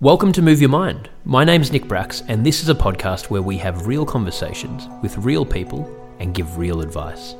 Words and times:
Welcome 0.00 0.32
to 0.32 0.42
Move 0.42 0.60
Your 0.60 0.70
Mind. 0.70 1.10
My 1.24 1.44
name's 1.44 1.72
Nick 1.72 1.88
Bracks, 1.88 2.22
and 2.28 2.46
this 2.46 2.62
is 2.62 2.68
a 2.68 2.74
podcast 2.74 3.30
where 3.30 3.42
we 3.42 3.58
have 3.58 3.86
real 3.86 4.06
conversations 4.06 4.88
with 5.02 5.18
real 5.18 5.44
people 5.44 6.14
and 6.20 6.34
give 6.34 6.56
real 6.56 6.80
advice. 6.80 7.34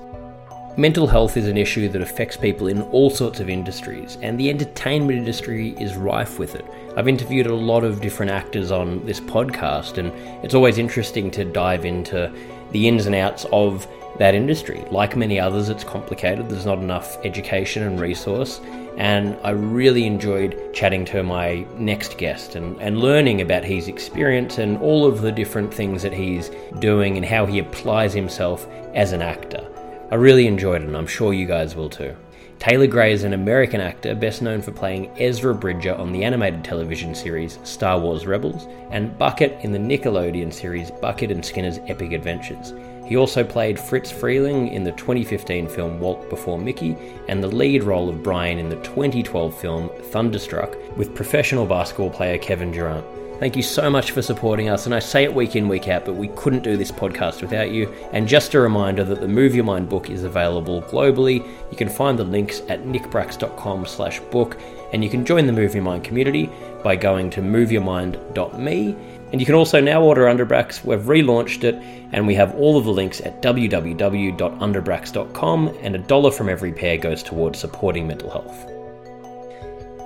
Mental 0.77 1.07
health 1.07 1.37
is 1.37 1.47
an 1.47 1.57
issue 1.57 1.89
that 1.89 2.03
affects 2.03 2.37
people 2.37 2.67
in 2.67 2.83
all 2.83 3.11
sorts 3.11 3.41
of 3.41 3.49
industries, 3.49 4.19
and 4.23 4.39
the 4.39 4.51
entertainment 4.51 5.19
industry 5.19 5.71
is 5.81 5.97
rife 5.97 6.39
with 6.39 6.55
it. 6.55 6.65
I've 6.97 7.09
interviewed 7.09 7.47
a 7.47 7.55
lot 7.55 7.85
of 7.85 8.01
different 8.01 8.33
actors 8.33 8.71
on 8.71 9.07
this 9.07 9.21
podcast, 9.21 9.99
and 9.99 10.13
it's 10.45 10.55
always 10.55 10.79
interesting 10.79 11.31
to 11.33 11.45
dive 11.45 11.85
into 11.85 12.33
the 12.73 12.87
ins 12.89 13.07
and 13.07 13.15
outs 13.15 13.47
of 13.53 13.87
that 14.19 14.35
industry. 14.35 14.85
Like 14.91 15.17
many 15.17 15.41
others, 15.41 15.69
it's 15.69 15.85
complicated, 15.85 16.49
there's 16.49 16.67
not 16.67 16.79
enough 16.79 17.19
education 17.25 17.85
and 17.85 18.01
resource, 18.01 18.61
and 18.97 19.37
I 19.45 19.51
really 19.51 20.07
enjoyed 20.07 20.75
chatting 20.75 21.05
to 21.07 21.23
my 21.23 21.67
next 21.77 22.19
guest 22.19 22.57
and, 22.57 22.81
and 22.81 23.01
learning 23.01 23.41
about 23.41 23.65
his 23.65 23.89
experience 23.89 24.59
and 24.59 24.77
all 24.79 25.07
of 25.07 25.21
the 25.21 25.31
different 25.31 25.73
things 25.73 26.03
that 26.03 26.13
he's 26.13 26.51
doing 26.81 27.17
and 27.17 27.25
how 27.25 27.47
he 27.47 27.61
applies 27.61 28.13
himself 28.13 28.67
as 28.95 29.13
an 29.13 29.23
actor. 29.23 29.67
I 30.11 30.17
really 30.17 30.47
enjoyed 30.47 30.83
it, 30.83 30.89
and 30.89 30.97
I'm 30.97 31.07
sure 31.07 31.33
you 31.33 31.47
guys 31.47 31.77
will 31.77 31.91
too. 31.91 32.17
Taylor 32.59 32.89
Gray 32.89 33.13
is 33.13 33.23
an 33.23 33.35
American 33.35 33.81
actor 33.81 34.17
best 34.17 34.43
known 34.43 34.61
for 34.63 34.73
playing 34.73 35.17
Ezra 35.17 35.55
Bridger 35.55 35.95
on 35.95 36.11
the 36.11 36.25
animated 36.25 36.65
television 36.65 37.15
series 37.15 37.61
Star 37.63 38.01
Wars 38.01 38.27
Rebels 38.27 38.67
and 38.91 39.17
Bucket 39.17 39.61
in 39.63 39.71
the 39.71 39.79
Nickelodeon 39.79 40.53
series 40.53 40.91
Bucket 40.91 41.31
and 41.31 41.45
Skinner's 41.45 41.79
Epic 41.87 42.11
Adventures. 42.11 42.73
He 43.09 43.17
also 43.17 43.43
played 43.43 43.81
Fritz 43.81 44.13
Freleng 44.13 44.71
in 44.71 44.85
the 44.85 44.93
2015 44.93 45.67
film 45.69 45.99
Walt 45.99 46.29
Before 46.29 46.59
Mickey 46.59 46.95
and 47.27 47.43
the 47.43 47.49
lead 47.49 47.83
role 47.83 48.11
of 48.11 48.23
Brian 48.23 48.59
in 48.59 48.69
the 48.69 48.77
2012 48.77 49.59
film 49.59 49.89
Thunderstruck 50.11 50.77
with 50.95 51.15
professional 51.15 51.65
basketball 51.65 52.11
player 52.11 52.37
Kevin 52.37 52.71
Durant. 52.71 53.07
Thank 53.39 53.57
you 53.57 53.63
so 53.63 53.89
much 53.89 54.11
for 54.11 54.21
supporting 54.21 54.69
us, 54.69 54.85
and 54.85 54.95
I 54.95 54.99
say 54.99 55.23
it 55.23 55.33
week 55.33 55.55
in, 55.55 55.69
week 55.69 55.87
out, 55.87 56.05
but 56.05 56.17
we 56.17 56.27
couldn't 56.29 56.65
do 56.65 56.77
this 56.77 56.91
podcast 56.91 57.41
without 57.41 57.71
you. 57.71 57.89
And 58.13 58.27
just 58.27 58.53
a 58.55 58.61
reminder 58.61 59.05
that 59.05 59.21
the 59.21 59.29
Move 59.29 59.55
Your 59.55 59.65
Mind 59.65 59.89
book 59.89 60.11
is 60.11 60.25
available 60.25 60.83
globally. 60.83 61.47
You 61.71 61.77
can 61.77 61.89
find 61.89 62.19
the 62.19 62.25
links 62.25 62.63
at 62.69 62.83
nickbracks.com 62.83 63.87
slash 63.87 64.19
book, 64.33 64.59
and 64.93 65.05
you 65.05 65.09
can 65.09 65.25
join 65.25 65.47
the 65.47 65.53
Move 65.53 65.73
Your 65.73 65.85
Mind 65.85 66.03
community 66.03 66.51
by 66.83 66.97
going 66.97 67.31
to 67.31 67.41
moveyourmind.me 67.41 68.97
and 69.31 69.41
you 69.41 69.47
can 69.47 69.55
also 69.55 69.81
now 69.81 70.03
order 70.03 70.27
Underbrax. 70.27 70.85
We've 70.85 70.99
relaunched 71.01 71.65
it 71.65 71.77
and 72.13 72.27
we 72.27 72.35
have 72.35 72.55
all 72.55 72.77
of 72.79 72.85
the 72.85 72.93
links 72.93 73.21
at 73.21 73.43
www.underbrax.com 73.43 75.79
and 75.83 75.95
a 75.95 75.99
dollar 75.99 76.31
from 76.31 76.49
every 76.49 76.73
pair 76.73 76.97
goes 76.97 77.23
towards 77.23 77.59
supporting 77.59 78.07
mental 78.07 78.31
health. 78.31 78.67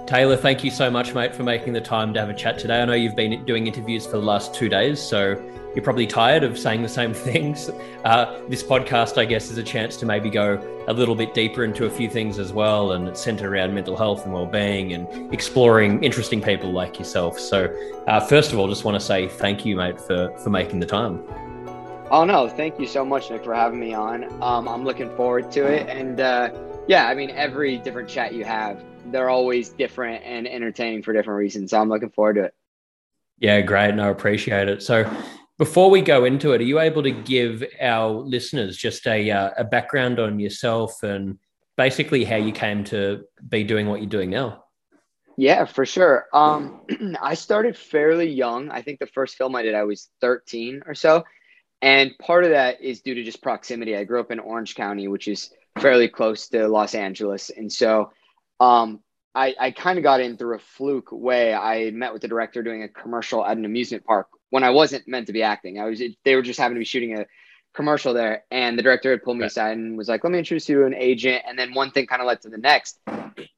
Taylor, 0.09 0.37
thank 0.37 0.65
you 0.65 0.71
so 0.71 0.91
much, 0.91 1.15
mate, 1.15 1.35
for 1.35 1.45
making 1.45 1.73
the 1.73 1.81
time 1.81 2.13
to 2.13 2.21
have 2.21 2.29
a 2.29 2.35
chat 2.35 2.59
today. 2.59 2.83
I 2.83 2.85
know 2.85 2.93
you've 2.95 3.17
been 3.17 3.45
doing 3.45 3.67
interviews 3.67 4.05
for 4.05 4.19
the 4.19 4.25
last 4.25 4.55
two 4.55 4.69
days, 4.69 5.01
so 5.01 5.41
you're 5.75 5.85
probably 5.85 6.07
tired 6.07 6.45
of 6.45 6.59
saying 6.59 6.83
the 6.83 6.89
same 6.89 7.15
things. 7.29 7.71
Uh, 8.05 8.41
this 8.49 8.63
podcast, 8.63 9.19
I 9.19 9.25
guess, 9.25 9.51
is 9.51 9.59
a 9.59 9.63
chance 9.63 9.97
to 9.99 10.07
maybe 10.07 10.31
go 10.31 10.85
a 10.89 10.93
little 10.93 11.15
bit 11.15 11.35
deeper 11.35 11.65
into 11.65 11.87
a 11.87 11.91
few 11.91 12.09
things 12.09 12.39
as 12.39 12.53
well, 12.53 12.93
and 12.93 13.09
it's 13.09 13.21
centered 13.21 13.53
around 13.53 13.75
mental 13.75 13.97
health 13.97 14.25
and 14.25 14.33
well-being 14.33 14.93
and 14.93 15.33
exploring 15.33 16.03
interesting 16.03 16.41
people 16.41 16.73
like 16.73 16.99
yourself. 16.99 17.39
So, 17.39 17.75
uh, 18.07 18.21
first 18.21 18.53
of 18.53 18.59
all, 18.59 18.69
just 18.69 18.85
want 18.85 18.99
to 18.99 19.05
say 19.05 19.29
thank 19.29 19.65
you, 19.65 19.77
mate, 19.77 20.01
for 20.01 20.37
for 20.39 20.51
making 20.51 20.81
the 20.81 20.87
time. 20.87 21.23
Oh 22.11 22.25
no, 22.25 22.49
thank 22.49 22.79
you 22.79 22.87
so 22.87 23.05
much, 23.05 23.31
Nick, 23.31 23.45
for 23.45 23.55
having 23.55 23.81
me 23.81 23.95
on. 23.95 24.25
Um, 24.43 24.69
I'm 24.69 24.85
looking 24.85 25.15
forward 25.17 25.51
to 25.53 25.65
it, 25.65 25.89
and 25.89 26.21
uh, 26.21 26.51
yeah, 26.87 27.07
I 27.07 27.15
mean, 27.15 27.31
every 27.31 27.79
different 27.79 28.09
chat 28.09 28.35
you 28.35 28.45
have, 28.45 28.85
they're 29.07 29.31
always 29.31 29.71
different 29.71 30.23
and 30.25 30.47
entertaining 30.47 31.03
for 31.03 31.13
different 31.13 31.39
reasons. 31.39 31.71
So 31.71 31.81
I'm 31.81 31.89
looking 31.89 32.11
forward 32.11 32.35
to 32.35 32.45
it. 32.45 32.55
Yeah, 33.39 33.61
great. 33.61 33.95
No, 33.95 34.11
appreciate 34.11 34.69
it. 34.69 34.83
So, 34.83 35.11
before 35.63 35.91
we 35.91 36.01
go 36.01 36.25
into 36.25 36.51
it, 36.55 36.61
are 36.61 36.65
you 36.65 36.81
able 36.81 37.05
to 37.05 37.13
give 37.13 37.63
our 37.81 38.11
listeners 38.11 38.77
just 38.77 39.07
a, 39.07 39.31
uh, 39.31 39.51
a 39.57 39.63
background 39.63 40.19
on 40.19 40.41
yourself 40.41 41.05
and 41.05 41.39
basically 41.77 42.25
how 42.25 42.35
you 42.35 42.51
came 42.51 42.83
to 42.83 43.23
be 43.49 43.63
doing 43.63 43.87
what 43.87 44.01
you're 44.01 44.11
doing 44.11 44.29
now? 44.29 44.65
Yeah, 45.37 45.65
for 45.67 45.87
sure. 45.87 46.27
Um, 46.35 46.81
I 47.23 47.35
started 47.35 47.77
fairly 47.77 48.29
young. 48.29 48.73
I 48.73 48.83
think 48.83 48.99
the 48.99 49.07
first 49.07 49.37
film 49.37 49.55
I 49.55 49.63
did, 49.63 49.77
I 49.77 49.85
was 49.85 50.09
13 50.21 50.83
or 50.85 50.97
so. 50.97 51.23
And 51.81 52.11
part 52.19 52.43
of 52.43 52.51
that 52.51 52.81
is 52.81 53.01
due 53.01 53.15
to 53.15 53.23
just 53.23 53.41
proximity. 53.41 53.97
I 53.97 54.03
grew 54.03 54.19
up 54.19 54.33
in 54.33 54.41
Orange 54.41 54.75
County, 54.75 55.07
which 55.07 55.29
is 55.29 55.55
fairly 55.79 56.09
close 56.09 56.49
to 56.49 56.67
Los 56.67 56.97
Angeles. 56.97 57.51
And 57.51 57.73
so 57.73 58.11
um, 58.59 58.99
I, 59.33 59.55
I 59.61 59.71
kind 59.71 59.97
of 59.97 60.03
got 60.03 60.21
in 60.21 60.37
through 60.37 60.57
a 60.57 60.59
fluke 60.77 61.13
way. 61.13 61.55
I 61.55 61.93
met 61.93 62.13
with 62.13 62.23
the 62.23 62.27
director 62.27 62.65
doing 62.65 62.83
a 62.83 62.89
commercial 62.89 63.47
at 63.47 63.57
an 63.57 63.65
amusement 63.65 64.05
park 64.05 64.27
when 64.53 64.65
I 64.65 64.69
wasn't 64.69 65.09
meant 65.09 65.29
to 65.29 65.33
be 65.33 65.43
acting. 65.43 65.81
I 65.81 65.87
was 65.87 66.03
they 66.25 66.37
were 66.37 66.43
just 66.43 66.61
having 66.61 66.75
to 66.75 66.79
be 66.79 66.85
shooting 66.85 67.19
a 67.19 67.25
commercial 67.73 68.13
there, 68.13 68.45
and 68.51 68.79
the 68.79 68.83
director 68.83 69.11
had 69.11 69.23
pulled 69.23 69.39
me 69.39 69.47
aside 69.47 69.79
and 69.79 69.97
was 69.97 70.09
like, 70.09 70.23
"Let 70.23 70.31
me 70.31 70.39
introduce 70.39 70.69
you 70.69 70.81
to 70.81 70.87
an 70.87 70.95
agent." 70.95 71.43
And 71.49 71.59
then 71.59 71.73
one 71.73 71.91
thing 71.91 72.07
kind 72.07 72.21
of 72.21 72.29
led 72.29 72.43
to 72.43 72.51
the 72.51 72.59
next. 72.59 72.99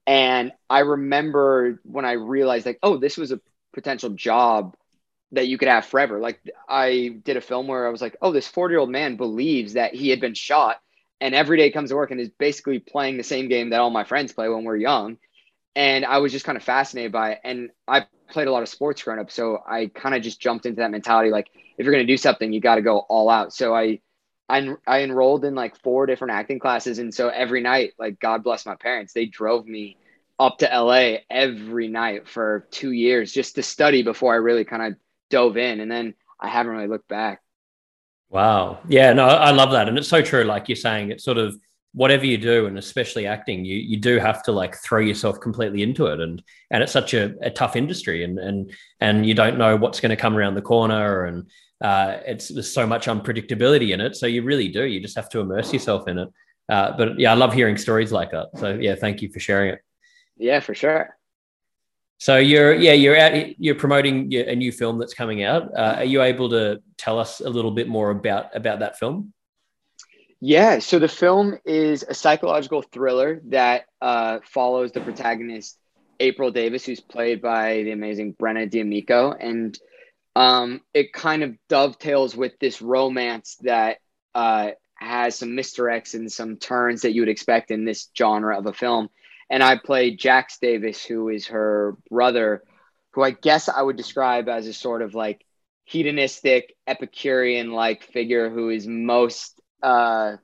And 0.06 0.52
I 0.70 0.78
remember 0.78 1.80
when 1.82 2.04
I 2.04 2.12
realized, 2.12 2.64
like, 2.64 2.78
oh, 2.84 2.96
this 2.96 3.16
was 3.16 3.32
a 3.32 3.40
potential 3.72 4.10
job 4.10 4.76
that 5.32 5.48
you 5.48 5.58
could 5.58 5.66
have 5.66 5.84
forever. 5.84 6.20
Like 6.20 6.38
I 6.68 7.16
did 7.24 7.36
a 7.36 7.40
film 7.40 7.66
where 7.66 7.88
I 7.88 7.90
was 7.90 8.00
like, 8.00 8.16
oh, 8.22 8.30
this 8.30 8.46
40 8.46 8.72
year 8.72 8.78
old 8.78 8.90
man 8.90 9.16
believes 9.16 9.72
that 9.72 9.96
he 9.96 10.10
had 10.10 10.20
been 10.20 10.34
shot 10.34 10.80
and 11.20 11.34
every 11.34 11.56
day 11.56 11.72
comes 11.72 11.90
to 11.90 11.96
work 11.96 12.12
and 12.12 12.20
is 12.20 12.28
basically 12.28 12.78
playing 12.78 13.16
the 13.16 13.24
same 13.24 13.48
game 13.48 13.70
that 13.70 13.80
all 13.80 13.90
my 13.90 14.04
friends 14.04 14.32
play 14.32 14.48
when 14.48 14.62
we're 14.62 14.76
young 14.76 15.18
and 15.74 16.04
I 16.04 16.18
was 16.18 16.30
just 16.30 16.44
kind 16.44 16.56
of 16.56 16.62
fascinated 16.62 17.10
by 17.10 17.32
it. 17.32 17.40
And 17.42 17.70
I 17.88 18.06
played 18.30 18.48
a 18.48 18.52
lot 18.52 18.62
of 18.62 18.68
sports 18.68 19.02
growing 19.02 19.20
up, 19.20 19.30
so 19.30 19.62
I 19.66 19.86
kind 19.86 20.14
of 20.14 20.22
just 20.22 20.40
jumped 20.40 20.66
into 20.66 20.80
that 20.80 20.90
mentality. 20.90 21.30
Like, 21.30 21.50
if 21.78 21.84
you're 21.84 21.92
going 21.92 22.06
to 22.06 22.12
do 22.12 22.16
something, 22.16 22.52
you 22.52 22.60
got 22.60 22.76
to 22.76 22.82
go 22.82 22.98
all 22.98 23.28
out. 23.28 23.52
So 23.52 23.74
I, 23.74 24.00
I, 24.48 24.74
I 24.86 25.02
enrolled 25.02 25.44
in 25.44 25.54
like 25.54 25.80
four 25.82 26.06
different 26.06 26.34
acting 26.34 26.58
classes, 26.58 26.98
and 26.98 27.12
so 27.14 27.28
every 27.28 27.60
night, 27.60 27.92
like 27.98 28.20
God 28.20 28.42
bless 28.42 28.66
my 28.66 28.76
parents, 28.76 29.12
they 29.12 29.26
drove 29.26 29.66
me 29.66 29.96
up 30.38 30.58
to 30.58 30.66
LA 30.66 31.18
every 31.30 31.88
night 31.88 32.28
for 32.28 32.66
two 32.70 32.90
years 32.90 33.32
just 33.32 33.54
to 33.54 33.62
study 33.62 34.02
before 34.02 34.34
I 34.34 34.38
really 34.38 34.64
kind 34.64 34.82
of 34.82 34.98
dove 35.30 35.56
in, 35.56 35.80
and 35.80 35.90
then 35.90 36.14
I 36.40 36.48
haven't 36.48 36.72
really 36.72 36.88
looked 36.88 37.08
back. 37.08 37.40
Wow. 38.30 38.80
Yeah, 38.88 39.12
no, 39.12 39.26
I 39.26 39.52
love 39.52 39.70
that. 39.72 39.88
And 39.88 39.96
it's 39.96 40.08
so 40.08 40.20
true. 40.20 40.42
Like 40.44 40.68
you're 40.68 40.76
saying, 40.76 41.12
it's 41.12 41.24
sort 41.24 41.38
of 41.38 41.56
whatever 41.94 42.26
you 42.26 42.36
do 42.36 42.66
and 42.66 42.76
especially 42.76 43.24
acting 43.24 43.64
you 43.64 43.76
you 43.76 43.96
do 43.96 44.18
have 44.18 44.42
to 44.42 44.50
like 44.50 44.76
throw 44.76 44.98
yourself 44.98 45.40
completely 45.40 45.82
into 45.82 46.06
it. 46.06 46.20
And 46.20 46.42
and 46.70 46.82
it's 46.82 46.92
such 46.92 47.14
a, 47.14 47.34
a 47.40 47.50
tough 47.50 47.76
industry 47.76 48.24
and 48.24 48.38
and 48.38 48.72
and 49.00 49.24
you 49.24 49.34
don't 49.34 49.58
know 49.58 49.76
what's 49.76 50.00
going 50.00 50.10
to 50.10 50.16
come 50.16 50.36
around 50.36 50.54
the 50.54 50.62
corner 50.62 51.24
and 51.24 51.48
uh, 51.80 52.18
it's 52.26 52.48
there's 52.48 52.72
so 52.72 52.86
much 52.86 53.06
unpredictability 53.06 53.92
in 53.92 54.00
it. 54.00 54.16
So 54.16 54.26
you 54.26 54.42
really 54.42 54.68
do 54.68 54.84
you 54.84 55.00
just 55.00 55.16
have 55.16 55.28
to 55.30 55.40
immerse 55.40 55.72
yourself 55.72 56.08
in 56.08 56.18
it. 56.18 56.28
Uh, 56.68 56.96
but 56.96 57.20
yeah 57.20 57.30
i 57.30 57.34
love 57.34 57.52
hearing 57.52 57.76
stories 57.76 58.10
like 58.10 58.32
that. 58.32 58.48
So 58.56 58.74
yeah 58.74 58.96
thank 58.96 59.22
you 59.22 59.30
for 59.30 59.38
sharing 59.38 59.74
it. 59.74 59.80
Yeah 60.36 60.60
for 60.60 60.74
sure. 60.74 61.16
So 62.18 62.38
you're 62.38 62.74
yeah 62.74 62.94
you're 62.94 63.16
out 63.16 63.60
you're 63.60 63.74
promoting 63.74 64.34
a 64.34 64.56
new 64.56 64.72
film 64.72 64.98
that's 64.98 65.14
coming 65.14 65.44
out. 65.44 65.70
Uh, 65.76 65.96
are 65.98 66.04
you 66.04 66.22
able 66.22 66.48
to 66.50 66.82
tell 66.96 67.20
us 67.20 67.40
a 67.40 67.48
little 67.48 67.70
bit 67.70 67.86
more 67.86 68.10
about 68.10 68.56
about 68.56 68.80
that 68.80 68.98
film 68.98 69.33
yeah, 70.46 70.78
so 70.78 70.98
the 70.98 71.08
film 71.08 71.58
is 71.64 72.04
a 72.06 72.12
psychological 72.12 72.82
thriller 72.82 73.40
that 73.46 73.86
uh, 74.02 74.40
follows 74.44 74.92
the 74.92 75.00
protagonist 75.00 75.78
April 76.20 76.50
Davis, 76.50 76.84
who's 76.84 77.00
played 77.00 77.40
by 77.40 77.82
the 77.82 77.92
amazing 77.92 78.34
Brenna 78.34 78.70
D'Amico, 78.70 79.32
and 79.32 79.78
um, 80.36 80.82
it 80.92 81.14
kind 81.14 81.44
of 81.44 81.56
dovetails 81.70 82.36
with 82.36 82.58
this 82.58 82.82
romance 82.82 83.56
that 83.62 84.00
uh, 84.34 84.72
has 84.96 85.34
some 85.34 85.52
misdirects 85.56 86.12
and 86.12 86.30
some 86.30 86.58
turns 86.58 87.00
that 87.02 87.14
you 87.14 87.22
would 87.22 87.30
expect 87.30 87.70
in 87.70 87.86
this 87.86 88.10
genre 88.14 88.58
of 88.58 88.66
a 88.66 88.74
film. 88.74 89.08
And 89.48 89.62
I 89.62 89.78
played 89.78 90.18
Jax 90.18 90.58
Davis, 90.58 91.02
who 91.02 91.30
is 91.30 91.46
her 91.46 91.96
brother, 92.10 92.62
who 93.12 93.22
I 93.22 93.30
guess 93.30 93.70
I 93.70 93.80
would 93.80 93.96
describe 93.96 94.50
as 94.50 94.66
a 94.66 94.74
sort 94.74 95.00
of 95.00 95.14
like 95.14 95.42
hedonistic 95.86 96.74
Epicurean 96.86 97.72
like 97.72 98.02
figure 98.02 98.50
who 98.50 98.68
is 98.68 98.86
most 98.86 99.58
uh, 99.84 100.36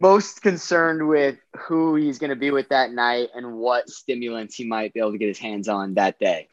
most 0.00 0.42
concerned 0.42 1.06
with 1.06 1.38
who 1.56 1.94
he's 1.94 2.18
going 2.18 2.30
to 2.30 2.36
be 2.36 2.50
with 2.50 2.68
that 2.70 2.92
night 2.92 3.28
and 3.34 3.54
what 3.54 3.88
stimulants 3.88 4.54
he 4.54 4.66
might 4.66 4.92
be 4.92 5.00
able 5.00 5.12
to 5.12 5.18
get 5.18 5.28
his 5.28 5.38
hands 5.38 5.68
on 5.68 5.94
that 5.94 6.18
day. 6.18 6.48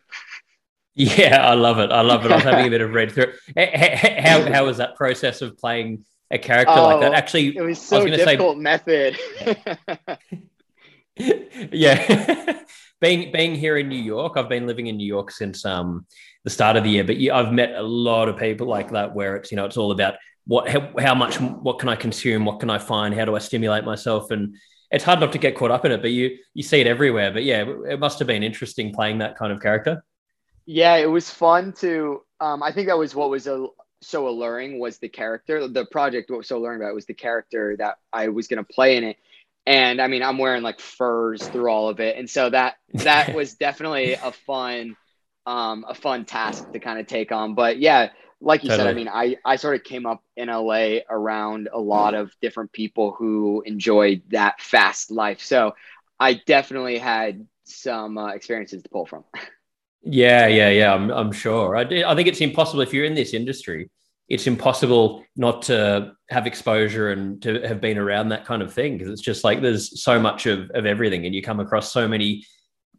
Yeah, 0.94 1.48
I 1.48 1.54
love 1.54 1.80
it. 1.80 1.92
I 1.92 2.01
love 2.01 2.25
it. 2.25 2.31
I 2.31 2.36
was 2.36 2.44
having 2.44 2.68
a 2.68 2.69
bit 2.71 2.81
of 2.81 2.92
read 2.92 3.12
through. 3.12 3.33
How 3.56 4.51
how 4.51 4.65
was 4.65 4.77
that 4.77 4.95
process 4.95 5.42
of 5.42 5.57
playing 5.57 6.04
a 6.31 6.39
character 6.39 6.74
oh, 6.75 6.83
like 6.83 7.01
that? 7.01 7.12
Oh, 7.12 7.15
Actually, 7.15 7.56
it 7.56 7.62
was 7.62 7.80
so 7.80 8.04
was 8.04 8.18
difficult 8.18 8.57
say, 8.57 8.62
method. 8.62 9.18
yeah, 11.71 12.62
being 13.01 13.31
being 13.31 13.56
here 13.56 13.77
in 13.77 13.89
New 13.89 14.01
York, 14.01 14.33
I've 14.38 14.50
been 14.50 14.65
living 14.65 14.88
in 14.88 14.98
New 14.98 15.06
York 15.06 15.30
since 15.30 15.63
um 15.65 16.07
the 16.44 16.50
start 16.50 16.77
of 16.77 16.83
the 16.83 16.89
year, 16.89 17.04
but 17.04 17.18
yeah, 17.18 17.38
I've 17.38 17.54
met 17.54 17.75
a 17.75 17.83
lot 17.83 18.27
of 18.27 18.38
people 18.38 18.68
like 18.68 18.92
that 18.92 19.13
where 19.13 19.36
it's 19.36 19.51
you 19.51 19.56
know 19.56 19.65
it's 19.65 19.77
all 19.77 19.92
about 19.92 20.15
what 20.48 20.70
how, 20.70 20.92
how 20.98 21.14
much 21.14 21.40
what 21.40 21.78
can 21.80 21.90
I 21.90 21.96
consume, 21.96 22.46
what 22.46 22.60
can 22.60 22.70
I 22.70 22.80
find, 22.80 23.14
how 23.14 23.26
do 23.26 23.36
I 23.36 23.40
stimulate 23.40 23.84
myself, 23.84 24.32
and 24.32 24.56
it's 24.90 25.04
hard 25.04 25.20
not 25.20 25.34
to 25.34 25.38
get 25.38 25.56
caught 25.56 25.72
up 25.72 25.86
in 25.86 25.92
it. 25.92 26.02
But 26.02 26.12
you 26.12 26.38
you 26.54 26.64
see 26.64 26.80
it 26.80 26.88
everywhere. 26.88 27.32
But 27.32 27.44
yeah, 27.44 27.66
it 27.90 28.00
must 28.00 28.20
have 28.20 28.28
been 28.28 28.44
interesting 28.44 28.94
playing 28.94 29.20
that 29.20 29.38
kind 29.38 29.52
of 29.52 29.62
character. 29.62 30.04
Yeah, 30.66 30.96
it 30.96 31.10
was 31.10 31.30
fun 31.30 31.74
to. 31.80 32.22
Um, 32.40 32.64
I 32.64 32.72
think 32.72 32.88
that 32.88 32.98
was 32.98 33.14
what 33.14 33.30
was 33.30 33.48
a, 33.48 33.68
so 34.02 34.28
alluring 34.28 34.80
was 34.80 35.00
the 35.00 35.10
character. 35.10 35.68
The 35.68 35.86
project 35.86 36.30
what 36.30 36.38
was 36.38 36.48
so 36.48 36.58
alluring 36.58 36.82
about 36.82 36.96
was 36.96 37.06
the 37.06 37.14
character 37.14 37.76
that 37.78 37.98
I 38.14 38.30
was 38.30 38.48
going 38.48 38.64
to 38.64 38.74
play 38.74 38.98
in 38.98 39.04
it. 39.04 39.18
And 39.66 40.02
I 40.02 40.08
mean, 40.08 40.24
I'm 40.24 40.38
wearing 40.38 40.64
like 40.64 40.80
furs 40.80 41.46
through 41.46 41.70
all 41.70 41.90
of 41.90 42.00
it, 42.00 42.18
and 42.18 42.30
so 42.30 42.50
that 42.50 42.76
that 42.94 43.34
was 43.36 43.56
definitely 43.56 44.14
a 44.14 44.32
fun 44.32 44.96
um, 45.46 45.86
a 45.88 45.94
fun 45.94 46.26
task 46.26 46.72
to 46.72 46.80
kind 46.80 47.00
of 47.00 47.08
take 47.08 47.34
on. 47.34 47.54
But 47.56 47.80
yeah, 47.80 48.12
like 48.39 48.63
you 48.63 48.69
totally. 48.69 48.88
said, 48.88 48.92
I 48.92 48.94
mean, 48.94 49.07
I, 49.07 49.38
I 49.44 49.56
sort 49.56 49.75
of 49.75 49.84
came 49.84 50.06
up 50.06 50.24
in 50.36 50.50
LA 50.50 51.00
around 51.10 51.69
a 51.72 51.80
lot 51.80 52.13
of 52.13 52.31
different 52.42 52.72
people 52.72 53.12
who 53.12 53.63
enjoyed 53.66 54.22
that 54.30 54.62
fast 54.62 55.12
life. 55.12 55.42
So 55.42 55.75
I 56.19 56.42
definitely 56.45 56.98
had 57.00 57.48
some 57.63 58.18
uh, 58.18 58.28
experiences 58.30 58.84
to 58.84 58.89
pull 58.89 59.06
from. 59.06 59.24
Yeah, 60.10 60.48
yeah, 60.48 60.69
yeah. 60.69 60.94
I'm, 60.94 61.10
I'm 61.10 61.31
sure. 61.34 61.75
I, 61.75 61.81
I 61.81 62.16
think 62.16 62.30
it's 62.30 62.39
impossible 62.39 62.81
if 62.81 62.94
you're 62.94 63.04
in 63.04 63.16
this 63.16 63.34
industry. 63.34 63.89
It's 64.30 64.48
impossible 64.48 65.25
not 65.36 65.63
to 65.63 66.13
have 66.30 66.48
exposure 66.48 67.12
and 67.12 67.42
to 67.42 67.62
have 67.68 67.81
been 67.81 67.98
around 67.98 68.30
that 68.30 68.45
kind 68.45 68.62
of 68.62 68.74
thing 68.74 68.98
because 68.98 69.12
it's 69.12 69.22
just 69.22 69.44
like 69.44 69.60
there's 69.60 70.01
so 70.01 70.18
much 70.18 70.45
of, 70.45 70.69
of 70.72 70.86
everything, 70.86 71.25
and 71.25 71.36
you 71.36 71.42
come 71.42 71.60
across 71.60 71.92
so 71.92 72.07
many 72.07 72.45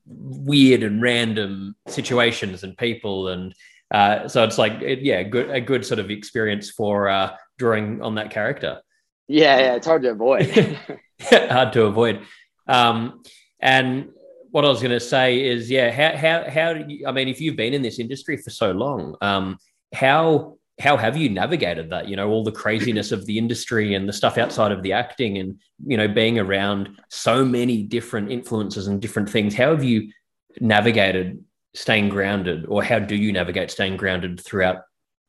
weird 0.07 0.83
and 0.83 1.01
random 1.01 1.77
situations 1.87 2.63
and 2.63 2.77
people 2.77 3.29
and 3.29 3.55
uh, 3.91 4.29
so 4.29 4.45
it's 4.45 4.59
like 4.59 4.81
it, 4.83 5.01
yeah 5.01 5.23
good 5.23 5.51
a 5.51 5.61
good 5.61 5.85
sort 5.85 5.99
of 5.99 6.11
experience 6.11 6.71
for 6.71 7.09
uh, 7.09 7.35
drawing 7.59 8.03
on 8.03 8.15
that 8.15 8.31
character 8.31 8.81
yeah 9.27 9.59
yeah 9.59 9.75
it's 9.75 9.87
hard 9.87 10.03
to 10.03 10.11
avoid 10.11 10.47
hard 11.21 11.73
to 11.73 11.85
avoid 11.85 12.23
um, 12.69 13.23
and 13.61 14.11
what 14.51 14.65
I 14.65 14.69
was 14.69 14.81
going 14.81 14.93
to 14.93 15.01
say 15.01 15.45
is, 15.45 15.71
yeah, 15.71 15.91
how 15.91 16.17
how 16.17 16.51
how 16.51 16.73
do 16.75 16.85
you, 16.87 17.07
I 17.07 17.13
mean, 17.13 17.29
if 17.29 17.41
you've 17.41 17.57
been 17.57 17.75
in 17.75 17.83
this 17.83 17.99
industry 17.99 18.37
for 18.37 18.51
so 18.51 18.71
long, 18.73 19.17
um, 19.21 19.59
how 19.95 20.59
how 20.81 20.97
have 20.97 21.17
you 21.17 21.29
navigated 21.29 21.91
that? 21.91 22.09
You 22.09 22.17
know, 22.17 22.29
all 22.29 22.45
the 22.45 22.53
craziness 22.53 23.11
of 23.11 23.27
the 23.27 23.37
industry 23.37 23.95
and 23.95 24.09
the 24.09 24.13
stuff 24.13 24.39
outside 24.39 24.73
of 24.73 24.83
the 24.83 24.93
acting, 24.93 25.39
and 25.39 25.61
you 25.85 25.97
know, 25.97 26.09
being 26.09 26.39
around 26.39 27.01
so 27.09 27.45
many 27.45 27.83
different 27.83 28.31
influences 28.31 28.87
and 28.87 29.03
different 29.03 29.29
things. 29.29 29.55
How 29.55 29.71
have 29.71 29.85
you 29.85 30.13
navigated 30.61 31.45
staying 31.75 32.09
grounded, 32.09 32.67
or 32.67 32.83
how 32.83 32.99
do 32.99 33.17
you 33.17 33.33
navigate 33.33 33.71
staying 33.71 33.97
grounded 33.97 34.41
throughout 34.41 34.83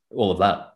all 0.10 0.32
of 0.32 0.40
that? 0.40 0.74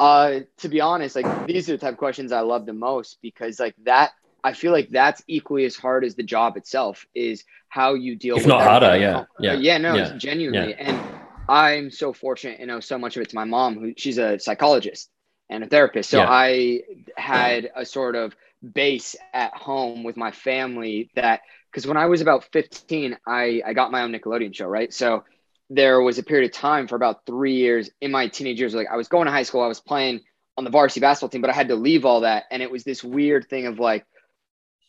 Uh, 0.00 0.40
to 0.58 0.68
be 0.68 0.80
honest, 0.80 1.16
like 1.16 1.46
these 1.46 1.68
are 1.68 1.72
the 1.72 1.78
type 1.78 1.92
of 1.92 1.98
questions 1.98 2.32
I 2.32 2.40
love 2.40 2.66
the 2.66 2.72
most 2.72 3.18
because 3.22 3.60
like 3.60 3.76
that, 3.84 4.12
I 4.42 4.52
feel 4.52 4.72
like 4.72 4.88
that's 4.90 5.22
equally 5.28 5.64
as 5.64 5.76
hard 5.76 6.04
as 6.04 6.14
the 6.14 6.22
job 6.22 6.56
itself. 6.56 7.06
Is 7.14 7.44
how 7.68 7.94
you 7.94 8.16
deal. 8.16 8.36
If 8.36 8.42
with 8.42 8.48
not 8.48 8.62
harder, 8.62 8.96
yeah, 8.96 9.24
yeah, 9.38 9.54
yeah. 9.54 9.78
No, 9.78 9.94
yeah. 9.94 10.16
genuinely, 10.16 10.70
yeah. 10.70 10.88
and 10.88 11.12
I'm 11.48 11.90
so 11.90 12.12
fortunate, 12.12 12.60
you 12.60 12.66
know, 12.66 12.80
so 12.80 12.98
much 12.98 13.16
of 13.16 13.22
it's 13.22 13.34
my 13.34 13.44
mom, 13.44 13.78
who 13.78 13.92
she's 13.96 14.18
a 14.18 14.38
psychologist 14.38 15.10
and 15.50 15.64
a 15.64 15.66
therapist. 15.66 16.10
So 16.10 16.18
yeah. 16.18 16.28
I 16.28 16.80
had 17.16 17.70
a 17.76 17.84
sort 17.84 18.16
of 18.16 18.34
base 18.72 19.16
at 19.34 19.52
home 19.54 20.04
with 20.04 20.16
my 20.16 20.30
family 20.30 21.10
that 21.14 21.42
because 21.72 21.86
when 21.86 21.96
I 21.96 22.06
was 22.06 22.20
about 22.20 22.44
15, 22.52 23.16
I, 23.26 23.62
I 23.64 23.72
got 23.72 23.90
my 23.90 24.02
own 24.02 24.12
Nickelodeon 24.12 24.54
show, 24.54 24.66
right? 24.66 24.92
So 24.92 25.24
there 25.70 26.02
was 26.02 26.18
a 26.18 26.22
period 26.22 26.50
of 26.50 26.54
time 26.54 26.86
for 26.86 26.96
about 26.96 27.24
three 27.24 27.54
years 27.54 27.88
in 28.02 28.10
my 28.10 28.28
teenage 28.28 28.60
years. 28.60 28.74
Like 28.74 28.88
I 28.92 28.96
was 28.96 29.08
going 29.08 29.24
to 29.24 29.32
high 29.32 29.42
school, 29.42 29.62
I 29.62 29.68
was 29.68 29.80
playing 29.80 30.20
on 30.58 30.64
the 30.64 30.70
varsity 30.70 31.00
basketball 31.00 31.30
team, 31.30 31.40
but 31.40 31.48
I 31.48 31.54
had 31.54 31.68
to 31.68 31.74
leave 31.74 32.04
all 32.04 32.20
that. 32.20 32.44
And 32.50 32.62
it 32.62 32.70
was 32.70 32.84
this 32.84 33.02
weird 33.02 33.48
thing 33.48 33.66
of 33.66 33.78
like, 33.78 34.04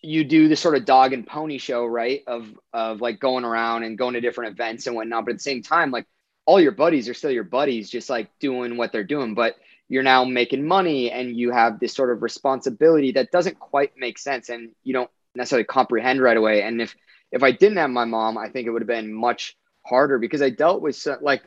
you 0.02 0.26
do 0.26 0.50
this 0.50 0.60
sort 0.60 0.76
of 0.76 0.84
dog 0.84 1.14
and 1.14 1.26
pony 1.26 1.58
show, 1.58 1.86
right? 1.86 2.24
Of 2.28 2.50
of 2.74 3.00
like 3.00 3.22
going 3.22 3.46
around 3.46 3.84
and 3.84 3.98
going 3.98 4.16
to 4.16 4.22
different 4.22 4.52
events 4.52 4.86
and 4.86 4.96
whatnot. 4.98 5.24
But 5.24 5.32
at 5.32 5.38
the 5.38 5.44
same 5.44 5.64
time, 5.64 5.92
like 5.92 6.06
all 6.46 6.60
your 6.60 6.74
buddies 6.74 7.08
are 7.08 7.14
still 7.14 7.32
your 7.32 7.46
buddies, 7.46 7.90
just 7.90 8.10
like 8.10 8.30
doing 8.40 8.76
what 8.76 8.92
they're 8.92 9.06
doing. 9.06 9.34
But 9.34 9.56
you're 9.88 10.04
now 10.04 10.26
making 10.26 10.68
money 10.68 11.10
and 11.10 11.38
you 11.38 11.52
have 11.52 11.80
this 11.80 11.94
sort 11.94 12.12
of 12.12 12.22
responsibility 12.22 13.14
that 13.14 13.32
doesn't 13.32 13.60
quite 13.60 13.94
make 13.96 14.18
sense 14.18 14.50
and 14.50 14.72
you 14.84 14.92
don't 14.92 15.10
necessarily 15.36 15.66
comprehend 15.66 16.22
right 16.22 16.38
away. 16.38 16.64
And 16.64 16.82
if 16.82 16.96
if 17.32 17.44
I 17.44 17.52
didn't 17.52 17.78
have 17.78 17.90
my 17.90 18.06
mom, 18.06 18.38
I 18.38 18.50
think 18.50 18.68
it 18.68 18.70
would 18.70 18.82
have 18.82 18.88
been 18.88 19.14
much 19.14 19.58
harder 19.86 20.20
because 20.20 20.42
I 20.42 20.50
dealt 20.50 20.82
with 20.82 21.08
like 21.22 21.44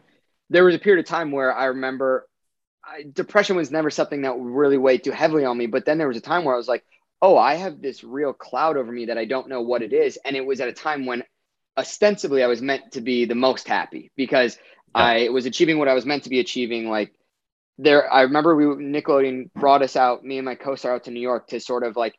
there 0.50 0.64
was 0.64 0.74
a 0.74 0.78
period 0.78 1.04
of 1.04 1.08
time 1.08 1.30
where 1.30 1.54
I 1.54 1.66
remember 1.66 2.28
I, 2.84 3.04
depression 3.12 3.56
was 3.56 3.70
never 3.70 3.90
something 3.90 4.22
that 4.22 4.36
really 4.38 4.78
weighed 4.78 5.04
too 5.04 5.10
heavily 5.10 5.44
on 5.44 5.58
me. 5.58 5.66
But 5.66 5.84
then 5.84 5.98
there 5.98 6.08
was 6.08 6.16
a 6.16 6.22
time 6.22 6.44
where 6.44 6.54
I 6.54 6.58
was 6.58 6.68
like, 6.68 6.84
oh, 7.20 7.36
I 7.36 7.54
have 7.54 7.80
this 7.80 8.04
real 8.04 8.32
cloud 8.32 8.76
over 8.76 8.92
me 8.92 9.06
that 9.06 9.18
I 9.18 9.24
don't 9.24 9.48
know 9.48 9.62
what 9.62 9.82
it 9.82 9.92
is. 9.92 10.18
And 10.24 10.36
it 10.36 10.44
was 10.44 10.60
at 10.60 10.68
a 10.68 10.72
time 10.72 11.06
when 11.06 11.24
ostensibly 11.76 12.42
I 12.42 12.46
was 12.46 12.62
meant 12.62 12.92
to 12.92 13.00
be 13.00 13.24
the 13.24 13.34
most 13.34 13.68
happy 13.68 14.10
because 14.16 14.58
I 14.94 15.28
was 15.28 15.46
achieving 15.46 15.78
what 15.78 15.88
I 15.88 15.94
was 15.94 16.06
meant 16.06 16.24
to 16.24 16.30
be 16.30 16.40
achieving. 16.40 16.88
Like 16.88 17.12
there, 17.78 18.10
I 18.10 18.22
remember 18.22 18.56
we 18.56 18.64
Nickelodeon 18.64 19.52
brought 19.54 19.82
us 19.82 19.96
out, 19.96 20.24
me 20.24 20.38
and 20.38 20.44
my 20.44 20.54
co-star 20.54 20.94
out 20.94 21.04
to 21.04 21.10
New 21.10 21.20
York 21.20 21.48
to 21.48 21.60
sort 21.60 21.84
of 21.84 21.96
like 21.96 22.18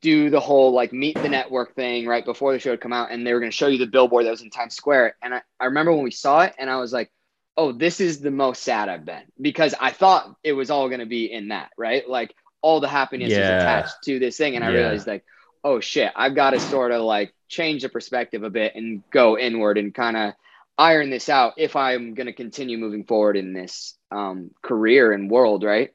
do 0.00 0.30
the 0.30 0.40
whole 0.40 0.72
like 0.72 0.92
meet 0.92 1.20
the 1.20 1.28
network 1.28 1.74
thing 1.74 2.06
right 2.06 2.24
before 2.24 2.52
the 2.52 2.58
show 2.58 2.70
had 2.70 2.80
come 2.80 2.92
out, 2.92 3.10
and 3.10 3.26
they 3.26 3.32
were 3.32 3.40
going 3.40 3.50
to 3.50 3.56
show 3.56 3.68
you 3.68 3.78
the 3.78 3.86
billboard 3.86 4.26
that 4.26 4.30
was 4.30 4.42
in 4.42 4.50
Times 4.50 4.74
Square. 4.74 5.16
And 5.22 5.34
I, 5.34 5.42
I 5.58 5.66
remember 5.66 5.92
when 5.92 6.04
we 6.04 6.10
saw 6.10 6.40
it, 6.42 6.54
and 6.58 6.68
I 6.68 6.76
was 6.76 6.92
like, 6.92 7.10
"Oh, 7.56 7.72
this 7.72 8.00
is 8.00 8.20
the 8.20 8.30
most 8.30 8.62
sad 8.62 8.88
I've 8.88 9.04
been," 9.04 9.24
because 9.40 9.74
I 9.80 9.90
thought 9.90 10.34
it 10.44 10.52
was 10.52 10.70
all 10.70 10.88
going 10.88 11.00
to 11.00 11.06
be 11.06 11.32
in 11.32 11.48
that, 11.48 11.70
right? 11.78 12.08
Like 12.08 12.34
all 12.60 12.80
the 12.80 12.88
happiness 12.88 13.30
yeah. 13.30 13.38
is 13.38 13.62
attached 13.62 13.94
to 14.04 14.18
this 14.18 14.36
thing, 14.36 14.56
and 14.56 14.64
I 14.64 14.70
yeah. 14.70 14.78
realized 14.78 15.06
like, 15.06 15.24
oh 15.64 15.80
shit, 15.80 16.12
I've 16.14 16.34
got 16.34 16.50
to 16.50 16.60
sort 16.60 16.92
of 16.92 17.02
like 17.02 17.32
change 17.48 17.82
the 17.82 17.88
perspective 17.88 18.42
a 18.42 18.50
bit 18.50 18.74
and 18.74 19.02
go 19.10 19.38
inward 19.38 19.78
and 19.78 19.94
kind 19.94 20.16
of 20.16 20.34
iron 20.76 21.10
this 21.10 21.28
out 21.28 21.54
if 21.56 21.76
I'm 21.76 22.14
going 22.14 22.26
to 22.26 22.32
continue 22.32 22.78
moving 22.78 23.04
forward 23.04 23.36
in 23.36 23.52
this 23.52 23.96
um, 24.10 24.50
career 24.62 25.12
and 25.12 25.30
world, 25.30 25.64
right? 25.64 25.92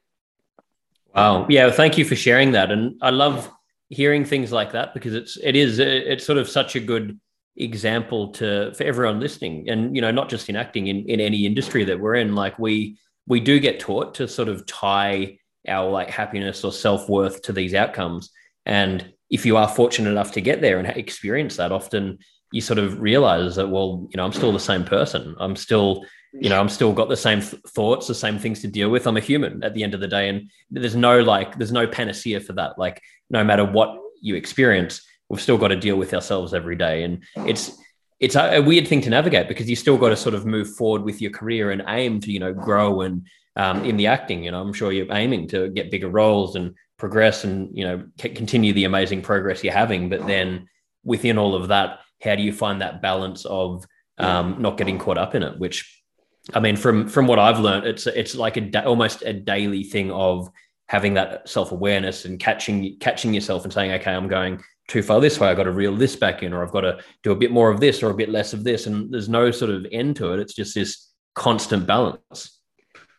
Wow. 1.15 1.47
Yeah. 1.47 1.71
Thank 1.71 1.97
you 1.97 2.05
for 2.05 2.15
sharing 2.15 2.51
that. 2.53 2.71
And 2.71 2.97
I 3.01 3.11
love 3.11 3.49
hearing 3.89 4.25
things 4.25 4.51
like 4.51 4.71
that 4.71 4.93
because 4.93 5.13
it's, 5.13 5.37
it 5.37 5.55
is, 5.55 5.79
it's 5.79 6.25
sort 6.25 6.37
of 6.37 6.49
such 6.49 6.75
a 6.75 6.79
good 6.79 7.19
example 7.57 8.31
to, 8.33 8.73
for 8.73 8.83
everyone 8.83 9.19
listening. 9.19 9.69
And, 9.69 9.95
you 9.95 10.01
know, 10.01 10.11
not 10.11 10.29
just 10.29 10.49
in 10.49 10.55
acting, 10.55 10.87
in, 10.87 11.07
in 11.09 11.19
any 11.19 11.45
industry 11.45 11.83
that 11.85 11.99
we're 11.99 12.15
in, 12.15 12.35
like 12.35 12.57
we, 12.59 12.97
we 13.27 13.39
do 13.39 13.59
get 13.59 13.79
taught 13.79 14.15
to 14.15 14.27
sort 14.27 14.49
of 14.49 14.65
tie 14.65 15.37
our 15.67 15.89
like 15.89 16.09
happiness 16.09 16.63
or 16.63 16.71
self-worth 16.71 17.41
to 17.43 17.53
these 17.53 17.73
outcomes. 17.73 18.31
And 18.65 19.13
if 19.29 19.45
you 19.45 19.57
are 19.57 19.67
fortunate 19.67 20.09
enough 20.09 20.31
to 20.33 20.41
get 20.41 20.61
there 20.61 20.79
and 20.79 20.87
experience 20.87 21.57
that, 21.57 21.71
often 21.71 22.19
you 22.53 22.61
sort 22.61 22.77
of 22.79 23.01
realize 23.01 23.55
that 23.55 23.67
well 23.67 24.07
you 24.11 24.15
know 24.15 24.23
i'm 24.23 24.31
still 24.31 24.53
the 24.53 24.59
same 24.59 24.85
person 24.85 25.35
i'm 25.39 25.55
still 25.55 26.05
you 26.33 26.49
know 26.49 26.59
i'm 26.59 26.69
still 26.69 26.93
got 26.93 27.09
the 27.09 27.17
same 27.17 27.41
th- 27.41 27.61
thoughts 27.67 28.07
the 28.07 28.15
same 28.15 28.39
things 28.39 28.61
to 28.61 28.67
deal 28.67 28.89
with. 28.89 29.07
I'm 29.07 29.17
a 29.17 29.21
human 29.21 29.63
at 29.63 29.73
the 29.73 29.83
end 29.83 29.93
of 29.93 29.99
the 29.99 30.07
day 30.07 30.29
and 30.29 30.49
there's 30.71 30.95
no 30.95 31.21
like 31.21 31.57
there's 31.57 31.71
no 31.71 31.87
panacea 31.87 32.39
for 32.39 32.53
that. 32.53 32.77
Like 32.77 33.01
no 33.29 33.43
matter 33.43 33.65
what 33.65 33.97
you 34.21 34.35
experience 34.35 35.01
we've 35.29 35.41
still 35.41 35.57
got 35.57 35.69
to 35.69 35.75
deal 35.75 35.95
with 35.95 36.13
ourselves 36.13 36.53
every 36.53 36.75
day. 36.75 37.03
And 37.03 37.23
it's 37.35 37.77
it's 38.19 38.35
a, 38.35 38.57
a 38.57 38.61
weird 38.61 38.87
thing 38.87 39.01
to 39.01 39.09
navigate 39.09 39.47
because 39.47 39.69
you 39.69 39.75
still 39.75 39.97
got 39.97 40.09
to 40.09 40.15
sort 40.15 40.35
of 40.35 40.45
move 40.45 40.75
forward 40.75 41.03
with 41.03 41.21
your 41.21 41.31
career 41.31 41.71
and 41.71 41.83
aim 41.87 42.19
to 42.21 42.31
you 42.31 42.39
know 42.39 42.53
grow 42.53 43.01
and 43.01 43.27
um, 43.55 43.83
in 43.85 43.97
the 43.97 44.07
acting 44.07 44.43
you 44.43 44.51
know. 44.51 44.61
I'm 44.61 44.73
sure 44.73 44.91
you're 44.91 45.13
aiming 45.13 45.47
to 45.49 45.69
get 45.69 45.91
bigger 45.91 46.09
roles 46.09 46.55
and 46.55 46.75
progress 46.97 47.43
and 47.43 47.75
you 47.77 47.83
know 47.83 48.03
c- 48.19 48.29
continue 48.29 48.73
the 48.73 48.85
amazing 48.85 49.21
progress 49.21 49.63
you're 49.63 49.73
having. 49.73 50.09
But 50.09 50.25
then 50.25 50.67
within 51.03 51.37
all 51.37 51.53
of 51.55 51.67
that 51.67 51.99
how 52.23 52.35
do 52.35 52.43
you 52.43 52.53
find 52.53 52.81
that 52.81 53.01
balance 53.01 53.45
of 53.45 53.85
um, 54.17 54.61
not 54.61 54.77
getting 54.77 54.97
caught 54.97 55.17
up 55.17 55.35
in 55.35 55.43
it? 55.43 55.59
Which, 55.59 56.02
I 56.53 56.59
mean, 56.59 56.75
from 56.75 57.07
from 57.07 57.27
what 57.27 57.39
I've 57.39 57.59
learned, 57.59 57.85
it's 57.85 58.05
it's 58.07 58.35
like 58.35 58.57
a 58.57 58.85
almost 58.85 59.21
a 59.21 59.33
daily 59.33 59.83
thing 59.83 60.11
of 60.11 60.49
having 60.87 61.13
that 61.15 61.47
self-awareness 61.47 62.25
and 62.25 62.39
catching 62.39 62.97
catching 62.99 63.33
yourself 63.33 63.63
and 63.63 63.73
saying 63.73 63.91
okay 63.91 64.13
i'm 64.13 64.27
going 64.27 64.61
too 64.89 65.01
far 65.01 65.21
this 65.21 65.39
way. 65.39 65.47
I've 65.47 65.55
got 65.55 65.63
to 65.63 65.71
reel 65.71 65.95
this 65.95 66.15
back 66.15 66.43
in 66.43 66.51
or 66.53 66.61
i've 66.61 66.71
got 66.71 66.81
to 66.81 66.99
do 67.23 67.31
a 67.31 67.35
bit 67.35 67.51
more 67.51 67.69
of 67.69 67.79
this 67.79 68.03
or 68.03 68.11
a 68.11 68.13
bit 68.13 68.29
less 68.29 68.53
of 68.53 68.63
this 68.63 68.85
and 68.85 69.11
there's 69.11 69.29
no 69.29 69.49
sort 69.49 69.71
of 69.71 69.85
end 69.91 70.17
to 70.17 70.33
it. 70.33 70.39
It's 70.39 70.53
just 70.53 70.75
this 70.75 71.09
constant 71.35 71.87
balance. 71.87 72.59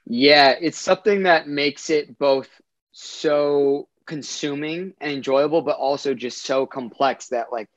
Yeah 0.06 0.54
it's 0.60 0.78
something 0.78 1.22
that 1.22 1.48
makes 1.48 1.90
it 1.90 2.18
both 2.18 2.50
so 2.92 3.88
consuming 4.06 4.92
and 5.00 5.12
enjoyable 5.12 5.62
but 5.62 5.76
also 5.76 6.12
just 6.12 6.42
so 6.42 6.66
complex 6.66 7.28
that 7.28 7.50
like 7.50 7.68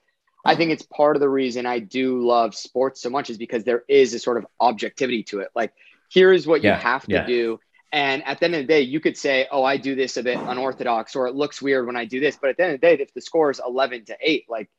I 0.47 0.55
think 0.55 0.71
it's 0.71 0.83
part 0.83 1.15
of 1.15 1.19
the 1.19 1.29
reason 1.29 1.65
I 1.65 1.79
do 1.79 2.25
love 2.25 2.55
sports 2.55 3.01
so 3.01 3.09
much 3.09 3.29
is 3.29 3.37
because 3.37 3.63
there 3.63 3.83
is 3.87 4.13
a 4.13 4.19
sort 4.19 4.37
of 4.37 4.47
objectivity 4.59 5.23
to 5.23 5.39
it. 5.39 5.49
Like, 5.55 5.73
here 6.09 6.31
is 6.31 6.47
what 6.47 6.63
yeah, 6.63 6.75
you 6.75 6.81
have 6.81 7.05
to 7.05 7.13
yeah. 7.13 7.25
do. 7.25 7.59
And 7.91 8.23
at 8.25 8.39
the 8.39 8.45
end 8.45 8.55
of 8.55 8.61
the 8.61 8.67
day, 8.67 8.81
you 8.81 8.99
could 8.99 9.17
say, 9.17 9.47
oh, 9.51 9.63
I 9.63 9.77
do 9.77 9.95
this 9.95 10.17
a 10.17 10.23
bit 10.23 10.37
unorthodox 10.37 11.15
or 11.15 11.27
it 11.27 11.35
looks 11.35 11.61
weird 11.61 11.85
when 11.85 11.95
I 11.95 12.05
do 12.05 12.19
this. 12.19 12.37
But 12.39 12.51
at 12.51 12.57
the 12.57 12.63
end 12.63 12.73
of 12.75 12.81
the 12.81 12.87
day, 12.87 13.01
if 13.01 13.13
the 13.13 13.21
score 13.21 13.49
is 13.49 13.61
11 13.65 14.05
to 14.05 14.17
8, 14.19 14.45
like 14.49 14.69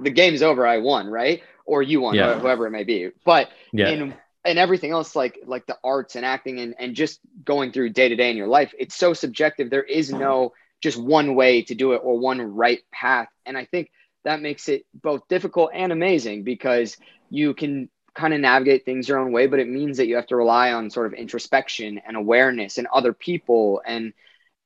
the 0.00 0.10
game's 0.10 0.42
over, 0.42 0.66
I 0.66 0.78
won, 0.78 1.06
right? 1.08 1.42
Or 1.64 1.82
you 1.82 2.00
won, 2.00 2.14
yeah. 2.14 2.38
whoever 2.38 2.66
it 2.66 2.70
may 2.70 2.84
be. 2.84 3.10
But 3.24 3.50
in 3.90 4.14
and 4.44 4.58
everything 4.58 4.90
else 4.90 5.14
like 5.14 5.38
like 5.46 5.66
the 5.66 5.78
arts 5.84 6.16
and 6.16 6.24
acting 6.24 6.58
and, 6.60 6.74
and 6.78 6.94
just 6.94 7.20
going 7.44 7.72
through 7.72 7.90
day 7.90 8.08
to 8.08 8.16
day 8.16 8.30
in 8.30 8.36
your 8.36 8.48
life 8.48 8.74
it's 8.78 8.94
so 8.94 9.12
subjective 9.12 9.70
there 9.70 9.82
is 9.82 10.10
no 10.10 10.52
just 10.82 11.00
one 11.00 11.34
way 11.34 11.62
to 11.62 11.74
do 11.74 11.92
it 11.92 12.00
or 12.02 12.18
one 12.18 12.40
right 12.40 12.80
path 12.90 13.28
and 13.46 13.56
i 13.56 13.64
think 13.64 13.90
that 14.24 14.40
makes 14.40 14.68
it 14.68 14.86
both 14.94 15.26
difficult 15.28 15.70
and 15.74 15.92
amazing 15.92 16.44
because 16.44 16.96
you 17.30 17.54
can 17.54 17.88
kind 18.14 18.34
of 18.34 18.40
navigate 18.40 18.84
things 18.84 19.08
your 19.08 19.18
own 19.18 19.32
way, 19.32 19.46
but 19.46 19.58
it 19.58 19.68
means 19.68 19.96
that 19.96 20.06
you 20.06 20.16
have 20.16 20.26
to 20.26 20.36
rely 20.36 20.72
on 20.72 20.90
sort 20.90 21.06
of 21.06 21.14
introspection 21.14 22.00
and 22.06 22.16
awareness 22.16 22.78
and 22.78 22.86
other 22.92 23.12
people 23.12 23.82
and 23.86 24.12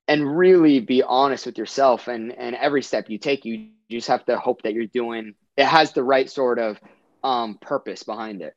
and 0.09 0.37
really 0.37 0.81
be 0.81 1.03
honest 1.03 1.47
with 1.47 1.59
yourself 1.59 2.09
and 2.09 2.33
and 2.33 2.55
every 2.57 2.83
step 2.83 3.09
you 3.09 3.19
take 3.19 3.45
you 3.45 3.69
just 3.91 4.09
have 4.09 4.25
to 4.25 4.39
hope 4.39 4.63
that 4.63 4.73
you're 4.73 4.87
doing 4.87 5.35
it 5.57 5.67
has 5.67 5.93
the 5.93 6.03
right 6.03 6.31
sort 6.31 6.59
of 6.59 6.79
um 7.25 7.59
purpose 7.61 8.03
behind 8.03 8.43
it. 8.43 8.55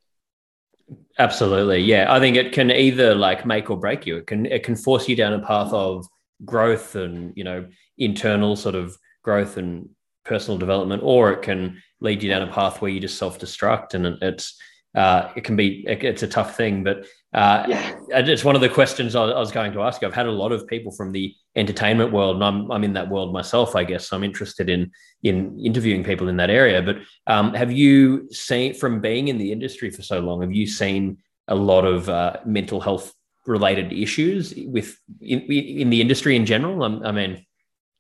Absolutely. 1.18 1.82
Yeah. 1.82 2.12
I 2.12 2.20
think 2.20 2.36
it 2.36 2.52
can 2.52 2.72
either 2.72 3.14
like 3.14 3.46
make 3.46 3.70
or 3.70 3.78
break 3.78 4.06
you. 4.06 4.18
It 4.18 4.28
can 4.28 4.46
it 4.46 4.64
can 4.64 4.76
force 4.76 5.08
you 5.08 5.16
down 5.16 5.34
a 5.34 5.40
path 5.40 5.72
of 5.72 6.06
growth 6.46 6.96
and 6.96 7.34
you 7.36 7.44
know 7.44 7.68
internal 7.98 8.56
sort 8.56 8.76
of 8.76 8.98
growth 9.24 9.58
and 9.58 9.90
personal 10.30 10.58
development, 10.58 11.02
or 11.04 11.34
it 11.34 11.42
can 11.42 11.82
lead 12.00 12.24
you 12.24 12.30
down 12.30 12.48
a 12.48 12.52
path 12.52 12.82
where 12.82 12.92
you 12.92 13.02
just 13.02 13.18
self 13.18 13.40
destruct, 13.40 13.96
and 13.96 14.06
it's 14.22 14.58
uh, 14.96 15.32
it 15.36 15.44
can 15.44 15.56
be 15.56 15.84
it's 15.88 16.24
a 16.24 16.28
tough 16.28 16.56
thing. 16.56 16.84
But 16.84 17.06
uh, 17.34 17.66
yeah. 17.68 17.96
it's 18.10 18.44
one 18.44 18.56
of 18.56 18.62
the 18.62 18.70
questions 18.70 19.16
I 19.16 19.26
was 19.26 19.52
going 19.52 19.74
to 19.74 19.82
ask 19.82 20.02
you. 20.02 20.08
I've 20.08 20.14
had 20.14 20.26
a 20.26 20.32
lot 20.32 20.52
of 20.52 20.66
people 20.68 20.92
from 20.92 21.12
the 21.12 21.36
entertainment 21.56 22.12
world, 22.12 22.36
and 22.38 22.46
I'm 22.46 22.72
I'm 22.72 22.84
in 22.84 22.94
that 22.94 23.10
world 23.10 23.34
myself. 23.34 23.76
I 23.76 23.84
guess 23.84 24.08
so 24.08 24.16
I'm 24.16 24.24
interested 24.24 24.70
in 24.70 24.92
in 25.24 25.60
interviewing 25.60 26.04
people 26.04 26.30
in 26.30 26.38
that 26.38 26.50
area. 26.50 26.82
But 26.82 26.98
um, 27.28 27.54
have 27.54 27.72
you 27.72 28.32
seen 28.32 28.74
from 28.74 29.02
being 29.02 29.28
in 29.28 29.38
the 29.38 29.52
industry 29.52 29.90
for 29.90 30.02
so 30.04 30.20
long? 30.20 30.42
Have 30.42 30.54
you 30.54 30.68
seen 30.68 31.18
a 31.48 31.56
lot 31.56 31.86
of 31.86 32.08
uh, 32.08 32.38
mental 32.46 32.80
health 32.80 33.14
related 33.46 33.92
issues 33.92 34.54
with 34.56 34.98
in, 35.22 35.42
in 35.42 35.90
the 35.90 36.02
industry 36.02 36.36
in 36.36 36.46
general? 36.46 36.84
I, 36.84 37.10
I 37.10 37.12
mean, 37.12 37.46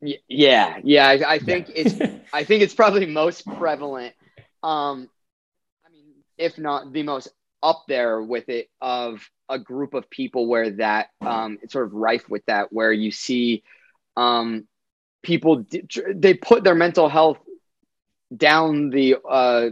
yeah, 0.01 0.77
yeah. 0.84 1.08
I, 1.08 1.34
I 1.34 1.39
think 1.39 1.70
yeah. 1.70 1.75
it's 1.77 2.24
I 2.34 2.44
think 2.44 2.63
it's 2.63 2.74
probably 2.74 3.06
most 3.06 3.46
prevalent. 3.46 4.13
Um, 4.63 5.10
I 5.86 5.91
mean, 5.91 6.06
if 6.38 6.58
not 6.58 6.91
the 6.91 7.03
most 7.03 7.29
up 7.62 7.84
there 7.88 8.22
with 8.22 8.50
it 8.50 8.70
of 8.82 9.29
a 9.50 9.60
group 9.60 9.94
of 9.94 10.10
people 10.10 10.48
where 10.48 10.70
that 10.72 11.10
um, 11.22 11.58
it's 11.62 11.74
sort 11.74 11.86
of 11.86 11.94
rife 11.94 12.29
with 12.29 12.46
that, 12.46 12.72
where 12.72 12.94
you 12.94 13.12
see 13.12 13.63
um, 14.15 14.68
people 15.24 15.65
they 16.13 16.34
put 16.34 16.63
their 16.63 16.75
mental 16.75 17.10
health 17.10 17.39
down 18.36 18.89
the 18.89 19.18
uh, 19.27 19.70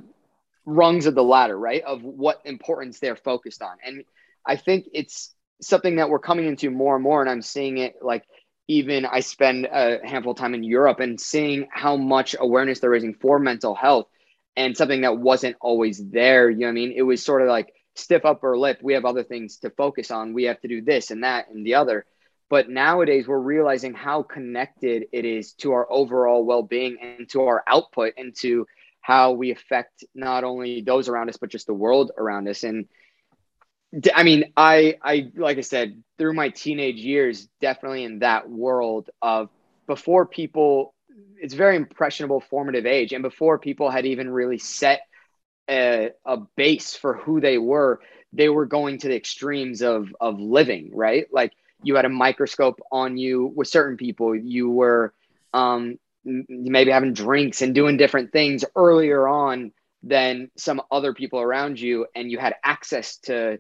rungs 0.66 1.06
of 1.06 1.16
the 1.16 1.24
ladder, 1.24 1.58
right? 1.58 1.84
Of 1.84 2.04
what 2.04 2.42
importance 2.46 3.00
they're 3.00 3.16
focused 3.16 3.62
on, 3.62 3.78
and 3.86 4.04
I 4.46 4.56
think 4.56 4.88
it's 4.94 5.34
something 5.62 5.96
that 5.98 6.10
we're 6.10 6.20
coming 6.20 6.46
into 6.46 6.70
more 6.70 6.96
and 6.96 7.04
more, 7.04 7.22
and 7.22 7.30
I'm 7.30 7.42
seeing 7.42 7.78
it 7.78 7.98
like 8.02 8.26
even 8.68 9.06
I 9.06 9.22
spend 9.22 9.66
a 9.66 10.00
handful 10.04 10.34
of 10.34 10.38
time 10.38 10.54
in 10.54 10.64
Europe 10.64 11.00
and 11.00 11.20
seeing 11.20 11.68
how 11.72 11.96
much 11.96 12.36
awareness 12.40 12.80
they're 12.80 12.90
raising 12.90 13.14
for 13.16 13.40
mental 13.40 13.74
health 13.76 14.08
and 14.56 14.76
something 14.76 15.02
that 15.02 15.18
wasn't 15.18 15.56
always 15.62 16.04
there. 16.10 16.50
You 16.50 16.62
know 16.62 16.70
I 16.70 16.72
mean? 16.74 16.94
It 16.96 17.04
was 17.04 17.24
sort 17.24 17.42
of 17.42 17.48
like 17.48 17.74
stiff 17.96 18.26
upper 18.26 18.58
lip. 18.58 18.80
We 18.82 18.94
have 18.94 19.06
other 19.06 19.24
things 19.24 19.58
to 19.60 19.70
focus 19.70 20.12
on. 20.12 20.34
We 20.34 20.44
have 20.46 20.60
to 20.62 20.68
do 20.68 20.82
this 20.82 21.12
and 21.12 21.24
that 21.24 21.50
and 21.50 21.66
the 21.66 21.76
other. 21.76 22.06
But 22.50 22.70
nowadays, 22.70 23.28
we're 23.28 23.40
realizing 23.40 23.94
how 23.94 24.24
connected 24.24 25.08
it 25.12 25.26
is 25.26 25.54
to 25.56 25.74
our 25.74 25.92
overall 25.92 26.46
well 26.46 26.64
being 26.64 26.98
and 27.02 27.30
to 27.30 27.44
our 27.44 27.64
output 27.68 28.14
and 28.18 28.34
to 28.38 28.66
how 29.02 29.32
we 29.34 29.52
affect 29.52 30.04
not 30.16 30.44
only 30.44 30.82
those 30.82 31.08
around 31.08 31.30
us, 31.30 31.38
but 31.38 31.50
just 31.50 31.68
the 31.68 31.74
world 31.74 32.12
around 32.18 32.48
us. 32.48 32.64
And 32.64 32.88
I 34.14 34.24
mean, 34.24 34.52
I 34.58 34.98
I 35.02 35.32
like 35.36 35.58
I 35.58 35.62
said 35.62 36.02
through 36.18 36.34
my 36.34 36.50
teenage 36.50 36.98
years, 36.98 37.48
definitely 37.62 38.04
in 38.04 38.20
that 38.20 38.50
world 38.50 39.10
of 39.22 39.50
before 39.88 40.26
people, 40.26 40.94
it's 41.38 41.54
very 41.54 41.76
impressionable, 41.78 42.42
formative 42.42 42.86
age, 42.86 43.14
and 43.14 43.24
before 43.24 43.58
people 43.58 43.90
had 43.90 44.06
even 44.06 44.30
really 44.30 44.58
set 44.58 45.02
a, 45.70 46.12
a 46.26 46.38
base 46.58 46.96
for 46.96 47.14
who 47.16 47.40
they 47.40 47.58
were, 47.58 48.02
they 48.34 48.50
were 48.50 48.66
going 48.66 48.98
to 49.00 49.08
the 49.08 49.16
extremes 49.16 49.82
of 49.82 50.14
of 50.20 50.40
living, 50.40 50.92
right? 50.94 51.26
Like 51.32 51.54
you 51.82 51.96
had 51.96 52.06
a 52.06 52.10
microscope 52.10 52.80
on 52.92 53.18
you 53.18 53.54
with 53.56 53.70
certain 53.70 53.98
people, 53.98 54.36
you 54.36 54.70
were 54.70 55.14
um, 55.54 55.98
maybe 56.26 56.92
having 56.92 57.14
drinks 57.14 57.62
and 57.62 57.74
doing 57.74 57.96
different 57.96 58.34
things 58.34 58.66
earlier 58.76 59.28
on 59.28 59.72
than 60.04 60.52
some 60.58 60.82
other 60.92 61.14
people 61.14 61.40
around 61.40 61.80
you, 61.80 62.06
and 62.16 62.30
you 62.30 62.38
had 62.38 62.56
access 62.64 63.18
to 63.18 63.60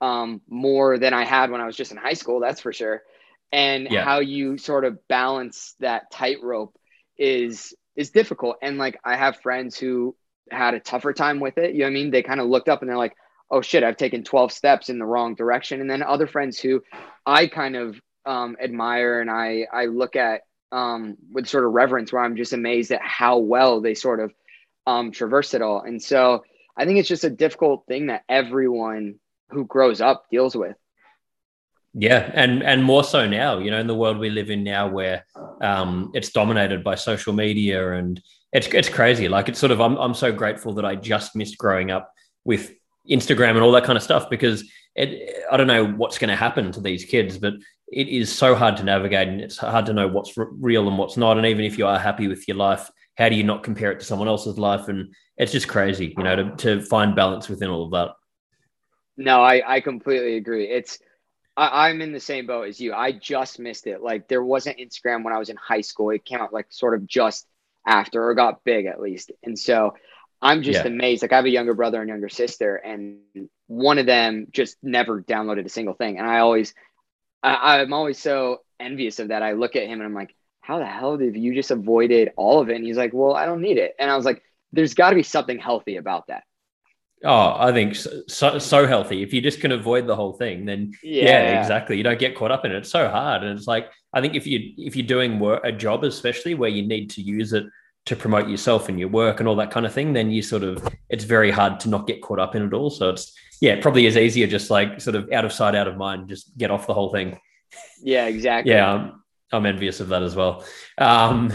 um, 0.00 0.40
more 0.48 0.98
than 0.98 1.14
I 1.14 1.24
had 1.24 1.50
when 1.50 1.60
I 1.60 1.66
was 1.66 1.76
just 1.76 1.92
in 1.92 1.96
high 1.96 2.14
school, 2.14 2.40
that's 2.40 2.60
for 2.60 2.72
sure. 2.72 3.02
And 3.50 3.88
yeah. 3.90 4.04
how 4.04 4.20
you 4.20 4.58
sort 4.58 4.84
of 4.84 5.06
balance 5.08 5.74
that 5.80 6.10
tightrope 6.10 6.76
is 7.16 7.74
is 7.96 8.10
difficult. 8.10 8.56
And 8.62 8.78
like 8.78 9.00
I 9.04 9.16
have 9.16 9.40
friends 9.40 9.78
who 9.78 10.14
had 10.50 10.74
a 10.74 10.80
tougher 10.80 11.12
time 11.12 11.40
with 11.40 11.58
it. 11.58 11.72
You 11.72 11.80
know 11.80 11.86
what 11.86 11.90
I 11.90 11.94
mean? 11.94 12.10
They 12.10 12.22
kind 12.22 12.40
of 12.40 12.48
looked 12.48 12.68
up 12.68 12.80
and 12.80 12.88
they're 12.88 12.96
like, 12.96 13.16
oh 13.50 13.60
shit, 13.60 13.82
I've 13.82 13.96
taken 13.96 14.22
12 14.22 14.52
steps 14.52 14.88
in 14.88 14.98
the 14.98 15.06
wrong 15.06 15.34
direction. 15.34 15.80
And 15.80 15.90
then 15.90 16.02
other 16.02 16.26
friends 16.26 16.58
who 16.58 16.82
I 17.26 17.46
kind 17.46 17.76
of 17.76 18.00
um, 18.26 18.56
admire 18.62 19.20
and 19.20 19.30
I 19.30 19.66
I 19.72 19.86
look 19.86 20.14
at 20.16 20.42
um, 20.70 21.16
with 21.32 21.48
sort 21.48 21.64
of 21.64 21.72
reverence 21.72 22.12
where 22.12 22.22
I'm 22.22 22.36
just 22.36 22.52
amazed 22.52 22.92
at 22.92 23.00
how 23.00 23.38
well 23.38 23.80
they 23.80 23.94
sort 23.94 24.20
of 24.20 24.32
um, 24.86 25.12
traverse 25.12 25.54
it 25.54 25.62
all. 25.62 25.80
And 25.80 26.02
so 26.02 26.44
I 26.76 26.84
think 26.84 26.98
it's 26.98 27.08
just 27.08 27.24
a 27.24 27.30
difficult 27.30 27.84
thing 27.86 28.06
that 28.06 28.24
everyone 28.28 29.16
who 29.50 29.64
grows 29.64 30.00
up 30.00 30.24
deals 30.30 30.56
with. 30.56 30.76
Yeah, 31.94 32.30
and 32.34 32.62
and 32.62 32.84
more 32.84 33.02
so 33.02 33.26
now, 33.26 33.58
you 33.58 33.70
know, 33.70 33.80
in 33.80 33.86
the 33.86 33.94
world 33.94 34.18
we 34.18 34.30
live 34.30 34.50
in 34.50 34.62
now, 34.62 34.88
where 34.88 35.24
um, 35.60 36.10
it's 36.14 36.30
dominated 36.30 36.84
by 36.84 36.94
social 36.94 37.32
media, 37.32 37.92
and 37.92 38.20
it's 38.52 38.68
it's 38.68 38.88
crazy. 38.88 39.28
Like 39.28 39.48
it's 39.48 39.58
sort 39.58 39.72
of, 39.72 39.80
I'm 39.80 39.96
I'm 39.96 40.14
so 40.14 40.30
grateful 40.30 40.74
that 40.74 40.84
I 40.84 40.94
just 40.94 41.34
missed 41.34 41.58
growing 41.58 41.90
up 41.90 42.12
with 42.44 42.72
Instagram 43.10 43.50
and 43.50 43.60
all 43.60 43.72
that 43.72 43.84
kind 43.84 43.96
of 43.96 44.02
stuff 44.02 44.28
because 44.28 44.70
it, 44.94 45.44
I 45.50 45.56
don't 45.56 45.66
know 45.66 45.86
what's 45.86 46.18
going 46.18 46.28
to 46.28 46.36
happen 46.36 46.72
to 46.72 46.80
these 46.80 47.04
kids, 47.04 47.38
but 47.38 47.54
it 47.90 48.08
is 48.08 48.30
so 48.30 48.54
hard 48.54 48.76
to 48.76 48.84
navigate, 48.84 49.28
and 49.28 49.40
it's 49.40 49.56
hard 49.56 49.86
to 49.86 49.92
know 49.92 50.08
what's 50.08 50.34
real 50.36 50.88
and 50.88 50.98
what's 50.98 51.16
not. 51.16 51.38
And 51.38 51.46
even 51.46 51.64
if 51.64 51.78
you 51.78 51.86
are 51.86 51.98
happy 51.98 52.28
with 52.28 52.46
your 52.46 52.58
life, 52.58 52.90
how 53.16 53.28
do 53.28 53.34
you 53.34 53.44
not 53.44 53.64
compare 53.64 53.90
it 53.90 54.00
to 54.00 54.06
someone 54.06 54.28
else's 54.28 54.58
life? 54.58 54.88
And 54.88 55.14
it's 55.38 55.52
just 55.52 55.68
crazy, 55.68 56.14
you 56.16 56.22
know, 56.22 56.36
to 56.36 56.56
to 56.56 56.82
find 56.82 57.16
balance 57.16 57.48
within 57.48 57.70
all 57.70 57.86
of 57.86 57.90
that. 57.92 58.10
No, 59.18 59.42
I, 59.42 59.62
I 59.66 59.80
completely 59.80 60.36
agree. 60.36 60.68
It's 60.68 60.98
I, 61.56 61.88
I'm 61.88 62.00
in 62.00 62.12
the 62.12 62.20
same 62.20 62.46
boat 62.46 62.68
as 62.68 62.80
you. 62.80 62.94
I 62.94 63.12
just 63.12 63.58
missed 63.58 63.86
it. 63.86 64.00
Like 64.00 64.28
there 64.28 64.42
wasn't 64.42 64.78
Instagram 64.78 65.24
when 65.24 65.34
I 65.34 65.38
was 65.38 65.50
in 65.50 65.56
high 65.56 65.80
school. 65.82 66.10
It 66.10 66.24
came 66.24 66.40
out 66.40 66.52
like 66.52 66.66
sort 66.70 66.94
of 66.94 67.06
just 67.06 67.46
after 67.84 68.28
or 68.28 68.34
got 68.34 68.64
big 68.64 68.86
at 68.86 69.00
least. 69.00 69.32
And 69.42 69.58
so 69.58 69.94
I'm 70.40 70.62
just 70.62 70.84
yeah. 70.84 70.90
amazed. 70.90 71.22
Like 71.22 71.32
I 71.32 71.36
have 71.36 71.46
a 71.46 71.50
younger 71.50 71.74
brother 71.74 72.00
and 72.00 72.08
younger 72.08 72.28
sister, 72.28 72.76
and 72.76 73.18
one 73.66 73.98
of 73.98 74.06
them 74.06 74.46
just 74.52 74.76
never 74.82 75.20
downloaded 75.20 75.66
a 75.66 75.70
single 75.70 75.94
thing. 75.94 76.18
And 76.18 76.26
I 76.26 76.38
always 76.38 76.72
I, 77.42 77.80
I'm 77.80 77.92
always 77.92 78.18
so 78.18 78.62
envious 78.78 79.18
of 79.18 79.28
that. 79.28 79.42
I 79.42 79.52
look 79.52 79.74
at 79.74 79.84
him 79.84 80.00
and 80.00 80.04
I'm 80.04 80.14
like, 80.14 80.34
how 80.60 80.78
the 80.78 80.86
hell 80.86 81.16
did 81.16 81.36
you 81.36 81.54
just 81.54 81.70
avoided 81.70 82.32
all 82.36 82.60
of 82.60 82.68
it? 82.68 82.76
And 82.76 82.84
he's 82.84 82.96
like, 82.96 83.12
well, 83.12 83.34
I 83.34 83.46
don't 83.46 83.62
need 83.62 83.78
it. 83.78 83.94
And 83.98 84.10
I 84.10 84.16
was 84.16 84.24
like, 84.24 84.42
there's 84.72 84.94
got 84.94 85.10
to 85.10 85.16
be 85.16 85.22
something 85.22 85.58
healthy 85.58 85.96
about 85.96 86.26
that. 86.28 86.44
Oh, 87.24 87.56
I 87.58 87.72
think 87.72 87.96
so, 87.96 88.58
so 88.58 88.86
healthy. 88.86 89.22
If 89.22 89.32
you 89.32 89.40
just 89.40 89.60
can 89.60 89.72
avoid 89.72 90.06
the 90.06 90.14
whole 90.14 90.34
thing, 90.34 90.64
then 90.64 90.92
yeah. 91.02 91.24
yeah. 91.24 91.60
exactly. 91.60 91.96
You 91.96 92.04
don't 92.04 92.18
get 92.18 92.36
caught 92.36 92.52
up 92.52 92.64
in 92.64 92.70
it. 92.70 92.76
It's 92.76 92.90
so 92.90 93.08
hard, 93.08 93.42
and 93.42 93.58
it's 93.58 93.66
like 93.66 93.90
I 94.12 94.20
think 94.20 94.34
if 94.34 94.46
you 94.46 94.72
if 94.76 94.94
you're 94.94 95.06
doing 95.06 95.40
work, 95.40 95.62
a 95.64 95.72
job, 95.72 96.04
especially 96.04 96.54
where 96.54 96.70
you 96.70 96.86
need 96.86 97.10
to 97.10 97.22
use 97.22 97.52
it 97.52 97.64
to 98.06 98.16
promote 98.16 98.48
yourself 98.48 98.88
and 98.88 98.98
your 98.98 99.08
work 99.08 99.40
and 99.40 99.48
all 99.48 99.56
that 99.56 99.70
kind 99.70 99.84
of 99.84 99.92
thing, 99.92 100.12
then 100.12 100.30
you 100.30 100.42
sort 100.42 100.62
of 100.62 100.86
it's 101.08 101.24
very 101.24 101.50
hard 101.50 101.80
to 101.80 101.88
not 101.88 102.06
get 102.06 102.22
caught 102.22 102.38
up 102.38 102.54
in 102.54 102.62
it 102.62 102.72
all. 102.72 102.90
So 102.90 103.10
it's 103.10 103.34
yeah, 103.60 103.72
it 103.72 103.82
probably 103.82 104.06
is 104.06 104.16
easier 104.16 104.46
just 104.46 104.70
like 104.70 105.00
sort 105.00 105.16
of 105.16 105.30
out 105.32 105.44
of 105.44 105.52
sight, 105.52 105.74
out 105.74 105.88
of 105.88 105.96
mind, 105.96 106.28
just 106.28 106.56
get 106.56 106.70
off 106.70 106.86
the 106.86 106.94
whole 106.94 107.10
thing. 107.10 107.38
Yeah, 108.02 108.26
exactly. 108.26 108.72
Yeah. 108.72 108.92
Um, 108.92 109.24
I'm 109.52 109.66
envious 109.66 110.00
of 110.00 110.08
that 110.08 110.22
as 110.22 110.36
well. 110.36 110.64
Um, 110.98 111.52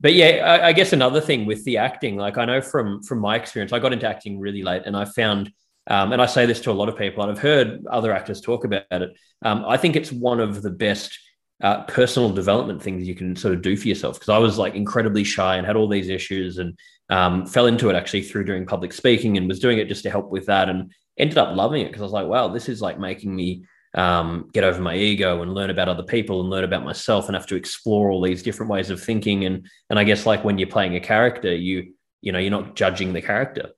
but 0.00 0.14
yeah, 0.14 0.60
I, 0.62 0.68
I, 0.68 0.72
guess 0.72 0.92
another 0.92 1.20
thing 1.20 1.44
with 1.44 1.64
the 1.64 1.76
acting, 1.76 2.16
like 2.16 2.38
I 2.38 2.44
know 2.44 2.60
from 2.60 3.02
from 3.02 3.18
my 3.18 3.36
experience, 3.36 3.72
I 3.72 3.78
got 3.78 3.92
into 3.92 4.08
acting 4.08 4.38
really 4.38 4.62
late, 4.62 4.82
and 4.86 4.96
I 4.96 5.04
found, 5.04 5.52
um, 5.88 6.12
and 6.12 6.22
I 6.22 6.26
say 6.26 6.46
this 6.46 6.60
to 6.62 6.70
a 6.70 6.72
lot 6.72 6.88
of 6.88 6.96
people, 6.96 7.22
and 7.22 7.30
I've 7.30 7.38
heard 7.38 7.84
other 7.86 8.12
actors 8.12 8.40
talk 8.40 8.64
about 8.64 8.84
it. 8.90 9.10
Um, 9.42 9.64
I 9.66 9.76
think 9.76 9.96
it's 9.96 10.10
one 10.10 10.40
of 10.40 10.62
the 10.62 10.70
best 10.70 11.18
uh, 11.62 11.82
personal 11.84 12.30
development 12.30 12.82
things 12.82 13.06
you 13.06 13.14
can 13.14 13.36
sort 13.36 13.54
of 13.54 13.60
do 13.60 13.76
for 13.76 13.88
yourself. 13.88 14.14
Because 14.14 14.30
I 14.30 14.38
was 14.38 14.56
like 14.56 14.74
incredibly 14.74 15.24
shy 15.24 15.56
and 15.56 15.66
had 15.66 15.76
all 15.76 15.88
these 15.88 16.08
issues, 16.08 16.58
and 16.58 16.78
um, 17.10 17.46
fell 17.46 17.66
into 17.66 17.90
it 17.90 17.96
actually 17.96 18.22
through 18.22 18.44
doing 18.44 18.64
public 18.64 18.94
speaking, 18.94 19.36
and 19.36 19.48
was 19.48 19.60
doing 19.60 19.78
it 19.78 19.88
just 19.88 20.04
to 20.04 20.10
help 20.10 20.30
with 20.30 20.46
that, 20.46 20.70
and 20.70 20.92
ended 21.18 21.36
up 21.36 21.54
loving 21.54 21.82
it 21.82 21.88
because 21.88 22.00
I 22.00 22.04
was 22.04 22.12
like, 22.12 22.26
wow, 22.26 22.48
this 22.48 22.70
is 22.70 22.80
like 22.80 22.98
making 22.98 23.36
me 23.36 23.64
um, 23.94 24.48
get 24.52 24.64
over 24.64 24.80
my 24.80 24.94
ego 24.94 25.42
and 25.42 25.54
learn 25.54 25.70
about 25.70 25.88
other 25.88 26.02
people 26.02 26.40
and 26.40 26.50
learn 26.50 26.64
about 26.64 26.84
myself 26.84 27.26
and 27.26 27.34
have 27.34 27.46
to 27.46 27.56
explore 27.56 28.10
all 28.10 28.22
these 28.22 28.42
different 28.42 28.70
ways 28.70 28.90
of 28.90 29.02
thinking. 29.02 29.44
And 29.44 29.66
and 29.88 29.98
I 29.98 30.04
guess 30.04 30.26
like 30.26 30.44
when 30.44 30.58
you're 30.58 30.68
playing 30.68 30.96
a 30.96 31.00
character 31.00 31.54
you 31.54 31.92
you 32.20 32.32
know 32.32 32.38
you're 32.38 32.50
not 32.50 32.76
judging 32.76 33.12
the 33.12 33.22
character. 33.22 33.70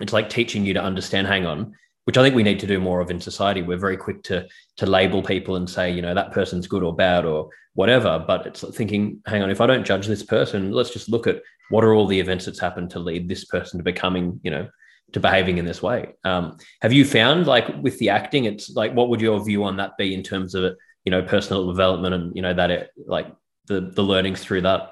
It's 0.00 0.12
like 0.12 0.28
teaching 0.28 0.64
you 0.64 0.74
to 0.74 0.82
understand 0.82 1.26
hang 1.26 1.46
on 1.46 1.74
which 2.08 2.16
I 2.16 2.22
think 2.22 2.34
we 2.34 2.42
need 2.42 2.58
to 2.60 2.66
do 2.66 2.80
more 2.80 3.02
of 3.02 3.10
in 3.10 3.20
society. 3.20 3.60
We're 3.60 3.76
very 3.76 3.98
quick 3.98 4.22
to 4.22 4.48
to 4.78 4.86
label 4.86 5.22
people 5.22 5.56
and 5.56 5.68
say 5.68 5.90
you 5.90 6.00
know 6.00 6.14
that 6.14 6.32
person's 6.32 6.66
good 6.66 6.82
or 6.82 6.96
bad 6.96 7.26
or 7.26 7.50
whatever. 7.74 8.24
But 8.26 8.46
it's 8.46 8.64
thinking 8.74 9.20
hang 9.26 9.42
on 9.42 9.50
if 9.50 9.60
I 9.60 9.66
don't 9.66 9.84
judge 9.84 10.06
this 10.06 10.22
person 10.22 10.72
let's 10.72 10.88
just 10.88 11.10
look 11.10 11.26
at 11.26 11.42
what 11.68 11.84
are 11.84 11.92
all 11.92 12.06
the 12.06 12.18
events 12.18 12.46
that's 12.46 12.58
happened 12.58 12.88
to 12.92 12.98
lead 12.98 13.28
this 13.28 13.44
person 13.44 13.76
to 13.76 13.84
becoming 13.84 14.40
you 14.42 14.50
know 14.50 14.66
to 15.12 15.20
behaving 15.20 15.58
in 15.58 15.64
this 15.64 15.82
way. 15.82 16.14
Um, 16.24 16.58
have 16.82 16.92
you 16.92 17.04
found 17.04 17.46
like 17.46 17.68
with 17.82 17.98
the 17.98 18.10
acting, 18.10 18.44
it's 18.44 18.70
like 18.70 18.92
what 18.92 19.08
would 19.08 19.20
your 19.20 19.42
view 19.44 19.64
on 19.64 19.76
that 19.76 19.96
be 19.96 20.14
in 20.14 20.22
terms 20.22 20.54
of 20.54 20.76
you 21.04 21.10
know 21.10 21.22
personal 21.22 21.66
development 21.66 22.14
and 22.14 22.36
you 22.36 22.42
know 22.42 22.54
that 22.54 22.70
it, 22.70 22.90
like 23.06 23.26
the 23.66 23.80
the 23.80 24.02
learnings 24.02 24.42
through 24.42 24.62
that? 24.62 24.90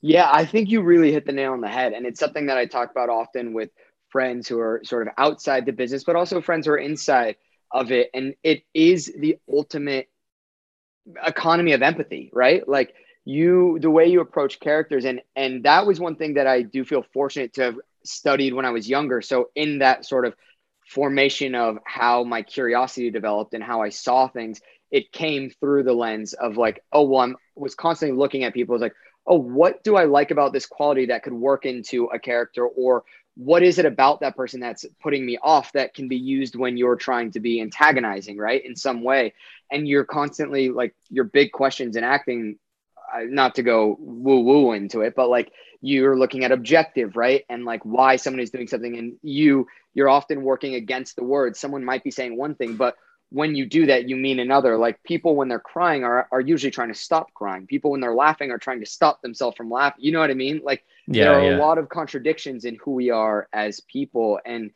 Yeah, 0.00 0.28
I 0.30 0.44
think 0.44 0.68
you 0.68 0.82
really 0.82 1.12
hit 1.12 1.24
the 1.24 1.32
nail 1.32 1.52
on 1.52 1.60
the 1.60 1.68
head, 1.68 1.94
and 1.94 2.04
it's 2.04 2.20
something 2.20 2.46
that 2.46 2.58
I 2.58 2.66
talk 2.66 2.90
about 2.90 3.08
often 3.08 3.54
with 3.54 3.70
friends 4.10 4.46
who 4.46 4.60
are 4.60 4.80
sort 4.84 5.06
of 5.06 5.14
outside 5.16 5.66
the 5.66 5.72
business, 5.72 6.04
but 6.04 6.16
also 6.16 6.40
friends 6.40 6.66
who 6.66 6.72
are 6.72 6.78
inside 6.78 7.36
of 7.70 7.90
it, 7.90 8.10
and 8.12 8.34
it 8.42 8.62
is 8.74 9.12
the 9.18 9.38
ultimate 9.50 10.08
economy 11.26 11.72
of 11.72 11.82
empathy, 11.82 12.30
right? 12.32 12.66
Like 12.68 12.94
you 13.24 13.78
the 13.80 13.90
way 13.90 14.06
you 14.06 14.20
approach 14.20 14.60
characters 14.60 15.06
and 15.06 15.22
and 15.34 15.64
that 15.64 15.86
was 15.86 15.98
one 15.98 16.16
thing 16.16 16.34
that 16.34 16.46
I 16.46 16.62
do 16.62 16.84
feel 16.84 17.04
fortunate 17.14 17.54
to 17.54 17.62
have 17.62 17.76
studied 18.04 18.54
when 18.54 18.64
I 18.64 18.70
was 18.70 18.88
younger. 18.88 19.22
So 19.22 19.50
in 19.54 19.78
that 19.78 20.04
sort 20.04 20.26
of 20.26 20.34
formation 20.86 21.54
of 21.54 21.78
how 21.84 22.24
my 22.24 22.42
curiosity 22.42 23.10
developed 23.10 23.54
and 23.54 23.64
how 23.64 23.82
I 23.82 23.88
saw 23.88 24.28
things, 24.28 24.60
it 24.90 25.12
came 25.12 25.50
through 25.50 25.84
the 25.84 25.92
lens 25.92 26.34
of 26.34 26.56
like, 26.56 26.82
oh, 26.92 27.02
well, 27.02 27.30
I 27.30 27.32
was 27.56 27.74
constantly 27.74 28.16
looking 28.16 28.44
at 28.44 28.54
people. 28.54 28.74
Was 28.74 28.82
like, 28.82 28.94
oh, 29.26 29.38
what 29.40 29.82
do 29.82 29.96
I 29.96 30.04
like 30.04 30.30
about 30.30 30.52
this 30.52 30.66
quality 30.66 31.06
that 31.06 31.22
could 31.22 31.32
work 31.32 31.66
into 31.66 32.06
a 32.06 32.18
character, 32.18 32.66
or 32.66 33.04
what 33.36 33.64
is 33.64 33.78
it 33.78 33.86
about 33.86 34.20
that 34.20 34.36
person 34.36 34.60
that's 34.60 34.84
putting 35.02 35.26
me 35.26 35.38
off 35.42 35.72
that 35.72 35.94
can 35.94 36.06
be 36.06 36.16
used 36.16 36.54
when 36.54 36.76
you're 36.76 36.94
trying 36.94 37.32
to 37.32 37.40
be 37.40 37.60
antagonizing, 37.60 38.36
right, 38.36 38.64
in 38.64 38.76
some 38.76 39.02
way? 39.02 39.34
And 39.72 39.88
you're 39.88 40.04
constantly 40.04 40.68
like 40.68 40.94
your 41.10 41.24
big 41.24 41.50
questions 41.50 41.96
in 41.96 42.04
acting. 42.04 42.58
Uh, 43.12 43.24
not 43.28 43.56
to 43.56 43.62
go 43.62 43.96
woo 43.98 44.40
woo 44.40 44.72
into 44.72 45.00
it, 45.00 45.14
but 45.14 45.28
like 45.28 45.52
you're 45.84 46.18
looking 46.18 46.44
at 46.44 46.52
objective 46.52 47.14
right? 47.14 47.44
And 47.50 47.64
like 47.64 47.84
why 47.84 48.16
someone 48.16 48.40
is 48.40 48.50
doing 48.50 48.68
something 48.68 48.96
and 48.96 49.16
you 49.22 49.66
you're 49.92 50.08
often 50.08 50.42
working 50.42 50.74
against 50.74 51.14
the 51.14 51.22
words. 51.22 51.60
Someone 51.60 51.84
might 51.84 52.02
be 52.02 52.10
saying 52.10 52.36
one 52.36 52.54
thing 52.54 52.76
but 52.76 52.96
when 53.30 53.54
you 53.54 53.66
do 53.66 53.86
that 53.86 54.08
you 54.08 54.16
mean 54.16 54.38
another. 54.38 54.78
Like 54.78 55.02
people 55.02 55.36
when 55.36 55.48
they're 55.48 55.58
crying 55.58 56.02
are, 56.02 56.26
are 56.32 56.40
usually 56.40 56.70
trying 56.70 56.88
to 56.88 56.98
stop 56.98 57.34
crying. 57.34 57.66
People 57.66 57.90
when 57.90 58.00
they're 58.00 58.14
laughing 58.14 58.50
are 58.50 58.58
trying 58.58 58.80
to 58.80 58.86
stop 58.86 59.20
themselves 59.20 59.56
from 59.56 59.70
laughing 59.70 60.02
you 60.02 60.10
know 60.10 60.20
what 60.20 60.30
i 60.30 60.34
mean? 60.34 60.62
Like 60.64 60.84
yeah, 61.06 61.24
there 61.24 61.38
are 61.38 61.50
yeah. 61.50 61.56
a 61.56 61.58
lot 61.58 61.76
of 61.76 61.90
contradictions 61.90 62.64
in 62.64 62.76
who 62.76 62.92
we 62.92 63.10
are 63.10 63.46
as 63.52 63.80
people. 63.80 64.40
And 64.44 64.70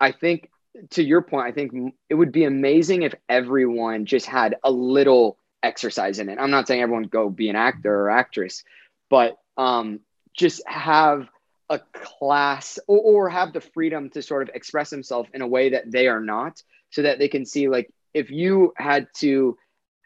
i 0.00 0.10
think 0.10 0.50
to 0.90 1.02
your 1.02 1.22
point 1.22 1.46
i 1.46 1.52
think 1.52 1.94
it 2.10 2.14
would 2.14 2.32
be 2.32 2.44
amazing 2.44 3.02
if 3.02 3.14
everyone 3.28 4.04
just 4.04 4.26
had 4.26 4.56
a 4.64 4.70
little 4.70 5.38
exercise 5.62 6.18
in 6.18 6.28
it. 6.30 6.38
I'm 6.38 6.50
not 6.50 6.66
saying 6.66 6.80
everyone 6.80 7.04
go 7.04 7.28
be 7.28 7.50
an 7.50 7.56
actor 7.56 7.94
or 7.94 8.10
actress 8.10 8.64
but 9.08 9.38
um 9.56 10.00
just 10.36 10.62
have 10.66 11.28
a 11.68 11.80
class 11.92 12.78
or, 12.86 12.98
or 12.98 13.28
have 13.28 13.52
the 13.52 13.60
freedom 13.60 14.10
to 14.10 14.22
sort 14.22 14.48
of 14.48 14.54
express 14.54 14.90
themselves 14.90 15.28
in 15.34 15.42
a 15.42 15.48
way 15.48 15.70
that 15.70 15.90
they 15.90 16.06
are 16.06 16.20
not 16.20 16.62
so 16.90 17.02
that 17.02 17.18
they 17.18 17.28
can 17.28 17.44
see 17.44 17.68
like 17.68 17.92
if 18.14 18.30
you 18.30 18.72
had 18.76 19.08
to 19.14 19.58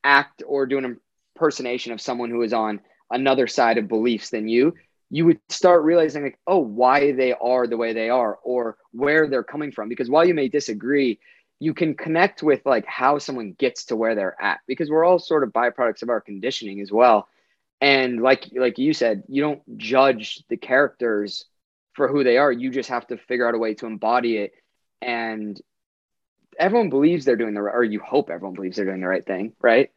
act 0.03 0.43
or 0.47 0.67
do 0.67 0.79
an 0.79 0.99
impersonation 1.37 1.93
of 1.93 2.01
someone 2.01 2.31
who 2.31 2.43
is 2.43 2.53
on 2.53 2.81
another 3.11 3.47
side 3.47 3.77
of 3.77 3.89
beliefs 3.89 4.31
than 4.31 4.49
you 4.49 4.75
you 5.11 5.27
would 5.27 5.41
start 5.49 5.83
realizing 5.83 6.23
like 6.23 6.39
oh 6.47 6.59
why 6.59 7.13
they 7.13 7.35
are 7.35 7.67
the 7.67 7.77
way 7.77 7.93
they 7.93 8.09
are 8.09 8.39
or 8.45 8.79
where 8.93 9.29
they're 9.29 9.43
coming 9.43 9.73
from. 9.73 9.89
Because 9.89 10.09
while 10.09 10.25
you 10.25 10.35
may 10.35 10.49
disagree 10.49 11.19
you 11.59 11.75
can 11.75 11.95
connect 11.95 12.43
with 12.43 12.65
like 12.65 12.87
how 12.87 13.19
someone 13.19 13.53
gets 13.59 13.85
to 13.85 13.97
where 13.97 14.15
they're 14.15 14.41
at 14.41 14.61
because 14.67 14.89
we're 14.89 15.05
all 15.05 15.19
sort 15.19 15.43
of 15.43 15.53
byproducts 15.53 16.03
of 16.03 16.09
our 16.09 16.21
conditioning 16.21 16.81
as 16.81 16.91
well 16.91 17.29
and 17.81 18.21
like 18.21 18.51
like 18.55 18.79
you 18.79 18.93
said 18.93 19.23
you 19.29 19.43
don't 19.43 19.79
judge 19.79 20.43
the 20.49 20.57
characters 20.57 21.47
for 21.95 22.09
who 22.09 22.25
they 22.25 22.39
are. 22.39 22.51
You 22.51 22.71
just 22.71 22.89
have 22.89 23.07
to 23.09 23.17
figure 23.17 23.47
out 23.47 23.55
a 23.55 23.59
way 23.59 23.75
to 23.75 23.87
embody 23.87 24.39
it. 24.39 24.53
And 25.03 25.61
everyone 26.59 26.91
believes 26.91 27.25
they're 27.25 27.37
doing 27.37 27.55
the 27.55 27.63
right 27.63 27.75
or 27.75 27.85
you 27.85 28.01
hope 28.01 28.31
everyone 28.31 28.55
believes 28.55 28.77
they're 28.77 28.87
doing 28.87 29.01
the 29.01 29.09
right 29.09 29.25
thing 29.25 29.53
right? 29.61 29.91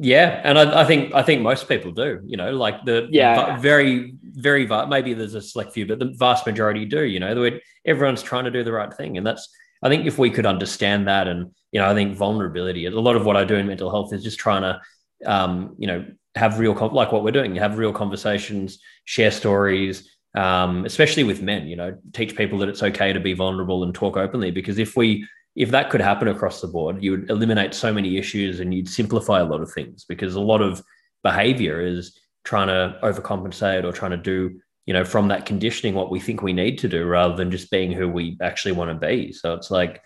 Yeah 0.00 0.40
and 0.44 0.58
I, 0.58 0.82
I 0.82 0.84
think 0.84 1.12
i 1.12 1.22
think 1.22 1.42
most 1.42 1.68
people 1.68 1.90
do 1.90 2.20
you 2.24 2.36
know 2.36 2.52
like 2.52 2.84
the 2.84 3.08
yeah. 3.10 3.56
very 3.58 4.14
very 4.22 4.64
maybe 4.86 5.12
there's 5.12 5.34
a 5.34 5.42
select 5.42 5.72
few 5.72 5.86
but 5.86 5.98
the 5.98 6.14
vast 6.16 6.46
majority 6.46 6.84
do 6.84 7.02
you 7.02 7.18
know 7.18 7.34
the 7.34 7.40
way 7.40 7.62
everyone's 7.84 8.22
trying 8.22 8.44
to 8.44 8.50
do 8.52 8.62
the 8.62 8.70
right 8.70 8.94
thing. 8.94 9.16
And 9.16 9.26
that's 9.26 9.48
i 9.82 9.88
think 9.88 10.06
if 10.06 10.16
we 10.16 10.30
could 10.30 10.46
understand 10.46 11.08
that 11.08 11.26
and 11.26 11.50
you 11.72 11.80
know 11.80 11.90
i 11.90 11.94
think 11.94 12.16
vulnerability 12.16 12.86
a 12.86 12.90
lot 12.90 13.16
of 13.16 13.24
what 13.24 13.36
i 13.36 13.42
do 13.42 13.56
in 13.56 13.66
mental 13.66 13.90
health 13.90 14.12
is 14.12 14.22
just 14.22 14.38
trying 14.38 14.62
to 14.62 14.80
um, 15.26 15.74
you 15.78 15.88
know 15.88 16.06
have 16.38 16.58
real 16.58 16.74
like 16.92 17.12
what 17.12 17.24
we're 17.24 17.30
doing 17.30 17.54
have 17.54 17.78
real 17.78 17.92
conversations 17.92 18.78
share 19.04 19.30
stories 19.30 20.10
um, 20.34 20.84
especially 20.84 21.24
with 21.24 21.42
men 21.42 21.66
you 21.66 21.76
know 21.76 21.96
teach 22.12 22.36
people 22.36 22.58
that 22.58 22.68
it's 22.68 22.82
okay 22.82 23.12
to 23.12 23.20
be 23.20 23.32
vulnerable 23.32 23.82
and 23.82 23.94
talk 23.94 24.16
openly 24.16 24.50
because 24.50 24.78
if 24.78 24.96
we 24.96 25.26
if 25.56 25.70
that 25.70 25.90
could 25.90 26.00
happen 26.00 26.28
across 26.28 26.60
the 26.60 26.68
board 26.68 27.02
you 27.02 27.10
would 27.12 27.30
eliminate 27.30 27.74
so 27.74 27.92
many 27.92 28.16
issues 28.16 28.60
and 28.60 28.72
you'd 28.72 28.88
simplify 28.88 29.40
a 29.40 29.44
lot 29.44 29.60
of 29.60 29.72
things 29.72 30.04
because 30.04 30.34
a 30.34 30.40
lot 30.40 30.60
of 30.60 30.82
behavior 31.22 31.80
is 31.80 32.18
trying 32.44 32.68
to 32.68 32.98
overcompensate 33.02 33.84
or 33.84 33.92
trying 33.92 34.12
to 34.12 34.16
do 34.16 34.58
you 34.88 34.94
know 34.94 35.04
from 35.04 35.28
that 35.28 35.44
conditioning 35.44 35.94
what 35.94 36.10
we 36.10 36.18
think 36.18 36.40
we 36.40 36.54
need 36.54 36.78
to 36.78 36.88
do 36.88 37.04
rather 37.04 37.36
than 37.36 37.50
just 37.50 37.70
being 37.70 37.92
who 37.92 38.08
we 38.08 38.38
actually 38.40 38.72
want 38.72 38.90
to 38.90 39.06
be. 39.06 39.32
So 39.32 39.52
it's 39.52 39.70
like 39.70 40.00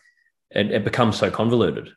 it, 0.50 0.72
it 0.72 0.84
becomes 0.84 1.16
so 1.16 1.30
convoluted. 1.30 1.90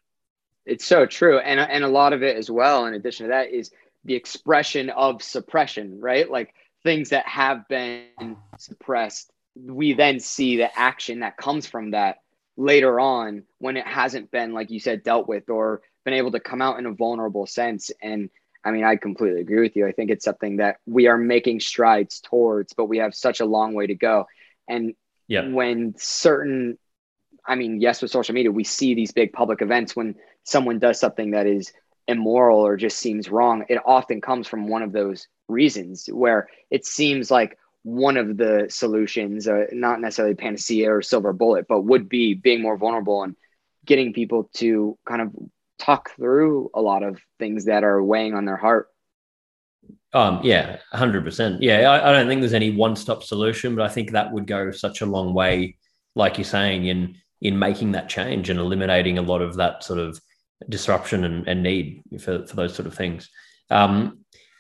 It's 0.68 0.86
so 0.86 1.08
true. 1.08 1.40
And 1.40 1.60
and 1.60 1.84
a 1.84 1.88
lot 1.88 2.14
of 2.14 2.22
it 2.22 2.38
as 2.38 2.52
well 2.52 2.86
in 2.86 2.94
addition 2.94 3.26
to 3.26 3.30
that 3.30 3.50
is 3.50 3.72
the 4.06 4.16
expression 4.16 4.90
of 4.90 5.22
suppression, 5.22 6.00
right? 6.00 6.30
Like 6.30 6.54
things 6.84 7.10
that 7.10 7.28
have 7.28 7.68
been 7.68 8.38
suppressed, 8.58 9.32
we 9.56 9.94
then 9.94 10.20
see 10.20 10.58
the 10.58 10.78
action 10.78 11.22
that 11.22 11.38
comes 11.38 11.66
from 11.66 11.92
that 11.92 12.18
later 12.58 13.00
on 13.00 13.44
when 13.58 13.78
it 13.78 13.86
hasn't 13.86 14.32
been, 14.32 14.54
like 14.54 14.70
you 14.72 14.80
said, 14.80 15.04
dealt 15.04 15.28
with 15.28 15.50
or 15.50 15.82
been 16.06 16.14
able 16.14 16.32
to 16.32 16.40
come 16.40 16.62
out 16.62 16.78
in 16.80 16.86
a 16.86 16.94
vulnerable 16.94 17.48
sense. 17.48 17.92
And 18.02 18.30
I 18.64 18.72
mean, 18.72 18.84
I 18.84 18.96
completely 18.96 19.42
agree 19.42 19.62
with 19.62 19.76
you. 19.76 19.88
I 19.88 19.92
think 19.92 20.12
it's 20.12 20.26
something 20.26 20.58
that 20.58 20.78
we 20.86 21.08
are 21.08 21.18
making 21.18 21.60
strides 21.60 22.22
towards, 22.22 22.74
but 22.74 22.86
we 22.86 23.00
have 23.00 23.14
such 23.16 23.40
a 23.40 23.46
long 23.46 23.74
way 23.74 23.88
to 23.88 23.96
go. 23.96 24.28
And 24.68 24.94
yeah. 25.28 25.48
when 25.50 25.96
certain, 25.98 26.78
I 27.46 27.56
mean, 27.56 27.82
yes, 27.82 28.02
with 28.02 28.12
social 28.12 28.34
media, 28.34 28.52
we 28.52 28.64
see 28.64 28.94
these 28.94 29.12
big 29.12 29.34
public 29.34 29.62
events 29.62 29.96
when 29.96 30.16
someone 30.44 30.80
does 30.80 31.00
something 31.00 31.32
that 31.32 31.48
is 31.48 31.74
immoral 32.08 32.60
or 32.60 32.78
just 32.78 33.00
seems 33.00 33.30
wrong, 33.30 33.66
it 33.70 33.80
often 33.86 34.22
comes 34.22 34.48
from 34.48 34.68
one 34.68 34.84
of 34.84 34.92
those 34.92 35.28
reasons 35.48 36.08
where 36.08 36.48
it 36.70 36.86
seems 36.86 37.32
like 37.32 37.58
one 37.84 38.18
of 38.18 38.38
the 38.38 38.66
solutions, 38.70 39.48
uh, 39.48 39.66
not 39.72 40.02
necessarily 40.02 40.36
panacea 40.36 40.92
or 40.92 41.02
silver 41.02 41.34
bullet, 41.34 41.68
but 41.68 41.82
would 41.82 42.10
be 42.10 42.34
being 42.34 42.62
more 42.62 42.78
vulnerable 42.78 43.24
and 43.24 43.36
getting 43.86 44.14
people 44.14 44.50
to 44.56 44.98
kind 45.06 45.22
of 45.22 45.32
talk 45.78 46.12
through 46.16 46.72
a 46.74 46.82
lot 46.82 47.04
of 47.04 47.20
things 47.38 47.66
that 47.66 47.84
are 47.84 48.02
weighing 48.02 48.34
on 48.34 48.46
their 48.46 48.58
heart. 48.58 48.88
Um, 50.14 50.40
yeah, 50.44 50.78
hundred 50.92 51.24
percent. 51.26 51.62
Yeah, 51.62 51.92
I, 51.92 52.10
I, 52.10 52.14
don't 52.14 52.28
think 52.28 52.42
there's 52.42 52.54
any 52.54 52.72
one-stop 52.72 53.22
solution, 53.22 53.76
but 53.76 53.86
I 53.86 53.90
think 53.90 54.12
that 54.12 54.32
would 54.32 54.48
go 54.48 54.72
such 54.72 55.02
a 55.02 55.06
long 55.06 55.34
way, 55.34 55.78
like 56.16 56.38
you're 56.38 56.46
saying, 56.46 56.86
in 56.86 57.18
in 57.42 57.60
making 57.60 57.92
that 57.92 58.10
change 58.10 58.50
and 58.50 58.60
eliminating 58.60 59.18
a 59.18 59.22
lot 59.22 59.42
of 59.42 59.58
that 59.58 59.84
sort 59.84 60.00
of 60.00 60.20
disruption 60.70 61.24
and, 61.24 61.48
and 61.48 61.64
need 61.64 62.02
for, 62.20 62.46
for 62.46 62.56
those 62.56 62.76
sort 62.76 62.88
of 62.88 62.96
things. 62.96 63.30
Um, 63.70 64.20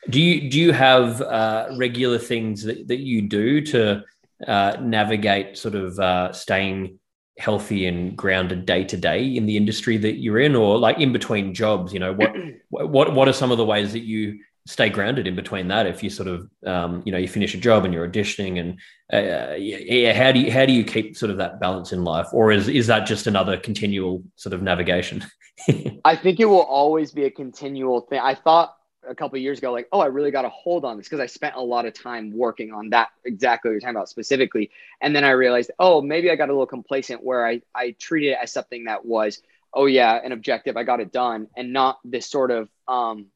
do 0.10 0.22
you 0.22 0.50
do 0.50 0.60
you 0.60 0.72
have 0.72 1.22
uh, 1.22 1.68
regular 1.78 2.20
things 2.20 2.64
that, 2.64 2.88
that 2.88 3.00
you 3.00 3.24
do 3.24 3.62
to 3.62 4.04
uh, 4.48 4.78
navigate 4.82 5.58
sort 5.58 5.76
of 5.76 6.00
uh, 6.00 6.32
staying 6.32 7.00
healthy 7.38 7.88
and 7.88 8.16
grounded 8.16 8.66
day 8.66 8.84
to 8.86 8.98
day 8.98 9.36
in 9.36 9.46
the 9.46 9.58
industry 9.58 9.98
that 9.98 10.18
you're 10.18 10.40
in, 10.40 10.56
or 10.56 10.78
like 10.78 11.00
in 11.00 11.12
between 11.12 11.54
jobs? 11.54 11.92
You 11.92 12.00
know, 12.00 12.14
what 12.14 12.34
what 12.70 13.14
what 13.14 13.28
are 13.28 13.34
some 13.34 13.52
of 13.52 13.58
the 13.58 13.66
ways 13.66 13.94
that 13.94 14.04
you 14.04 14.40
stay 14.68 14.90
grounded 14.90 15.28
in 15.28 15.36
between 15.36 15.68
that 15.68 15.86
if 15.86 16.02
you 16.02 16.10
sort 16.10 16.28
of 16.28 16.50
um, 16.66 17.04
you 17.06 17.12
know 17.12 17.18
you 17.18 17.28
finish 17.28 17.54
a 17.54 17.58
job 17.58 17.86
and 17.86 17.94
you're 17.94 18.08
auditioning 18.08 18.60
and 18.60 18.80
uh, 19.14 19.54
yeah, 19.56 20.14
how 20.14 20.32
do 20.32 20.40
you 20.40 20.52
how 20.52 20.66
do 20.66 20.74
you 20.74 20.84
keep 20.84 21.16
sort 21.16 21.30
of 21.30 21.38
that 21.38 21.60
balance 21.60 21.92
in 21.92 22.04
life? 22.04 22.28
Or 22.34 22.52
is 22.52 22.68
is 22.68 22.88
that 22.88 23.06
just 23.06 23.28
another 23.28 23.58
continual 23.58 24.24
sort 24.36 24.54
of 24.54 24.62
navigation? 24.62 25.24
I 26.06 26.16
think 26.16 26.40
it 26.40 26.46
will 26.46 26.64
always 26.64 27.12
be 27.12 27.26
a 27.26 27.32
continual 27.32 28.02
thing. 28.02 28.20
I 28.20 28.36
thought 28.36 28.76
a 29.08 29.14
couple 29.14 29.38
years 29.38 29.60
ago 29.60 29.72
like 29.72 29.88
oh 29.92 30.00
i 30.00 30.08
really 30.08 30.32
got 30.32 30.46
a 30.46 30.50
hold 30.50 30.84
on 30.84 30.98
this 30.98 31.06
because 31.06 31.20
i 31.20 31.28
spent 31.28 31.56
a 31.56 31.62
lot 31.62 31.86
of 31.86 31.94
time 31.94 32.36
working 32.36 32.74
on 32.74 32.90
that 32.90 33.10
exactly 33.24 33.70
what 33.70 33.74
you're 33.74 33.80
talking 33.80 33.96
about 33.96 34.10
specifically. 34.10 34.72
And 35.00 35.16
then 35.16 35.24
i 35.24 35.30
realized 35.30 35.70
oh 35.78 36.02
maybe 36.02 36.32
i 36.32 36.36
got 36.36 36.50
a 36.50 36.54
little 36.54 36.66
complacent 36.66 37.24
where 37.24 37.46
i 37.46 37.62
i 37.76 37.92
treated 38.00 38.32
it 38.32 38.40
as 38.42 38.52
something 38.52 38.86
that 38.86 39.06
was 39.06 39.44
oh 39.76 39.86
yeah 39.86 40.20
an 40.24 40.32
objective 40.32 40.76
i 40.76 40.82
got 40.82 41.02
it 41.02 41.12
done 41.12 41.48
and 41.56 41.72
not 41.72 42.00
this 42.04 42.26
sort 42.26 42.50
of 42.50 42.68
um 42.88 43.28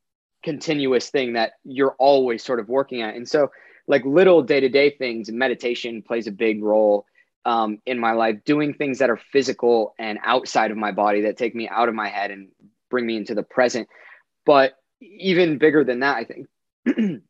continuous 0.44 1.10
thing 1.10 1.34
that 1.34 1.54
you're 1.64 1.96
always 2.00 2.44
sort 2.44 2.60
of 2.60 2.70
working 2.70 3.02
at. 3.02 3.16
And 3.16 3.28
so, 3.28 3.52
like 3.88 4.06
little 4.06 4.42
day 4.42 4.60
to 4.60 4.70
day 4.70 4.92
things, 4.92 5.32
meditation 5.32 6.02
plays 6.02 6.28
a 6.28 6.32
big 6.32 6.64
role 6.64 7.06
um, 7.46 7.80
in 7.86 8.00
my 8.00 8.12
life. 8.12 8.44
Doing 8.46 8.74
things 8.74 9.00
that 9.00 9.10
are 9.10 9.20
physical 9.32 9.96
and 9.98 10.20
outside 10.24 10.72
of 10.72 10.78
my 10.78 10.92
body 10.92 11.22
that 11.22 11.38
take 11.38 11.56
me 11.56 11.68
out 11.68 11.90
of 11.90 11.96
my 11.96 12.08
head 12.08 12.32
and 12.32 12.50
bring 12.90 13.06
me 13.06 13.18
into 13.18 13.36
the 13.36 13.44
present. 13.44 13.88
But 14.46 14.74
even 15.02 15.58
bigger 15.58 15.84
than 15.84 16.02
that, 16.02 16.18
I 16.18 16.24
think 16.26 16.48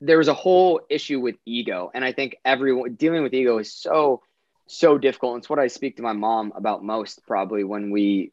there 0.00 0.18
was 0.18 0.28
a 0.28 0.34
whole 0.34 0.80
issue 0.88 1.20
with 1.20 1.36
ego. 1.46 1.90
And 1.94 2.04
I 2.04 2.12
think 2.12 2.36
everyone 2.44 2.94
dealing 2.94 3.22
with 3.22 3.34
ego 3.34 3.58
is 3.58 3.72
so, 3.72 4.22
so 4.66 4.98
difficult. 4.98 5.38
It's 5.38 5.50
what 5.50 5.58
I 5.58 5.68
speak 5.68 5.96
to 5.96 6.02
my 6.02 6.12
mom 6.12 6.52
about 6.54 6.84
most 6.84 7.26
probably 7.26 7.64
when 7.64 7.90
we 7.90 8.32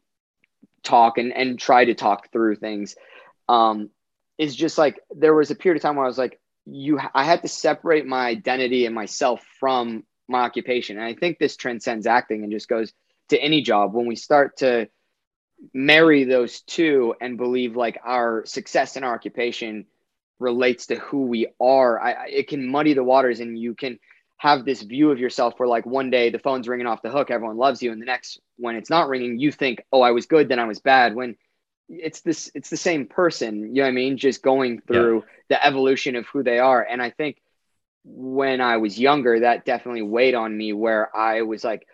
talk 0.82 1.18
and, 1.18 1.32
and 1.32 1.58
try 1.58 1.84
to 1.84 1.94
talk 1.94 2.32
through 2.32 2.56
things 2.56 2.96
um, 3.50 3.90
is 4.38 4.54
just 4.54 4.78
like 4.78 5.00
there 5.10 5.34
was 5.34 5.50
a 5.50 5.56
period 5.56 5.76
of 5.76 5.82
time 5.82 5.96
where 5.96 6.04
I 6.04 6.08
was 6.08 6.16
like, 6.16 6.40
you, 6.66 7.00
I 7.14 7.24
had 7.24 7.42
to 7.42 7.48
separate 7.48 8.06
my 8.06 8.28
identity 8.28 8.86
and 8.86 8.94
myself 8.94 9.44
from 9.58 10.04
my 10.28 10.42
occupation. 10.42 10.96
And 10.96 11.04
I 11.04 11.14
think 11.14 11.38
this 11.38 11.56
transcends 11.56 12.06
acting 12.06 12.44
and 12.44 12.52
just 12.52 12.68
goes 12.68 12.92
to 13.30 13.42
any 13.42 13.60
job 13.60 13.92
when 13.92 14.06
we 14.06 14.14
start 14.14 14.58
to 14.58 14.88
marry 15.74 16.24
those 16.24 16.60
two 16.60 17.14
and 17.20 17.36
believe 17.36 17.76
like 17.76 17.98
our 18.04 18.44
success 18.46 18.96
in 18.96 19.02
our 19.02 19.14
occupation 19.14 19.84
relates 20.38 20.86
to 20.86 20.96
who 20.96 21.26
we 21.26 21.48
are. 21.60 22.00
I, 22.00 22.28
it 22.28 22.48
can 22.48 22.68
muddy 22.68 22.94
the 22.94 23.04
waters 23.04 23.40
and 23.40 23.58
you 23.58 23.74
can 23.74 23.98
have 24.36 24.64
this 24.64 24.80
view 24.80 25.10
of 25.10 25.18
yourself 25.18 25.54
where 25.58 25.68
like 25.68 25.84
one 25.84 26.08
day 26.08 26.30
the 26.30 26.38
phone's 26.38 26.68
ringing 26.68 26.86
off 26.86 27.02
the 27.02 27.10
hook, 27.10 27.30
everyone 27.30 27.58
loves 27.58 27.82
you. 27.82 27.90
And 27.90 28.00
the 28.00 28.06
next, 28.06 28.40
when 28.56 28.76
it's 28.76 28.88
not 28.88 29.08
ringing, 29.08 29.38
you 29.40 29.50
think, 29.50 29.82
oh, 29.92 30.02
I 30.02 30.12
was 30.12 30.26
good, 30.26 30.48
then 30.48 30.60
I 30.60 30.66
was 30.66 30.78
bad. 30.78 31.14
When 31.16 31.36
it's 31.90 32.20
this 32.20 32.50
it's 32.54 32.70
the 32.70 32.76
same 32.76 33.06
person 33.06 33.74
you 33.74 33.74
know 33.74 33.82
what 33.82 33.88
i 33.88 33.92
mean? 33.92 34.16
Just 34.16 34.42
going 34.42 34.80
through 34.80 35.16
yeah. 35.16 35.22
the 35.50 35.66
evolution 35.66 36.16
of 36.16 36.26
who 36.26 36.42
they 36.42 36.58
are. 36.58 36.82
And 36.82 37.02
i 37.02 37.10
think 37.10 37.40
when 38.04 38.60
i 38.60 38.78
was 38.78 38.98
younger 38.98 39.40
that 39.40 39.64
definitely 39.64 40.02
weighed 40.02 40.34
on 40.34 40.56
me 40.56 40.72
where 40.72 41.14
i 41.14 41.42
was 41.42 41.62
like 41.62 41.86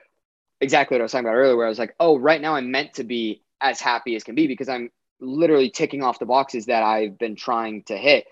exactly 0.61 0.95
what 0.95 1.01
i 1.01 1.03
was 1.03 1.11
talking 1.11 1.27
about 1.27 1.35
earlier 1.35 1.57
where 1.57 1.67
i 1.67 1.69
was 1.69 1.81
like 1.81 1.97
oh 1.99 2.17
right 2.17 2.41
now 2.41 2.55
i'm 2.55 2.71
meant 2.71 2.95
to 2.95 3.03
be 3.03 3.43
as 3.61 3.81
happy 3.81 4.15
as 4.15 4.23
can 4.23 4.37
be 4.37 4.47
because 4.47 4.69
i'm 4.69 4.89
literally 5.19 5.69
ticking 5.69 6.05
off 6.05 6.21
the 6.21 6.27
boxes 6.27 6.67
that 6.67 6.85
i've 6.85 7.19
been 7.19 7.35
trying 7.35 7.83
to 7.83 7.97
hit. 7.97 8.27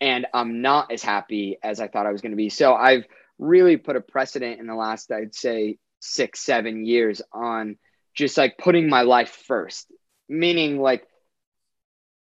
And 0.00 0.26
i'm 0.32 0.62
not 0.62 0.90
as 0.90 1.02
happy 1.02 1.58
as 1.62 1.80
i 1.80 1.88
thought 1.88 2.06
i 2.06 2.12
was 2.12 2.22
going 2.22 2.32
to 2.32 2.36
be. 2.36 2.48
So 2.48 2.74
i've 2.74 3.04
really 3.38 3.76
put 3.76 3.96
a 3.96 4.00
precedent 4.00 4.58
in 4.58 4.66
the 4.66 4.74
last 4.74 5.12
i'd 5.12 5.34
say 5.34 5.78
six 6.00 6.40
seven 6.40 6.86
years 6.86 7.20
on 7.32 7.76
just 8.18 8.36
like 8.36 8.58
putting 8.58 8.88
my 8.88 9.02
life 9.02 9.30
first. 9.46 9.90
Meaning 10.28 10.80
like 10.80 11.06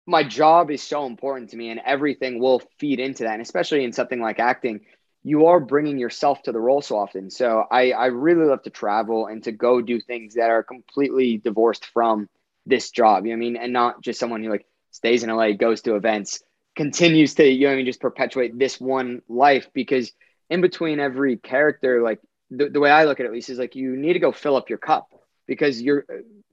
my 0.05 0.23
job 0.23 0.69
is 0.71 0.83
so 0.83 1.05
important 1.05 1.49
to 1.49 1.57
me 1.57 1.69
and 1.69 1.81
everything 1.85 2.39
will 2.39 2.61
feed 2.79 2.99
into 2.99 3.23
that. 3.23 3.33
And 3.33 3.41
especially 3.41 3.83
in 3.83 3.93
something 3.93 4.21
like 4.21 4.39
acting 4.39 4.81
you 5.27 5.47
are 5.47 5.59
bringing 5.59 5.97
yourself 5.97 6.43
to 6.43 6.51
the 6.51 6.59
role 6.59 6.81
so 6.81 6.97
often. 6.97 7.31
So 7.31 7.63
i 7.71 7.91
i 7.91 8.05
really 8.07 8.45
love 8.45 8.61
to 8.63 8.69
travel 8.69 9.25
and 9.25 9.43
to 9.43 9.51
go 9.51 9.81
do 9.81 9.99
things 9.99 10.35
that 10.35 10.51
are 10.51 10.63
completely 10.63 11.37
divorced 11.37 11.85
from 11.87 12.29
this 12.67 12.91
job 12.91 13.25
you 13.25 13.31
know 13.31 13.37
what 13.37 13.37
i 13.37 13.39
mean? 13.39 13.57
And 13.57 13.73
not 13.73 14.01
just 14.01 14.19
someone 14.19 14.43
who 14.43 14.49
like 14.51 14.65
stays 14.91 15.23
in 15.23 15.29
la 15.29 15.51
goes 15.51 15.81
to 15.81 15.95
events 15.95 16.43
continues 16.75 17.33
to 17.35 17.47
you 17.47 17.67
know 17.67 17.73
I 17.73 17.75
mean 17.77 17.85
just 17.85 18.01
perpetuate 18.01 18.57
this 18.57 18.79
one 18.79 19.21
life. 19.27 19.69
Because 19.73 20.11
in 20.49 20.61
between 20.61 20.99
every 20.99 21.37
character 21.37 22.03
like 22.03 22.19
the, 22.51 22.69
the 22.69 22.79
way 22.79 22.91
i 22.91 23.05
look 23.05 23.19
at 23.19 23.25
it 23.25 23.29
at 23.29 23.33
least 23.33 23.49
is 23.49 23.57
like 23.57 23.75
you 23.75 23.95
need 23.95 24.13
to 24.13 24.19
go 24.19 24.31
fill 24.31 24.55
up 24.55 24.69
your 24.69 24.77
cup 24.77 25.07
because 25.47 25.81
you're 25.81 26.05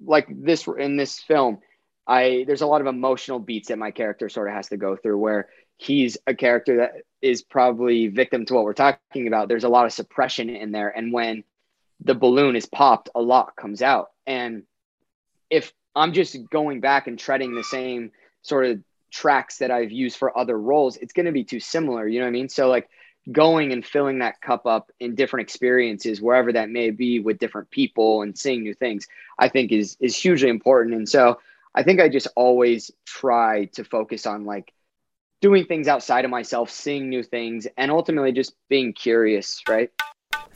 like 0.04 0.26
this 0.30 0.66
in 0.78 0.96
this 0.96 1.20
film 1.20 1.58
I 2.06 2.44
there's 2.46 2.62
a 2.62 2.66
lot 2.66 2.80
of 2.80 2.86
emotional 2.86 3.38
beats 3.38 3.68
that 3.68 3.78
my 3.78 3.90
character 3.90 4.28
sort 4.28 4.48
of 4.48 4.54
has 4.54 4.68
to 4.68 4.76
go 4.76 4.96
through 4.96 5.18
where 5.18 5.48
he's 5.76 6.16
a 6.26 6.34
character 6.34 6.78
that 6.78 6.92
is 7.20 7.42
probably 7.42 8.08
victim 8.08 8.44
to 8.46 8.54
what 8.54 8.64
we're 8.64 8.72
talking 8.72 9.26
about. 9.26 9.48
There's 9.48 9.64
a 9.64 9.68
lot 9.68 9.86
of 9.86 9.92
suppression 9.92 10.50
in 10.50 10.72
there. 10.72 10.88
And 10.88 11.12
when 11.12 11.44
the 12.00 12.14
balloon 12.14 12.56
is 12.56 12.66
popped, 12.66 13.08
a 13.14 13.20
lot 13.20 13.56
comes 13.56 13.82
out. 13.82 14.10
And 14.26 14.64
if 15.50 15.72
I'm 15.94 16.12
just 16.12 16.36
going 16.50 16.80
back 16.80 17.06
and 17.06 17.18
treading 17.18 17.54
the 17.54 17.64
same 17.64 18.12
sort 18.42 18.66
of 18.66 18.80
tracks 19.10 19.58
that 19.58 19.70
I've 19.70 19.92
used 19.92 20.16
for 20.16 20.36
other 20.36 20.58
roles, 20.58 20.96
it's 20.96 21.12
going 21.12 21.26
to 21.26 21.32
be 21.32 21.44
too 21.44 21.60
similar. 21.60 22.06
You 22.06 22.20
know 22.20 22.26
what 22.26 22.30
I 22.30 22.32
mean? 22.32 22.48
So, 22.48 22.68
like, 22.68 22.88
going 23.30 23.72
and 23.72 23.86
filling 23.86 24.18
that 24.18 24.40
cup 24.40 24.66
up 24.66 24.90
in 24.98 25.14
different 25.14 25.48
experiences 25.48 26.20
wherever 26.20 26.52
that 26.52 26.70
may 26.70 26.90
be 26.90 27.20
with 27.20 27.38
different 27.38 27.70
people 27.70 28.22
and 28.22 28.36
seeing 28.36 28.64
new 28.64 28.74
things 28.74 29.06
i 29.38 29.48
think 29.48 29.70
is 29.70 29.96
is 30.00 30.16
hugely 30.16 30.48
important 30.48 30.92
and 30.92 31.08
so 31.08 31.38
i 31.74 31.82
think 31.82 32.00
i 32.00 32.08
just 32.08 32.28
always 32.36 32.90
try 33.06 33.66
to 33.66 33.84
focus 33.84 34.26
on 34.26 34.44
like 34.44 34.72
doing 35.40 35.64
things 35.64 35.88
outside 35.88 36.24
of 36.24 36.30
myself 36.30 36.70
seeing 36.70 37.08
new 37.08 37.22
things 37.22 37.66
and 37.76 37.90
ultimately 37.90 38.32
just 38.32 38.54
being 38.68 38.92
curious 38.92 39.60
right 39.68 39.90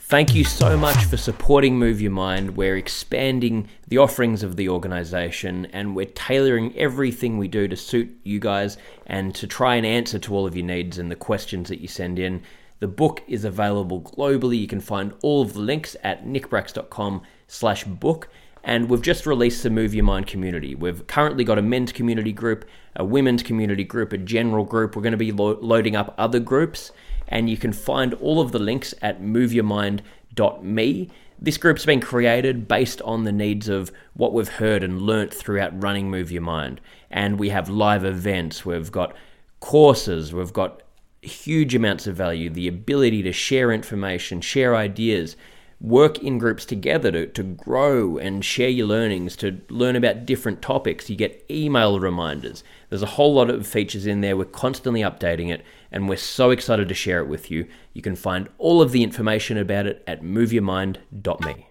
Thank 0.09 0.33
you 0.33 0.45
so 0.45 0.77
much 0.77 1.03
for 1.03 1.17
supporting 1.17 1.77
Move 1.77 1.99
Your 1.99 2.11
Mind. 2.11 2.55
We're 2.55 2.77
expanding 2.77 3.67
the 3.89 3.97
offerings 3.97 4.41
of 4.41 4.55
the 4.55 4.69
organization 4.69 5.65
and 5.73 5.97
we're 5.97 6.05
tailoring 6.05 6.73
everything 6.77 7.37
we 7.37 7.49
do 7.49 7.67
to 7.67 7.75
suit 7.75 8.17
you 8.23 8.39
guys 8.39 8.77
and 9.07 9.35
to 9.35 9.47
try 9.47 9.75
and 9.75 9.85
answer 9.85 10.17
to 10.17 10.33
all 10.33 10.47
of 10.47 10.55
your 10.55 10.65
needs 10.65 10.97
and 10.97 11.11
the 11.11 11.17
questions 11.17 11.67
that 11.67 11.81
you 11.81 11.89
send 11.89 12.19
in. 12.19 12.41
The 12.79 12.87
book 12.87 13.21
is 13.27 13.43
available 13.43 14.01
globally. 14.01 14.57
You 14.57 14.67
can 14.67 14.79
find 14.79 15.13
all 15.23 15.41
of 15.41 15.51
the 15.51 15.59
links 15.59 15.97
at 16.05 16.25
nickbracks.com 16.25 17.23
slash 17.47 17.83
book. 17.83 18.29
And 18.67 18.89
we've 18.89 19.01
just 19.01 19.25
released 19.25 19.63
the 19.63 19.69
Move 19.69 19.95
Your 19.95 20.03
Mind 20.03 20.27
community. 20.27 20.75
We've 20.75 21.07
currently 21.07 21.45
got 21.45 21.57
a 21.57 21.61
men's 21.61 21.93
community 21.93 22.33
group, 22.33 22.65
a 22.97 23.05
women's 23.05 23.41
community 23.41 23.85
group, 23.85 24.11
a 24.11 24.17
general 24.17 24.65
group. 24.65 24.93
We're 24.93 25.03
going 25.03 25.13
to 25.13 25.17
be 25.17 25.31
lo- 25.31 25.57
loading 25.61 25.95
up 25.95 26.13
other 26.17 26.41
groups 26.41 26.91
and 27.29 27.49
you 27.49 27.55
can 27.55 27.71
find 27.71 28.13
all 28.15 28.41
of 28.41 28.51
the 28.51 28.59
links 28.59 28.93
at 29.01 29.21
moveyourmind.me. 29.21 31.09
This 31.39 31.57
group's 31.57 31.85
been 31.85 32.01
created 32.01 32.67
based 32.67 33.01
on 33.03 33.23
the 33.23 33.31
needs 33.31 33.69
of 33.69 33.89
what 34.15 34.33
we've 34.33 34.49
heard 34.49 34.83
and 34.83 35.01
learnt 35.01 35.33
throughout 35.33 35.81
running 35.81 36.11
Move 36.11 36.29
Your 36.29 36.41
Mind. 36.41 36.81
And 37.09 37.39
we 37.39 37.47
have 37.49 37.69
live 37.69 38.03
events, 38.03 38.65
we've 38.65 38.91
got 38.91 39.15
courses, 39.61 40.33
we've 40.33 40.51
got 40.51 40.83
huge 41.21 41.73
amounts 41.73 42.05
of 42.05 42.17
value, 42.17 42.49
the 42.49 42.67
ability 42.67 43.23
to 43.23 43.31
share 43.31 43.71
information, 43.71 44.41
share 44.41 44.75
ideas, 44.75 45.37
work 45.79 46.17
in 46.19 46.37
groups 46.37 46.65
together 46.65 47.11
to, 47.11 47.27
to 47.27 47.43
grow 47.43 48.17
and 48.17 48.43
share 48.43 48.69
your 48.69 48.87
learnings, 48.87 49.35
to 49.37 49.61
learn 49.69 49.95
about 49.95 50.25
different 50.25 50.61
topics. 50.61 51.09
You 51.09 51.15
get 51.15 51.45
email 51.49 51.99
reminders. 51.99 52.63
There's 52.89 53.03
a 53.03 53.07
whole 53.07 53.35
lot 53.35 53.49
of 53.49 53.67
features 53.67 54.05
in 54.05 54.21
there. 54.21 54.35
We're 54.35 54.45
constantly 54.45 55.01
updating 55.01 55.51
it, 55.51 55.63
and 55.91 56.09
we're 56.09 56.17
so 56.17 56.49
excited 56.51 56.87
to 56.87 56.95
share 56.95 57.19
it 57.19 57.27
with 57.27 57.51
you. 57.51 57.67
You 57.93 58.01
can 58.01 58.15
find 58.15 58.49
all 58.57 58.81
of 58.81 58.91
the 58.91 59.03
information 59.03 59.57
about 59.57 59.85
it 59.85 60.03
at 60.07 60.23
moveyourmind.me. 60.23 61.67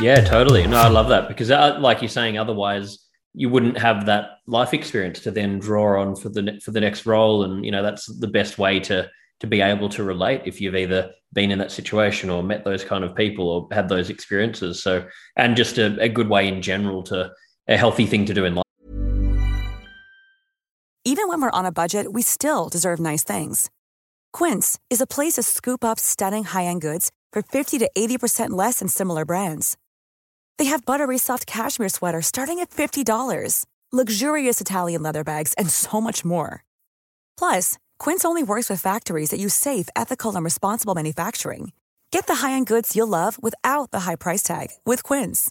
Yeah, 0.00 0.24
totally. 0.24 0.66
No, 0.66 0.76
I 0.76 0.88
love 0.88 1.08
that 1.08 1.28
because, 1.28 1.50
uh, 1.50 1.78
like 1.80 2.02
you're 2.02 2.08
saying, 2.08 2.36
otherwise 2.36 2.98
you 3.32 3.48
wouldn't 3.48 3.78
have 3.78 4.06
that 4.06 4.38
life 4.46 4.72
experience 4.72 5.20
to 5.20 5.30
then 5.30 5.58
draw 5.58 6.00
on 6.00 6.14
for 6.14 6.28
the 6.28 6.60
for 6.62 6.70
the 6.70 6.80
next 6.80 7.06
role, 7.06 7.44
and 7.44 7.64
you 7.64 7.70
know 7.70 7.82
that's 7.82 8.06
the 8.18 8.28
best 8.28 8.58
way 8.58 8.80
to 8.80 9.08
to 9.44 9.50
be 9.50 9.60
able 9.60 9.90
to 9.90 10.02
relate 10.02 10.42
if 10.46 10.60
you've 10.60 10.74
either 10.74 11.12
been 11.34 11.50
in 11.50 11.58
that 11.58 11.70
situation 11.70 12.30
or 12.30 12.42
met 12.42 12.64
those 12.64 12.82
kind 12.82 13.04
of 13.04 13.14
people 13.14 13.48
or 13.48 13.68
had 13.72 13.88
those 13.88 14.08
experiences. 14.08 14.82
So, 14.82 15.06
and 15.36 15.54
just 15.56 15.76
a, 15.76 16.00
a 16.00 16.08
good 16.08 16.28
way 16.28 16.48
in 16.48 16.62
general 16.62 17.02
to 17.04 17.30
a 17.68 17.76
healthy 17.76 18.06
thing 18.06 18.24
to 18.26 18.34
do 18.34 18.44
in 18.44 18.54
life. 18.54 18.64
Even 21.04 21.28
when 21.28 21.42
we're 21.42 21.50
on 21.50 21.66
a 21.66 21.72
budget, 21.72 22.14
we 22.14 22.22
still 22.22 22.70
deserve 22.70 22.98
nice 22.98 23.22
things. 23.22 23.70
Quince 24.32 24.78
is 24.88 25.02
a 25.02 25.06
place 25.06 25.34
to 25.34 25.42
scoop 25.42 25.84
up 25.84 25.98
stunning 25.98 26.44
high 26.44 26.64
end 26.64 26.80
goods 26.80 27.10
for 27.32 27.42
50 27.42 27.78
to 27.78 27.90
80% 27.96 28.50
less 28.50 28.78
than 28.78 28.88
similar 28.88 29.26
brands. 29.26 29.76
They 30.56 30.66
have 30.66 30.86
buttery 30.86 31.18
soft 31.18 31.46
cashmere 31.46 31.90
sweaters 31.90 32.26
starting 32.26 32.60
at 32.60 32.70
$50, 32.70 33.66
luxurious 33.92 34.60
Italian 34.60 35.02
leather 35.02 35.24
bags, 35.24 35.52
and 35.58 35.68
so 35.68 36.00
much 36.00 36.24
more. 36.24 36.64
Plus, 37.36 37.76
Quince 38.04 38.22
only 38.26 38.42
works 38.42 38.68
with 38.68 38.82
factories 38.82 39.30
that 39.30 39.40
use 39.40 39.54
safe, 39.54 39.88
ethical, 39.96 40.36
and 40.36 40.44
responsible 40.44 40.94
manufacturing. 40.94 41.72
Get 42.10 42.26
the 42.26 42.34
high-end 42.34 42.66
goods 42.66 42.94
you'll 42.94 43.08
love 43.08 43.42
without 43.42 43.92
the 43.92 44.00
high 44.00 44.16
price 44.16 44.42
tag 44.42 44.68
with 44.84 45.02
Quince. 45.02 45.50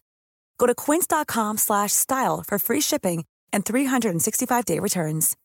Go 0.59 0.67
to 0.67 0.75
quince.com 0.75 1.57
slash 1.57 1.91
style 1.93 2.43
for 2.45 2.59
free 2.59 2.79
shipping 2.79 3.25
and 3.51 3.65
365-day 3.65 4.77
returns. 4.77 5.35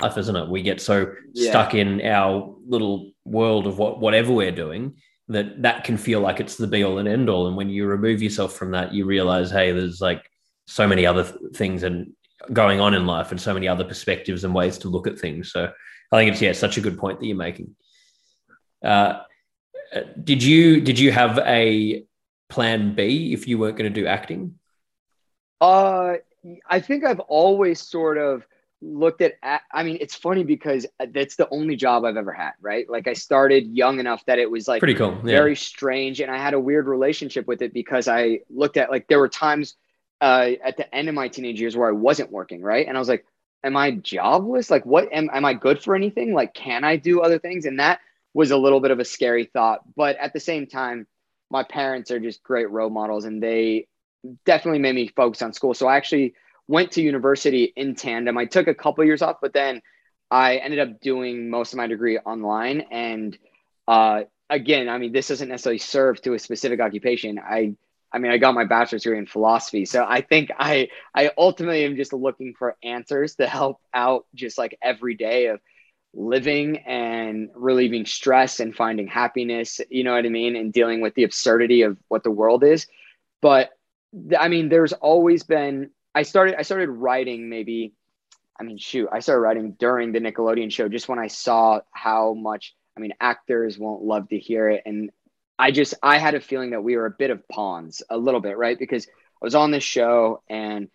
Life, 0.00 0.18
isn't 0.18 0.34
it? 0.34 0.48
We 0.48 0.62
get 0.62 0.80
so 0.80 1.06
Yeah. 1.34 1.50
stuck 1.50 1.74
in 1.74 2.00
our 2.00 2.52
little 2.66 3.12
world 3.24 3.68
of 3.68 3.78
what 3.78 4.00
whatever 4.00 4.32
we're 4.32 4.50
doing 4.50 4.94
that 5.28 5.62
that 5.62 5.84
can 5.84 5.96
feel 5.96 6.18
like 6.18 6.40
it's 6.40 6.56
the 6.56 6.66
be 6.66 6.82
all 6.82 6.98
and 6.98 7.06
end 7.06 7.30
all. 7.30 7.46
And 7.46 7.56
when 7.56 7.68
you 7.70 7.86
remove 7.86 8.20
yourself 8.20 8.52
from 8.54 8.72
that, 8.72 8.92
you 8.92 9.04
realize, 9.06 9.52
hey, 9.52 9.70
there's 9.70 10.00
like 10.00 10.28
so 10.66 10.88
many 10.88 11.06
other 11.06 11.22
th- 11.22 11.36
things 11.54 11.84
and 11.84 12.12
going 12.52 12.80
on 12.80 12.94
in 12.94 13.06
life 13.06 13.30
and 13.30 13.40
so 13.40 13.54
many 13.54 13.68
other 13.68 13.84
perspectives 13.84 14.44
and 14.44 14.54
ways 14.54 14.78
to 14.78 14.88
look 14.88 15.06
at 15.06 15.18
things. 15.18 15.52
So 15.52 15.72
I 16.12 16.16
think 16.16 16.32
it's 16.32 16.42
yeah, 16.42 16.52
such 16.52 16.76
a 16.76 16.80
good 16.80 16.98
point 16.98 17.20
that 17.20 17.26
you're 17.26 17.36
making. 17.36 17.74
Uh, 18.84 19.20
did 20.22 20.42
you 20.42 20.80
did 20.80 20.98
you 20.98 21.12
have 21.12 21.38
a 21.38 22.04
plan 22.48 22.94
B 22.94 23.32
if 23.32 23.48
you 23.48 23.58
weren't 23.58 23.76
going 23.76 23.92
to 23.92 24.00
do 24.00 24.06
acting? 24.06 24.58
Uh, 25.60 26.14
I 26.68 26.80
think 26.80 27.04
I've 27.04 27.20
always 27.20 27.80
sort 27.80 28.18
of 28.18 28.46
looked 28.84 29.22
at, 29.22 29.34
i 29.72 29.82
mean, 29.82 29.96
it's 30.00 30.14
funny 30.14 30.44
because 30.44 30.86
that's 31.12 31.36
the 31.36 31.48
only 31.48 31.74
job 31.74 32.04
I've 32.04 32.16
ever 32.16 32.32
had, 32.32 32.52
right? 32.60 32.88
Like 32.88 33.08
I 33.08 33.14
started 33.14 33.66
young 33.74 33.98
enough 33.98 34.24
that 34.26 34.38
it 34.38 34.50
was 34.50 34.68
like 34.68 34.80
Pretty 34.80 34.94
cool. 34.94 35.14
Yeah. 35.24 35.38
very 35.38 35.56
strange. 35.56 36.20
And 36.20 36.30
I 36.30 36.36
had 36.36 36.54
a 36.54 36.60
weird 36.60 36.86
relationship 36.86 37.46
with 37.46 37.62
it 37.62 37.72
because 37.72 38.08
I 38.08 38.40
looked 38.50 38.76
at 38.76 38.90
like, 38.90 39.08
there 39.08 39.18
were 39.18 39.28
times 39.28 39.74
uh, 40.20 40.50
at 40.64 40.76
the 40.76 40.94
end 40.94 41.08
of 41.08 41.14
my 41.14 41.28
teenage 41.28 41.60
years 41.60 41.76
where 41.76 41.88
I 41.88 41.92
wasn't 41.92 42.30
working, 42.30 42.62
right? 42.62 42.86
And 42.86 42.96
I 42.96 43.00
was 43.00 43.08
like, 43.08 43.26
am 43.62 43.76
I 43.76 43.92
jobless? 43.92 44.70
Like, 44.70 44.86
what 44.86 45.12
am, 45.12 45.30
am 45.32 45.44
I 45.44 45.54
good 45.54 45.82
for 45.82 45.94
anything? 45.94 46.34
Like, 46.34 46.54
can 46.54 46.84
I 46.84 46.96
do 46.96 47.20
other 47.20 47.38
things? 47.38 47.66
And 47.66 47.80
that 47.80 48.00
was 48.32 48.50
a 48.50 48.56
little 48.56 48.80
bit 48.80 48.90
of 48.90 49.00
a 49.00 49.04
scary 49.04 49.44
thought. 49.44 49.80
But 49.96 50.16
at 50.16 50.32
the 50.32 50.40
same 50.40 50.66
time, 50.66 51.06
my 51.50 51.62
parents 51.62 52.10
are 52.10 52.20
just 52.20 52.42
great 52.42 52.70
role 52.70 52.90
models 52.90 53.24
and 53.24 53.42
they 53.42 53.86
definitely 54.44 54.80
made 54.80 54.94
me 54.94 55.08
focus 55.08 55.42
on 55.42 55.52
school. 55.52 55.74
So 55.74 55.86
I 55.86 55.96
actually 55.96 56.34
went 56.66 56.92
to 56.92 57.02
university 57.02 57.72
in 57.76 57.94
tandem. 57.94 58.38
I 58.38 58.46
took 58.46 58.66
a 58.68 58.74
couple 58.74 59.04
years 59.04 59.22
off, 59.22 59.36
but 59.40 59.52
then 59.52 59.82
I 60.30 60.56
ended 60.56 60.80
up 60.80 61.00
doing 61.00 61.50
most 61.50 61.72
of 61.72 61.76
my 61.76 61.86
degree 61.86 62.18
online. 62.18 62.82
And 62.90 63.36
uh, 63.86 64.22
again, 64.48 64.88
I 64.88 64.98
mean, 64.98 65.12
this 65.12 65.28
doesn't 65.28 65.48
necessarily 65.48 65.78
serve 65.78 66.20
to 66.22 66.34
a 66.34 66.38
specific 66.38 66.80
occupation. 66.80 67.38
I, 67.38 67.74
I 68.14 68.18
mean, 68.18 68.30
I 68.32 68.38
got 68.38 68.54
my 68.54 68.64
bachelor's 68.64 69.02
degree 69.02 69.18
in 69.18 69.26
philosophy, 69.26 69.84
so 69.84 70.06
I 70.08 70.20
think 70.20 70.50
I, 70.58 70.88
I 71.14 71.32
ultimately 71.36 71.84
am 71.84 71.96
just 71.96 72.12
looking 72.12 72.54
for 72.54 72.76
answers 72.82 73.34
to 73.36 73.46
help 73.46 73.80
out, 73.92 74.26
just 74.34 74.56
like 74.56 74.78
every 74.80 75.14
day 75.14 75.46
of 75.46 75.60
living 76.14 76.78
and 76.78 77.50
relieving 77.56 78.06
stress 78.06 78.60
and 78.60 78.74
finding 78.74 79.08
happiness. 79.08 79.80
You 79.90 80.04
know 80.04 80.14
what 80.14 80.24
I 80.24 80.28
mean, 80.28 80.54
and 80.54 80.72
dealing 80.72 81.00
with 81.00 81.14
the 81.14 81.24
absurdity 81.24 81.82
of 81.82 81.98
what 82.08 82.22
the 82.22 82.30
world 82.30 82.62
is. 82.62 82.86
But 83.42 83.70
I 84.38 84.48
mean, 84.48 84.68
there's 84.68 84.92
always 84.92 85.42
been. 85.42 85.90
I 86.14 86.22
started. 86.22 86.54
I 86.56 86.62
started 86.62 86.90
writing 86.90 87.48
maybe 87.48 87.94
I 88.58 88.62
mean, 88.62 88.78
shoot, 88.78 89.08
I 89.10 89.18
started 89.18 89.40
writing 89.40 89.76
during 89.78 90.12
the 90.12 90.20
Nickelodeon 90.20 90.70
show 90.72 90.88
just 90.88 91.08
when 91.08 91.18
I 91.18 91.26
saw 91.26 91.80
how 91.90 92.34
much, 92.34 92.74
I 92.96 93.00
mean, 93.00 93.12
actors 93.20 93.78
won't 93.78 94.02
love 94.02 94.28
to 94.28 94.38
hear 94.38 94.68
it. 94.68 94.82
And 94.86 95.10
I 95.58 95.70
just, 95.70 95.94
I 96.02 96.18
had 96.18 96.34
a 96.34 96.40
feeling 96.40 96.70
that 96.70 96.82
we 96.82 96.96
were 96.96 97.06
a 97.06 97.10
bit 97.10 97.30
of 97.30 97.46
pawns, 97.48 98.02
a 98.10 98.16
little 98.16 98.40
bit, 98.40 98.56
right? 98.56 98.78
Because 98.78 99.06
I 99.06 99.44
was 99.44 99.54
on 99.54 99.70
this 99.70 99.84
show 99.84 100.42
and 100.48 100.88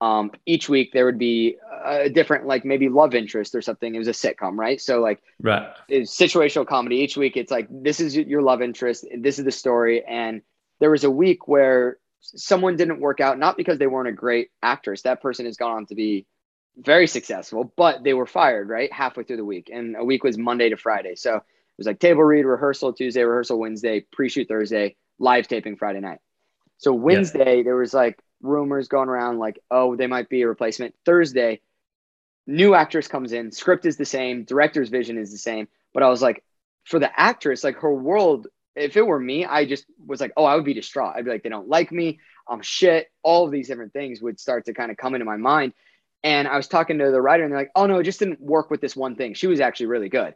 um, 0.00 0.32
each 0.46 0.68
week 0.68 0.92
there 0.92 1.06
would 1.06 1.18
be 1.18 1.56
a 1.84 2.10
different, 2.10 2.46
like 2.46 2.64
maybe 2.64 2.88
love 2.88 3.14
interest 3.14 3.54
or 3.54 3.62
something. 3.62 3.94
It 3.94 3.98
was 3.98 4.08
a 4.08 4.12
sitcom, 4.12 4.56
right? 4.58 4.80
So, 4.80 5.00
like, 5.00 5.22
Right. 5.40 5.68
it's 5.88 6.16
situational 6.16 6.66
comedy. 6.66 6.96
Each 6.96 7.16
week, 7.16 7.36
it's 7.36 7.50
like 7.50 7.68
this 7.70 8.00
is 8.00 8.16
your 8.16 8.42
love 8.42 8.62
interest, 8.62 9.06
this 9.16 9.38
is 9.38 9.44
the 9.44 9.52
story. 9.52 10.04
And 10.04 10.42
there 10.80 10.90
was 10.90 11.04
a 11.04 11.10
week 11.10 11.46
where 11.46 11.98
someone 12.20 12.76
didn't 12.76 13.00
work 13.00 13.20
out, 13.20 13.38
not 13.38 13.56
because 13.56 13.78
they 13.78 13.86
weren't 13.86 14.08
a 14.08 14.12
great 14.12 14.50
actress. 14.62 15.02
That 15.02 15.22
person 15.22 15.46
has 15.46 15.56
gone 15.56 15.72
on 15.72 15.86
to 15.86 15.94
be 15.94 16.26
very 16.76 17.06
successful, 17.06 17.72
but 17.76 18.02
they 18.02 18.14
were 18.14 18.26
fired 18.26 18.68
right 18.68 18.92
halfway 18.92 19.24
through 19.24 19.36
the 19.36 19.44
week, 19.44 19.70
and 19.72 19.96
a 19.96 20.04
week 20.04 20.24
was 20.24 20.38
Monday 20.38 20.70
to 20.70 20.76
Friday. 20.76 21.14
So 21.14 21.42
was 21.82 21.86
like 21.86 22.00
table 22.00 22.22
read, 22.22 22.44
rehearsal 22.44 22.92
Tuesday, 22.92 23.22
rehearsal 23.22 23.58
Wednesday, 23.58 24.04
pre-shoot 24.12 24.48
Thursday, 24.48 24.96
live 25.18 25.48
taping 25.48 25.76
Friday 25.76 26.00
night. 26.00 26.18
So 26.78 26.92
Wednesday 26.92 27.62
there 27.62 27.76
was 27.76 27.92
like 27.94 28.18
rumors 28.40 28.88
going 28.88 29.08
around 29.08 29.38
like, 29.38 29.60
oh, 29.70 29.96
they 29.96 30.06
might 30.06 30.28
be 30.28 30.42
a 30.42 30.48
replacement. 30.48 30.94
Thursday, 31.04 31.60
new 32.46 32.74
actress 32.74 33.08
comes 33.08 33.32
in, 33.32 33.52
script 33.52 33.86
is 33.86 33.96
the 33.96 34.04
same, 34.04 34.44
director's 34.44 34.88
vision 34.88 35.18
is 35.18 35.30
the 35.30 35.38
same, 35.38 35.68
but 35.94 36.02
I 36.02 36.08
was 36.08 36.22
like, 36.22 36.42
for 36.84 36.98
the 36.98 37.10
actress, 37.18 37.62
like 37.62 37.76
her 37.76 37.94
world, 37.94 38.48
if 38.74 38.96
it 38.96 39.06
were 39.06 39.20
me, 39.20 39.44
I 39.44 39.64
just 39.64 39.84
was 40.04 40.20
like, 40.20 40.32
oh, 40.36 40.44
I 40.44 40.56
would 40.56 40.64
be 40.64 40.74
distraught. 40.74 41.14
I'd 41.14 41.24
be 41.24 41.30
like, 41.30 41.42
they 41.42 41.48
don't 41.48 41.68
like 41.68 41.92
me, 41.92 42.18
I'm 42.48 42.62
shit. 42.62 43.10
All 43.22 43.44
of 43.44 43.52
these 43.52 43.68
different 43.68 43.92
things 43.92 44.20
would 44.20 44.40
start 44.40 44.64
to 44.66 44.74
kind 44.74 44.90
of 44.90 44.96
come 44.96 45.14
into 45.14 45.24
my 45.24 45.36
mind. 45.36 45.74
And 46.24 46.48
I 46.48 46.56
was 46.56 46.68
talking 46.68 46.98
to 46.98 47.10
the 47.10 47.20
writer, 47.20 47.44
and 47.44 47.52
they're 47.52 47.60
like, 47.60 47.72
oh 47.74 47.86
no, 47.86 47.98
it 47.98 48.04
just 48.04 48.18
didn't 48.18 48.40
work 48.40 48.70
with 48.70 48.80
this 48.80 48.96
one 48.96 49.16
thing. 49.16 49.34
She 49.34 49.46
was 49.46 49.60
actually 49.60 49.86
really 49.86 50.08
good. 50.08 50.34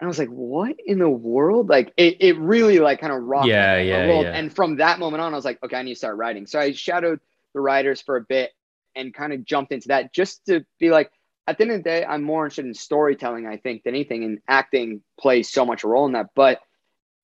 And 0.00 0.06
I 0.06 0.08
was 0.08 0.18
like, 0.18 0.28
what 0.28 0.76
in 0.86 0.98
the 0.98 1.08
world? 1.08 1.68
Like 1.68 1.92
it, 1.96 2.18
it 2.20 2.38
really 2.38 2.78
like 2.78 3.00
kind 3.00 3.12
of 3.12 3.22
rocked 3.22 3.48
Yeah, 3.48 3.78
yeah, 3.78 4.06
world. 4.06 4.26
yeah. 4.26 4.32
And 4.32 4.54
from 4.54 4.76
that 4.76 4.98
moment 5.00 5.20
on, 5.20 5.32
I 5.32 5.36
was 5.36 5.44
like, 5.44 5.62
okay, 5.62 5.76
I 5.76 5.82
need 5.82 5.94
to 5.94 5.98
start 5.98 6.16
writing. 6.16 6.46
So 6.46 6.60
I 6.60 6.72
shadowed 6.72 7.20
the 7.52 7.60
writers 7.60 8.00
for 8.00 8.16
a 8.16 8.20
bit 8.20 8.52
and 8.94 9.12
kind 9.12 9.32
of 9.32 9.44
jumped 9.44 9.72
into 9.72 9.88
that 9.88 10.12
just 10.12 10.46
to 10.46 10.64
be 10.78 10.90
like, 10.90 11.10
at 11.48 11.56
the 11.56 11.62
end 11.64 11.72
of 11.72 11.78
the 11.78 11.82
day, 11.82 12.04
I'm 12.04 12.22
more 12.22 12.44
interested 12.44 12.66
in 12.66 12.74
storytelling, 12.74 13.46
I 13.46 13.56
think, 13.56 13.82
than 13.82 13.94
anything. 13.94 14.22
And 14.22 14.38
acting 14.46 15.02
plays 15.18 15.50
so 15.50 15.64
much 15.64 15.82
role 15.82 16.06
in 16.06 16.12
that. 16.12 16.28
But 16.34 16.60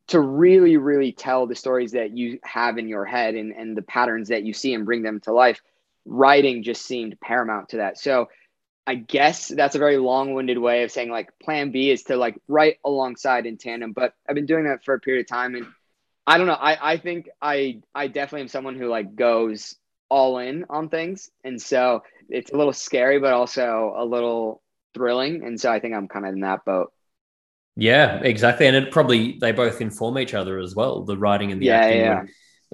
to 0.09 0.21
really, 0.21 0.77
really 0.77 1.13
tell 1.13 1.47
the 1.47 1.55
stories 1.55 1.93
that 1.93 2.17
you 2.17 2.39
have 2.43 2.79
in 2.79 2.89
your 2.89 3.05
head 3.05 3.35
and, 3.35 3.53
and 3.53 3.77
the 3.77 3.83
patterns 3.83 4.29
that 4.29 4.43
you 4.43 4.53
see 4.53 4.75
and 4.75 4.85
bring 4.85 5.03
them 5.03 5.21
to 5.21 5.33
life, 5.33 5.61
writing 6.07 6.63
just 6.63 6.85
seemed 6.85 7.21
paramount 7.21 7.69
to 7.71 7.77
that. 7.79 7.99
So 7.99 8.29
I 8.87 8.97
guess 8.97 9.49
that's 9.49 9.75
a 9.75 9.79
very 9.79 9.97
long-winded 9.97 10.59
way 10.59 10.83
of 10.83 10.91
saying 10.91 11.11
like 11.11 11.31
plan 11.43 11.71
B 11.73 11.91
is 11.91 12.05
to 12.05 12.17
like 12.17 12.39
write 12.49 12.79
alongside 12.85 13.47
in 13.47 13.57
tandem. 13.57 13.93
But 13.93 14.15
I've 14.29 14.35
been 14.35 14.47
doing 14.47 14.65
that 14.65 14.85
for 14.85 14.95
a 14.95 15.01
period 15.01 15.23
of 15.23 15.29
time 15.29 15.55
and 15.55 15.67
I 16.27 16.39
don't 16.39 16.47
know. 16.47 16.55
I, 16.55 16.95
I 16.95 16.97
think 16.99 17.29
I 17.41 17.81
I 17.95 18.09
definitely 18.09 18.43
am 18.43 18.49
someone 18.49 18.77
who 18.77 18.89
like 18.89 19.15
goes 19.17 19.77
all 20.09 20.39
in 20.39 20.67
on 20.71 20.89
things. 20.89 21.31
And 21.45 21.61
so 21.61 22.03
it's 22.29 22.53
a 22.53 22.57
little 22.57 22.73
scary, 22.73 23.21
but 23.21 23.33
also 23.33 23.95
a 23.97 24.05
little 24.05 24.63
thrilling. 24.95 25.45
And 25.45 25.61
so 25.61 25.71
I 25.71 25.81
think 25.81 25.95
I'm 25.95 26.09
kind 26.09 26.27
of 26.27 26.35
in 26.35 26.41
that 26.41 26.65
boat. 26.65 26.93
Yeah, 27.77 28.21
exactly. 28.23 28.67
And 28.67 28.77
it 28.77 28.93
probably 28.93 29.39
they 29.41 29.53
both 29.53 29.81
inform 29.81 30.19
each 30.19 30.35
other 30.35 30.59
as 30.59 30.75
well. 30.75 31.03
The 31.05 31.17
writing 31.19 31.51
and 31.53 31.61
the 31.61 31.67
Yeah, 31.67 31.73
acting 31.73 31.99
yeah. 31.99 32.23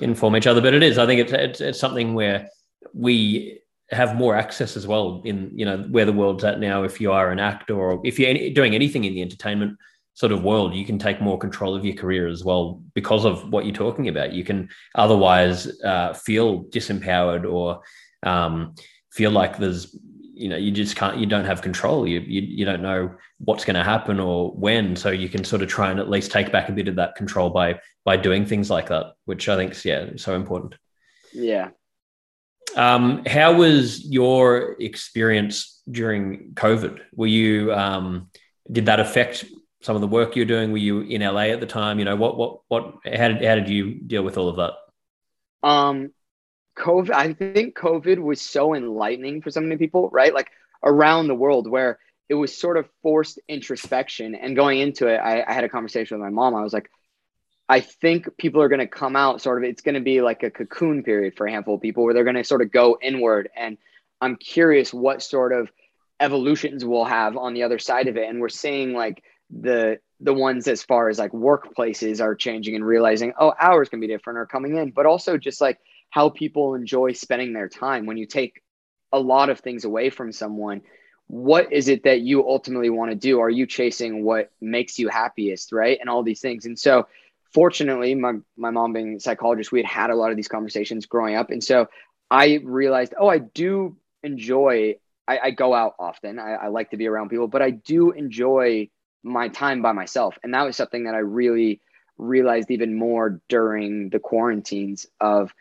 inform 0.00 0.36
each 0.36 0.46
other. 0.46 0.60
But 0.60 0.74
it 0.74 0.82
is, 0.82 0.98
I 0.98 1.06
think 1.06 1.20
it's, 1.22 1.32
it's 1.32 1.60
it's 1.60 1.80
something 1.80 2.14
where 2.14 2.50
we 2.92 3.59
have 3.90 4.14
more 4.14 4.36
access 4.36 4.76
as 4.76 4.86
well 4.86 5.20
in 5.24 5.50
you 5.54 5.64
know 5.64 5.78
where 5.90 6.04
the 6.04 6.12
world's 6.12 6.44
at 6.44 6.60
now. 6.60 6.82
If 6.82 7.00
you 7.00 7.12
are 7.12 7.30
an 7.30 7.40
actor 7.40 7.74
or 7.74 8.00
if 8.04 8.18
you're 8.18 8.50
doing 8.50 8.74
anything 8.74 9.04
in 9.04 9.14
the 9.14 9.22
entertainment 9.22 9.76
sort 10.14 10.32
of 10.32 10.42
world, 10.42 10.74
you 10.74 10.84
can 10.84 10.98
take 10.98 11.20
more 11.20 11.38
control 11.38 11.74
of 11.74 11.84
your 11.84 11.96
career 11.96 12.28
as 12.28 12.44
well 12.44 12.82
because 12.94 13.24
of 13.24 13.48
what 13.50 13.64
you're 13.64 13.74
talking 13.74 14.08
about. 14.08 14.32
You 14.32 14.44
can 14.44 14.68
otherwise 14.94 15.80
uh, 15.82 16.12
feel 16.12 16.64
disempowered 16.64 17.50
or 17.50 17.82
um, 18.22 18.74
feel 19.12 19.30
like 19.30 19.58
there's 19.58 19.96
you 20.34 20.48
know 20.48 20.56
you 20.56 20.70
just 20.70 20.96
can't 20.96 21.18
you 21.18 21.26
don't 21.26 21.44
have 21.44 21.60
control 21.60 22.06
you 22.08 22.20
you, 22.20 22.40
you 22.40 22.64
don't 22.64 22.80
know 22.80 23.14
what's 23.38 23.64
going 23.64 23.76
to 23.76 23.84
happen 23.84 24.18
or 24.18 24.50
when 24.52 24.96
so 24.96 25.10
you 25.10 25.28
can 25.28 25.44
sort 25.44 25.60
of 25.60 25.68
try 25.68 25.90
and 25.90 26.00
at 26.00 26.08
least 26.08 26.30
take 26.30 26.50
back 26.50 26.70
a 26.70 26.72
bit 26.72 26.88
of 26.88 26.96
that 26.96 27.14
control 27.14 27.50
by 27.50 27.78
by 28.06 28.16
doing 28.16 28.46
things 28.46 28.70
like 28.70 28.88
that 28.88 29.12
which 29.26 29.50
i 29.50 29.56
think 29.56 29.72
is 29.72 29.84
yeah 29.84 30.06
so 30.16 30.34
important 30.34 30.74
Yeah. 31.32 31.70
Um, 32.76 33.24
how 33.26 33.52
was 33.54 34.04
your 34.04 34.76
experience 34.80 35.82
during 35.90 36.52
covid 36.54 37.00
were 37.14 37.26
you 37.26 37.72
um, 37.72 38.30
did 38.70 38.86
that 38.86 39.00
affect 39.00 39.44
some 39.82 39.94
of 39.94 40.00
the 40.00 40.06
work 40.08 40.36
you're 40.36 40.44
doing 40.44 40.72
were 40.72 40.78
you 40.78 41.00
in 41.00 41.22
la 41.22 41.40
at 41.40 41.60
the 41.60 41.66
time 41.66 41.98
you 41.98 42.04
know 42.04 42.16
what 42.16 42.36
what 42.36 42.60
what 42.68 42.94
how 43.04 43.28
did, 43.28 43.42
how 43.44 43.54
did 43.54 43.68
you 43.68 43.94
deal 43.94 44.22
with 44.22 44.36
all 44.36 44.48
of 44.48 44.56
that 44.56 44.72
Um, 45.62 46.12
COVID, 46.78 47.10
I 47.10 47.34
think 47.34 47.76
COVID 47.76 48.18
was 48.18 48.40
so 48.40 48.74
enlightening 48.74 49.42
for 49.42 49.50
so 49.50 49.60
many 49.60 49.76
people, 49.76 50.08
right? 50.12 50.32
Like 50.32 50.50
around 50.82 51.28
the 51.28 51.34
world, 51.34 51.68
where 51.68 51.98
it 52.28 52.34
was 52.34 52.56
sort 52.56 52.76
of 52.78 52.88
forced 53.02 53.38
introspection. 53.48 54.34
And 54.34 54.56
going 54.56 54.78
into 54.80 55.08
it, 55.08 55.18
I, 55.18 55.44
I 55.46 55.52
had 55.52 55.64
a 55.64 55.68
conversation 55.68 56.16
with 56.16 56.24
my 56.24 56.30
mom. 56.30 56.54
I 56.54 56.62
was 56.62 56.72
like, 56.72 56.90
I 57.70 57.78
think 57.78 58.36
people 58.36 58.60
are 58.62 58.68
going 58.68 58.80
to 58.80 58.88
come 58.88 59.14
out 59.14 59.40
sort 59.40 59.62
of, 59.62 59.70
it's 59.70 59.80
going 59.80 59.94
to 59.94 60.00
be 60.00 60.22
like 60.22 60.42
a 60.42 60.50
cocoon 60.50 61.04
period 61.04 61.34
for 61.36 61.46
a 61.46 61.52
handful 61.52 61.76
of 61.76 61.80
people 61.80 62.02
where 62.02 62.12
they're 62.12 62.24
going 62.24 62.34
to 62.34 62.42
sort 62.42 62.62
of 62.62 62.72
go 62.72 62.98
inward. 63.00 63.48
And 63.56 63.78
I'm 64.20 64.34
curious 64.34 64.92
what 64.92 65.22
sort 65.22 65.52
of 65.52 65.70
evolutions 66.18 66.84
we'll 66.84 67.04
have 67.04 67.36
on 67.36 67.54
the 67.54 67.62
other 67.62 67.78
side 67.78 68.08
of 68.08 68.16
it. 68.16 68.28
And 68.28 68.40
we're 68.40 68.48
seeing 68.48 68.92
like 68.92 69.22
the, 69.50 70.00
the 70.18 70.34
ones 70.34 70.66
as 70.66 70.82
far 70.82 71.10
as 71.10 71.20
like 71.20 71.30
workplaces 71.30 72.20
are 72.20 72.34
changing 72.34 72.74
and 72.74 72.84
realizing, 72.84 73.34
oh, 73.38 73.54
hours 73.56 73.88
can 73.88 74.00
be 74.00 74.08
different 74.08 74.40
or 74.40 74.46
coming 74.46 74.76
in, 74.76 74.90
but 74.90 75.06
also 75.06 75.38
just 75.38 75.60
like 75.60 75.78
how 76.10 76.28
people 76.28 76.74
enjoy 76.74 77.12
spending 77.12 77.52
their 77.52 77.68
time 77.68 78.04
when 78.04 78.16
you 78.16 78.26
take 78.26 78.64
a 79.12 79.20
lot 79.20 79.48
of 79.48 79.60
things 79.60 79.84
away 79.84 80.10
from 80.10 80.32
someone 80.32 80.82
what 81.28 81.72
is 81.72 81.86
it 81.86 82.02
that 82.02 82.22
you 82.22 82.48
ultimately 82.48 82.90
want 82.90 83.12
to 83.12 83.14
do? 83.14 83.38
Are 83.38 83.48
you 83.48 83.64
chasing 83.64 84.24
what 84.24 84.50
makes 84.60 84.98
you 84.98 85.08
happiest, 85.08 85.70
right? 85.70 85.96
And 86.00 86.10
all 86.10 86.24
these 86.24 86.40
things. 86.40 86.66
And 86.66 86.76
so, 86.76 87.06
fortunately, 87.52 88.14
my 88.14 88.34
my 88.56 88.70
mom 88.70 88.92
being 88.92 89.16
a 89.16 89.20
psychologist, 89.20 89.72
we 89.72 89.80
had 89.80 89.86
had 89.86 90.10
a 90.10 90.16
lot 90.16 90.30
of 90.30 90.36
these 90.36 90.48
conversations 90.48 91.06
growing 91.06 91.36
up, 91.36 91.50
and 91.50 91.62
so 91.62 91.88
I 92.30 92.60
realized, 92.62 93.14
oh, 93.18 93.28
I 93.28 93.38
do 93.38 93.96
enjoy. 94.22 94.96
I, 95.28 95.38
I 95.38 95.50
go 95.50 95.74
out 95.74 95.94
often. 95.98 96.38
I, 96.38 96.54
I 96.54 96.66
like 96.68 96.90
to 96.90 96.96
be 96.96 97.06
around 97.06 97.28
people, 97.28 97.46
but 97.46 97.62
I 97.62 97.70
do 97.70 98.10
enjoy 98.10 98.88
my 99.22 99.48
time 99.48 99.82
by 99.82 99.92
myself, 99.92 100.38
and 100.42 100.54
that 100.54 100.64
was 100.64 100.76
something 100.76 101.04
that 101.04 101.14
I 101.14 101.18
really 101.18 101.80
realized 102.18 102.70
even 102.70 102.94
more 102.94 103.40
during 103.48 104.10
the 104.10 104.18
quarantines. 104.18 105.06
Of 105.20 105.52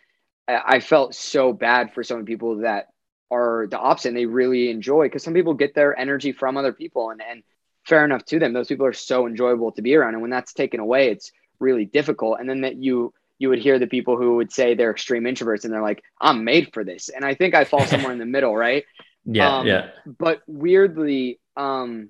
I 0.48 0.80
felt 0.80 1.14
so 1.14 1.54
bad 1.54 1.94
for 1.94 2.04
so 2.04 2.16
many 2.16 2.26
people 2.26 2.58
that 2.58 2.88
are 3.32 3.68
the 3.70 3.78
opposite 3.78 4.10
and 4.10 4.18
they 4.18 4.26
really 4.26 4.70
enjoy 4.70 5.06
because 5.06 5.24
some 5.24 5.34
people 5.34 5.54
get 5.54 5.76
their 5.76 5.98
energy 5.98 6.32
from 6.32 6.58
other 6.58 6.74
people 6.74 7.12
and, 7.12 7.22
and 7.22 7.44
fair 7.86 8.04
enough 8.04 8.26
to 8.26 8.40
them 8.40 8.54
those 8.54 8.68
people 8.68 8.86
are 8.86 8.94
so 8.94 9.28
enjoyable 9.28 9.72
to 9.72 9.82
be 9.82 9.96
around 9.96 10.14
and 10.14 10.22
when 10.22 10.32
that's 10.32 10.54
taken 10.54 10.80
away 10.80 11.10
it's 11.12 11.32
really 11.60 11.86
difficult. 11.86 12.40
And 12.40 12.50
then 12.50 12.62
that 12.62 12.76
you 12.76 13.14
you 13.38 13.50
would 13.50 13.60
hear 13.60 13.80
the 13.80 13.88
people 13.88 14.18
who 14.18 14.36
would 14.36 14.52
say 14.52 14.76
they're 14.76 14.92
extreme 14.92 15.24
introverts 15.24 15.64
and 15.64 15.74
they're 15.74 15.82
like 15.82 16.04
i'm 16.20 16.44
made 16.44 16.74
for 16.74 16.84
this. 16.84 17.10
And 17.10 17.24
i 17.24 17.34
think 17.34 17.56
i 17.56 17.64
fall 17.64 17.86
somewhere 17.86 18.12
in 18.12 18.20
the 18.20 18.26
middle 18.26 18.56
right? 18.56 18.86
Yeah 19.26 19.60
um, 19.60 19.68
yeah. 19.68 19.90
but 20.06 20.42
weirdly 20.48 21.40
um 21.58 22.10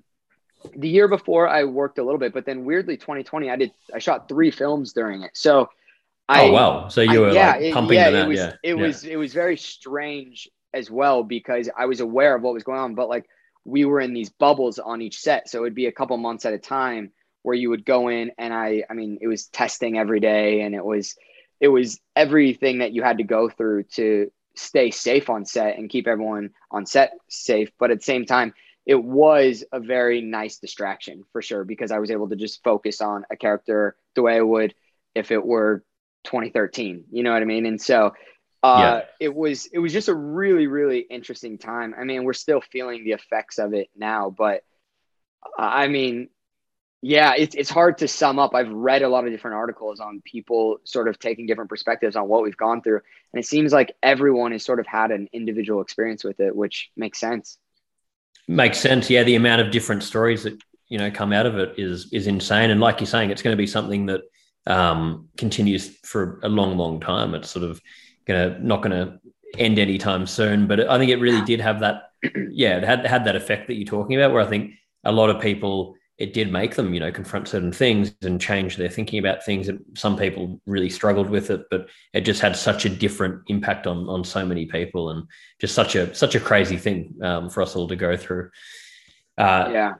the 0.76 0.88
year 0.88 1.08
before 1.08 1.48
i 1.48 1.64
worked 1.64 1.98
a 1.98 2.04
little 2.04 2.18
bit 2.18 2.34
but 2.34 2.44
then 2.44 2.64
weirdly 2.64 2.96
2020 2.96 3.50
i 3.50 3.56
did 3.56 3.72
i 3.94 3.98
shot 3.98 4.28
three 4.28 4.50
films 4.50 4.92
during 4.92 5.22
it. 5.22 5.30
So 5.34 5.70
I, 6.30 6.46
oh 6.46 6.52
wow! 6.52 6.88
So 6.88 7.00
you 7.00 7.22
were 7.22 7.30
I, 7.30 7.32
yeah, 7.32 7.56
like 7.56 7.74
pumping 7.74 7.98
it, 7.98 8.02
yeah, 8.02 8.10
them 8.10 8.26
it 8.26 8.28
was, 8.28 8.38
yeah, 8.38 8.52
it 8.62 8.76
yeah. 8.76 8.82
was 8.82 9.04
it 9.04 9.16
was 9.16 9.34
very 9.34 9.56
strange 9.56 10.48
as 10.72 10.88
well 10.88 11.24
because 11.24 11.68
I 11.76 11.86
was 11.86 11.98
aware 11.98 12.36
of 12.36 12.42
what 12.42 12.54
was 12.54 12.62
going 12.62 12.78
on, 12.78 12.94
but 12.94 13.08
like 13.08 13.28
we 13.64 13.84
were 13.84 14.00
in 14.00 14.14
these 14.14 14.30
bubbles 14.30 14.78
on 14.78 15.02
each 15.02 15.18
set. 15.18 15.48
So 15.48 15.62
it'd 15.62 15.74
be 15.74 15.86
a 15.86 15.92
couple 15.92 16.16
months 16.18 16.44
at 16.44 16.52
a 16.52 16.58
time 16.58 17.10
where 17.42 17.54
you 17.54 17.70
would 17.70 17.84
go 17.84 18.08
in 18.08 18.32
and 18.38 18.52
I 18.52 18.84
I 18.88 18.94
mean 18.94 19.18
it 19.20 19.26
was 19.26 19.46
testing 19.46 19.98
every 19.98 20.20
day 20.20 20.60
and 20.60 20.74
it 20.74 20.84
was 20.84 21.16
it 21.60 21.68
was 21.68 22.00
everything 22.16 22.78
that 22.78 22.92
you 22.92 23.02
had 23.02 23.18
to 23.18 23.24
go 23.24 23.48
through 23.48 23.84
to 23.94 24.30
stay 24.54 24.90
safe 24.90 25.30
on 25.30 25.44
set 25.44 25.78
and 25.78 25.90
keep 25.90 26.06
everyone 26.06 26.50
on 26.70 26.86
set 26.86 27.12
safe. 27.28 27.70
But 27.78 27.90
at 27.90 27.98
the 27.98 28.04
same 28.04 28.24
time, 28.24 28.54
it 28.86 29.02
was 29.02 29.64
a 29.72 29.78
very 29.78 30.20
nice 30.20 30.58
distraction 30.58 31.24
for 31.32 31.42
sure 31.42 31.64
because 31.64 31.92
I 31.92 31.98
was 31.98 32.10
able 32.10 32.28
to 32.30 32.36
just 32.36 32.62
focus 32.64 33.00
on 33.00 33.24
a 33.30 33.36
character 33.36 33.96
the 34.14 34.22
way 34.22 34.36
I 34.36 34.40
would 34.40 34.74
if 35.14 35.30
it 35.30 35.44
were 35.44 35.84
2013. 36.24 37.04
You 37.10 37.22
know 37.22 37.32
what 37.32 37.42
I 37.42 37.46
mean? 37.46 37.66
And 37.66 37.80
so 37.80 38.14
uh, 38.62 39.00
yeah. 39.00 39.00
it 39.20 39.34
was 39.34 39.66
it 39.66 39.78
was 39.78 39.92
just 39.92 40.08
a 40.08 40.14
really 40.14 40.66
really 40.66 41.00
interesting 41.00 41.58
time. 41.58 41.94
I 41.98 42.04
mean, 42.04 42.24
we're 42.24 42.32
still 42.32 42.60
feeling 42.60 43.04
the 43.04 43.12
effects 43.12 43.58
of 43.58 43.74
it 43.74 43.88
now, 43.96 44.34
but 44.36 44.64
uh, 45.58 45.62
I 45.62 45.88
mean, 45.88 46.28
yeah, 47.02 47.32
it's 47.36 47.54
it's 47.54 47.70
hard 47.70 47.98
to 47.98 48.08
sum 48.08 48.38
up. 48.38 48.54
I've 48.54 48.70
read 48.70 49.02
a 49.02 49.08
lot 49.08 49.24
of 49.24 49.32
different 49.32 49.56
articles 49.56 50.00
on 50.00 50.22
people 50.24 50.80
sort 50.84 51.08
of 51.08 51.18
taking 51.18 51.46
different 51.46 51.70
perspectives 51.70 52.14
on 52.14 52.28
what 52.28 52.42
we've 52.42 52.56
gone 52.56 52.82
through, 52.82 53.00
and 53.32 53.42
it 53.42 53.46
seems 53.46 53.72
like 53.72 53.96
everyone 54.02 54.52
has 54.52 54.64
sort 54.64 54.80
of 54.80 54.86
had 54.86 55.10
an 55.10 55.28
individual 55.32 55.80
experience 55.80 56.24
with 56.24 56.40
it, 56.40 56.54
which 56.54 56.90
makes 56.96 57.18
sense. 57.18 57.58
Makes 58.48 58.80
sense. 58.80 59.08
Yeah, 59.08 59.22
the 59.22 59.36
amount 59.36 59.62
of 59.62 59.70
different 59.70 60.02
stories 60.02 60.42
that 60.42 60.60
you 60.88 60.98
know 60.98 61.10
come 61.10 61.32
out 61.32 61.46
of 61.46 61.56
it 61.58 61.78
is 61.78 62.12
is 62.12 62.26
insane, 62.26 62.70
and 62.70 62.80
like 62.80 63.00
you're 63.00 63.06
saying, 63.06 63.30
it's 63.30 63.42
going 63.42 63.56
to 63.56 63.60
be 63.60 63.66
something 63.66 64.06
that 64.06 64.20
um, 64.66 65.28
continues 65.38 65.96
for 66.04 66.38
a 66.42 66.50
long, 66.50 66.76
long 66.76 67.00
time. 67.00 67.34
It's 67.34 67.48
sort 67.48 67.64
of 67.64 67.80
gonna 68.26 68.58
not 68.60 68.82
gonna 68.82 69.20
end 69.56 69.78
anytime 69.78 70.26
soon. 70.26 70.66
But 70.66 70.88
I 70.88 70.98
think 70.98 71.10
it 71.10 71.16
really 71.16 71.42
did 71.46 71.60
have 71.60 71.80
that, 71.80 72.10
yeah, 72.50 72.76
it 72.76 72.84
had 72.84 73.06
had 73.06 73.24
that 73.24 73.36
effect 73.36 73.68
that 73.68 73.74
you're 73.74 73.86
talking 73.86 74.16
about, 74.16 74.32
where 74.32 74.42
I 74.42 74.46
think 74.46 74.72
a 75.02 75.12
lot 75.12 75.30
of 75.30 75.40
people 75.40 75.96
it 76.20 76.34
did 76.34 76.52
make 76.52 76.74
them, 76.74 76.92
you 76.92 77.00
know, 77.00 77.10
confront 77.10 77.48
certain 77.48 77.72
things 77.72 78.14
and 78.20 78.38
change 78.38 78.76
their 78.76 78.90
thinking 78.90 79.18
about 79.18 79.42
things. 79.42 79.68
And 79.68 79.82
some 79.94 80.18
people 80.18 80.60
really 80.66 80.90
struggled 80.90 81.30
with 81.30 81.50
it, 81.50 81.64
but 81.70 81.88
it 82.12 82.20
just 82.20 82.42
had 82.42 82.54
such 82.54 82.84
a 82.84 82.90
different 82.90 83.42
impact 83.48 83.86
on 83.86 84.06
on 84.06 84.22
so 84.22 84.44
many 84.44 84.66
people, 84.66 85.10
and 85.10 85.26
just 85.60 85.74
such 85.74 85.96
a 85.96 86.14
such 86.14 86.34
a 86.34 86.40
crazy 86.40 86.76
thing 86.76 87.14
um, 87.22 87.48
for 87.48 87.62
us 87.62 87.74
all 87.74 87.88
to 87.88 87.96
go 87.96 88.16
through. 88.18 88.50
Uh, 89.38 89.70
yeah. 89.72 89.94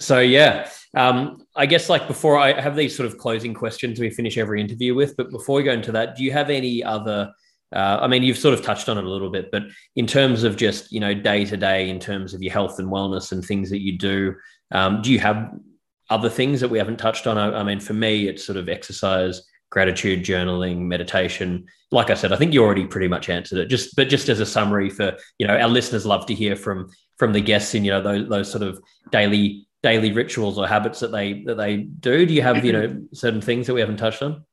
So 0.00 0.20
yeah, 0.20 0.70
um, 0.94 1.46
I 1.54 1.66
guess 1.66 1.90
like 1.90 2.08
before 2.08 2.38
I 2.38 2.58
have 2.58 2.74
these 2.74 2.96
sort 2.96 3.06
of 3.06 3.18
closing 3.18 3.52
questions 3.52 4.00
we 4.00 4.08
finish 4.08 4.38
every 4.38 4.60
interview 4.60 4.94
with, 4.94 5.16
but 5.18 5.30
before 5.30 5.56
we 5.56 5.62
go 5.64 5.72
into 5.72 5.92
that, 5.92 6.16
do 6.16 6.24
you 6.24 6.32
have 6.32 6.48
any 6.48 6.82
other 6.82 7.32
uh, 7.74 7.98
I 8.02 8.06
mean, 8.06 8.22
you've 8.22 8.38
sort 8.38 8.52
of 8.52 8.62
touched 8.62 8.88
on 8.90 8.98
it 8.98 9.04
a 9.04 9.08
little 9.08 9.30
bit, 9.30 9.50
but 9.50 9.62
in 9.96 10.06
terms 10.06 10.44
of 10.44 10.56
just 10.56 10.92
you 10.92 11.00
know 11.00 11.14
day 11.14 11.44
to 11.46 11.56
day, 11.56 11.88
in 11.88 11.98
terms 11.98 12.34
of 12.34 12.42
your 12.42 12.52
health 12.52 12.78
and 12.78 12.88
wellness 12.88 13.32
and 13.32 13.44
things 13.44 13.70
that 13.70 13.80
you 13.80 13.96
do, 13.96 14.34
um, 14.72 15.02
do 15.02 15.12
you 15.12 15.20
have 15.20 15.54
other 16.10 16.28
things 16.28 16.60
that 16.60 16.68
we 16.68 16.78
haven't 16.78 16.98
touched 16.98 17.26
on? 17.26 17.38
I, 17.38 17.60
I, 17.60 17.62
mean, 17.62 17.80
for 17.80 17.92
me, 17.92 18.28
it's 18.28 18.44
sort 18.44 18.58
of 18.58 18.68
exercise, 18.68 19.42
gratitude, 19.70 20.24
journaling, 20.24 20.78
meditation. 20.78 21.66
Like 21.90 22.10
I 22.10 22.14
said, 22.14 22.32
I 22.32 22.36
think 22.36 22.52
you 22.52 22.62
already 22.62 22.86
pretty 22.86 23.08
much 23.08 23.28
answered 23.28 23.58
it. 23.58 23.66
Just 23.66 23.94
but 23.96 24.08
just 24.08 24.28
as 24.28 24.40
a 24.40 24.46
summary 24.46 24.90
for 24.90 25.16
you 25.38 25.46
know 25.46 25.56
our 25.56 25.68
listeners, 25.68 26.06
love 26.06 26.26
to 26.26 26.34
hear 26.34 26.56
from 26.56 26.90
from 27.18 27.32
the 27.32 27.40
guests 27.40 27.74
in 27.74 27.84
you 27.84 27.90
know 27.90 28.02
those 28.02 28.28
those 28.28 28.50
sort 28.50 28.62
of 28.62 28.80
daily 29.10 29.66
daily 29.82 30.12
rituals 30.12 30.58
or 30.58 30.66
habits 30.66 31.00
that 31.00 31.12
they 31.12 31.42
that 31.44 31.56
they 31.56 31.76
do. 31.76 32.24
Do 32.24 32.32
you 32.32 32.42
have 32.42 32.64
you 32.64 32.72
know 32.72 33.02
certain 33.12 33.40
things 33.40 33.66
that 33.66 33.74
we 33.74 33.80
haven't 33.80 33.98
touched 33.98 34.22
on? 34.22 34.44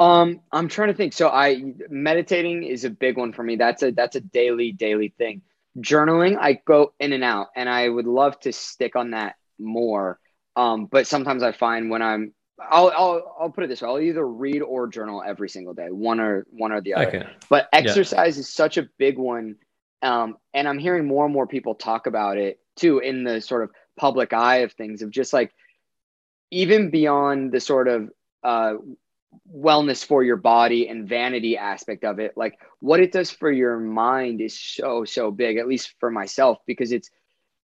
Um, 0.00 0.40
I'm 0.50 0.68
trying 0.68 0.88
to 0.88 0.94
think. 0.94 1.12
So 1.12 1.28
I 1.28 1.74
meditating 1.88 2.64
is 2.64 2.84
a 2.84 2.90
big 2.90 3.16
one 3.16 3.32
for 3.32 3.42
me. 3.42 3.56
That's 3.56 3.82
a 3.82 3.92
that's 3.92 4.16
a 4.16 4.20
daily 4.20 4.72
daily 4.72 5.14
thing. 5.16 5.42
Journaling, 5.78 6.36
I 6.38 6.60
go 6.64 6.92
in 6.98 7.12
and 7.12 7.24
out, 7.24 7.48
and 7.54 7.68
I 7.68 7.88
would 7.88 8.06
love 8.06 8.38
to 8.40 8.52
stick 8.52 8.96
on 8.96 9.12
that 9.12 9.36
more. 9.58 10.18
Um, 10.56 10.86
but 10.86 11.06
sometimes 11.06 11.42
I 11.42 11.52
find 11.52 11.90
when 11.90 12.02
I'm 12.02 12.34
I'll, 12.60 12.92
I'll 12.94 13.36
I'll 13.40 13.50
put 13.50 13.64
it 13.64 13.68
this 13.68 13.82
way: 13.82 13.88
I'll 13.88 14.00
either 14.00 14.26
read 14.26 14.62
or 14.62 14.88
journal 14.88 15.22
every 15.24 15.48
single 15.48 15.74
day, 15.74 15.88
one 15.88 16.20
or 16.20 16.46
one 16.50 16.72
or 16.72 16.80
the 16.80 16.94
other. 16.94 17.06
Okay. 17.08 17.26
But 17.48 17.68
exercise 17.72 18.36
yeah. 18.36 18.40
is 18.40 18.48
such 18.52 18.76
a 18.76 18.88
big 18.98 19.16
one, 19.18 19.56
um, 20.02 20.36
and 20.52 20.68
I'm 20.68 20.78
hearing 20.78 21.06
more 21.06 21.24
and 21.24 21.32
more 21.32 21.46
people 21.46 21.74
talk 21.74 22.06
about 22.06 22.36
it 22.36 22.58
too 22.76 22.98
in 22.98 23.24
the 23.24 23.40
sort 23.40 23.62
of 23.62 23.70
public 23.96 24.32
eye 24.32 24.58
of 24.58 24.72
things 24.72 25.02
of 25.02 25.10
just 25.10 25.32
like 25.32 25.52
even 26.50 26.90
beyond 26.90 27.52
the 27.52 27.60
sort 27.60 27.88
of 27.88 28.10
uh, 28.42 28.74
wellness 29.52 30.04
for 30.04 30.24
your 30.24 30.36
body 30.36 30.88
and 30.88 31.08
vanity 31.08 31.56
aspect 31.56 32.04
of 32.04 32.18
it 32.18 32.36
like 32.36 32.58
what 32.80 33.00
it 33.00 33.12
does 33.12 33.30
for 33.30 33.50
your 33.50 33.78
mind 33.78 34.40
is 34.40 34.58
so 34.58 35.04
so 35.04 35.30
big 35.30 35.56
at 35.56 35.68
least 35.68 35.94
for 36.00 36.10
myself 36.10 36.58
because 36.66 36.90
it's 36.90 37.10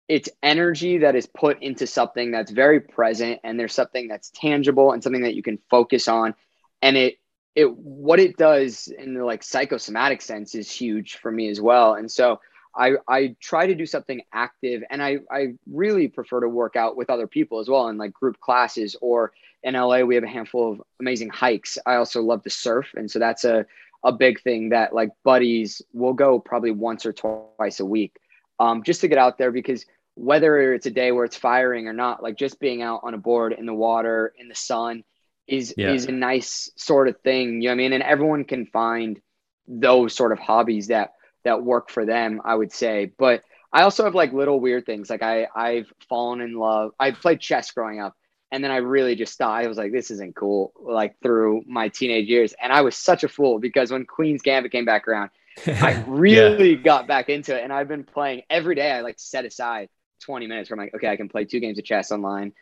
it's 0.08 0.28
energy 0.42 0.98
that 0.98 1.16
is 1.16 1.26
put 1.26 1.62
into 1.62 1.86
something 1.86 2.30
that's 2.30 2.50
very 2.50 2.80
present 2.80 3.40
and 3.42 3.58
there's 3.58 3.74
something 3.74 4.06
that's 4.08 4.30
tangible 4.30 4.92
and 4.92 5.02
something 5.02 5.22
that 5.22 5.34
you 5.34 5.42
can 5.42 5.58
focus 5.68 6.06
on. 6.08 6.34
And 6.82 6.96
it 6.96 7.16
it 7.54 7.74
what 7.76 8.20
it 8.20 8.36
does 8.36 8.86
in 8.86 9.14
the 9.14 9.24
like 9.24 9.42
psychosomatic 9.42 10.22
sense 10.22 10.54
is 10.54 10.70
huge 10.70 11.16
for 11.16 11.32
me 11.32 11.48
as 11.48 11.60
well. 11.60 11.94
And 11.94 12.10
so 12.10 12.40
I, 12.76 12.92
I 13.08 13.34
try 13.40 13.66
to 13.66 13.74
do 13.74 13.86
something 13.86 14.20
active 14.32 14.82
and 14.90 15.02
I, 15.02 15.18
I 15.30 15.54
really 15.66 16.08
prefer 16.08 16.40
to 16.40 16.48
work 16.48 16.76
out 16.76 16.94
with 16.94 17.08
other 17.08 17.26
people 17.26 17.58
as 17.58 17.68
well 17.70 17.88
in 17.88 17.96
like 17.96 18.12
group 18.12 18.38
classes 18.38 18.96
or 19.00 19.32
in 19.66 19.74
LA 19.74 20.00
we 20.00 20.14
have 20.14 20.24
a 20.24 20.28
handful 20.28 20.72
of 20.72 20.82
amazing 21.00 21.28
hikes. 21.28 21.76
I 21.84 21.96
also 21.96 22.22
love 22.22 22.42
to 22.44 22.50
surf 22.50 22.86
and 22.96 23.10
so 23.10 23.18
that's 23.18 23.44
a, 23.44 23.66
a 24.04 24.12
big 24.12 24.40
thing 24.40 24.70
that 24.70 24.94
like 24.94 25.10
buddies 25.24 25.82
will 25.92 26.14
go 26.14 26.38
probably 26.38 26.70
once 26.70 27.04
or 27.04 27.12
twice 27.12 27.80
a 27.80 27.84
week 27.84 28.16
um, 28.58 28.82
just 28.82 29.00
to 29.02 29.08
get 29.08 29.18
out 29.18 29.38
there 29.38 29.52
because 29.52 29.84
whether 30.14 30.72
it's 30.72 30.86
a 30.86 30.90
day 30.90 31.12
where 31.12 31.24
it's 31.24 31.36
firing 31.36 31.88
or 31.88 31.92
not, 31.92 32.22
like 32.22 32.36
just 32.36 32.58
being 32.58 32.82
out 32.82 33.00
on 33.02 33.14
a 33.14 33.18
board 33.18 33.52
in 33.52 33.66
the 33.66 33.74
water 33.74 34.32
in 34.38 34.48
the 34.48 34.54
sun 34.54 35.04
is 35.46 35.74
yeah. 35.76 35.92
is 35.92 36.06
a 36.06 36.12
nice 36.12 36.70
sort 36.76 37.08
of 37.08 37.20
thing. 37.20 37.60
You 37.60 37.68
know 37.68 37.72
what 37.72 37.74
I 37.74 37.76
mean? 37.76 37.92
And 37.92 38.02
everyone 38.02 38.44
can 38.44 38.66
find 38.66 39.20
those 39.68 40.14
sort 40.14 40.32
of 40.32 40.38
hobbies 40.38 40.88
that 40.88 41.12
that 41.44 41.62
work 41.62 41.90
for 41.90 42.04
them, 42.04 42.40
I 42.44 42.54
would 42.54 42.72
say. 42.72 43.12
But 43.18 43.42
I 43.72 43.82
also 43.82 44.04
have 44.04 44.14
like 44.14 44.32
little 44.32 44.58
weird 44.58 44.86
things. 44.86 45.10
Like 45.10 45.22
I 45.22 45.48
I've 45.54 45.92
fallen 46.08 46.40
in 46.40 46.54
love. 46.54 46.92
I 46.98 47.10
played 47.10 47.40
chess 47.40 47.70
growing 47.70 48.00
up, 48.00 48.16
and 48.52 48.62
then 48.62 48.70
I 48.70 48.76
really 48.76 49.16
just 49.16 49.32
stopped. 49.32 49.64
I 49.64 49.68
was 49.68 49.76
like, 49.76 49.92
this 49.92 50.10
isn't 50.10 50.36
cool. 50.36 50.72
Like 50.80 51.20
through 51.20 51.62
my 51.66 51.88
teenage 51.88 52.28
years, 52.28 52.54
and 52.60 52.72
I 52.72 52.82
was 52.82 52.96
such 52.96 53.24
a 53.24 53.28
fool 53.28 53.58
because 53.58 53.90
when 53.90 54.06
Queen's 54.06 54.42
Gambit 54.42 54.72
came 54.72 54.84
back 54.84 55.08
around, 55.08 55.30
I 55.66 56.04
really 56.06 56.74
yeah. 56.74 56.82
got 56.82 57.06
back 57.06 57.28
into 57.28 57.56
it, 57.56 57.62
and 57.62 57.72
I've 57.72 57.88
been 57.88 58.04
playing 58.04 58.42
every 58.48 58.74
day. 58.74 58.90
I 58.90 59.00
like 59.00 59.18
set 59.18 59.44
aside 59.44 59.88
20 60.20 60.46
minutes 60.46 60.70
where 60.70 60.78
I'm 60.78 60.84
like, 60.86 60.94
okay, 60.94 61.08
I 61.08 61.16
can 61.16 61.28
play 61.28 61.44
two 61.44 61.60
games 61.60 61.78
of 61.78 61.84
chess 61.84 62.12
online. 62.12 62.52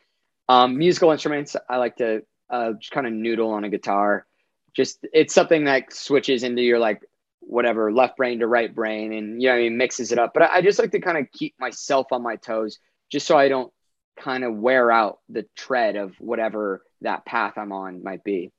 Um, 0.48 0.78
musical 0.78 1.10
instruments, 1.10 1.56
I 1.68 1.76
like 1.76 1.96
to 1.96 2.22
uh, 2.50 2.72
just 2.72 2.92
kind 2.92 3.06
of 3.06 3.12
noodle 3.12 3.50
on 3.50 3.64
a 3.64 3.68
guitar. 3.68 4.26
Just 4.74 5.06
it's 5.12 5.34
something 5.34 5.64
that 5.64 5.92
switches 5.92 6.42
into 6.42 6.62
your 6.62 6.78
like 6.78 7.02
whatever 7.40 7.92
left 7.92 8.16
brain 8.16 8.40
to 8.40 8.46
right 8.46 8.74
brain 8.74 9.12
and 9.12 9.40
you 9.40 9.48
know 9.48 9.54
I 9.54 9.58
mean 9.58 9.76
mixes 9.76 10.12
it 10.12 10.18
up. 10.18 10.32
But 10.34 10.44
I, 10.44 10.56
I 10.56 10.62
just 10.62 10.78
like 10.78 10.90
to 10.92 11.00
kind 11.00 11.18
of 11.18 11.30
keep 11.30 11.54
myself 11.60 12.08
on 12.10 12.22
my 12.22 12.36
toes 12.36 12.78
just 13.10 13.26
so 13.26 13.36
I 13.36 13.48
don't 13.48 13.72
kind 14.18 14.44
of 14.44 14.54
wear 14.54 14.90
out 14.90 15.18
the 15.28 15.46
tread 15.56 15.96
of 15.96 16.14
whatever 16.18 16.82
that 17.00 17.24
path 17.24 17.54
I'm 17.56 17.72
on 17.72 18.02
might 18.02 18.24
be. 18.24 18.52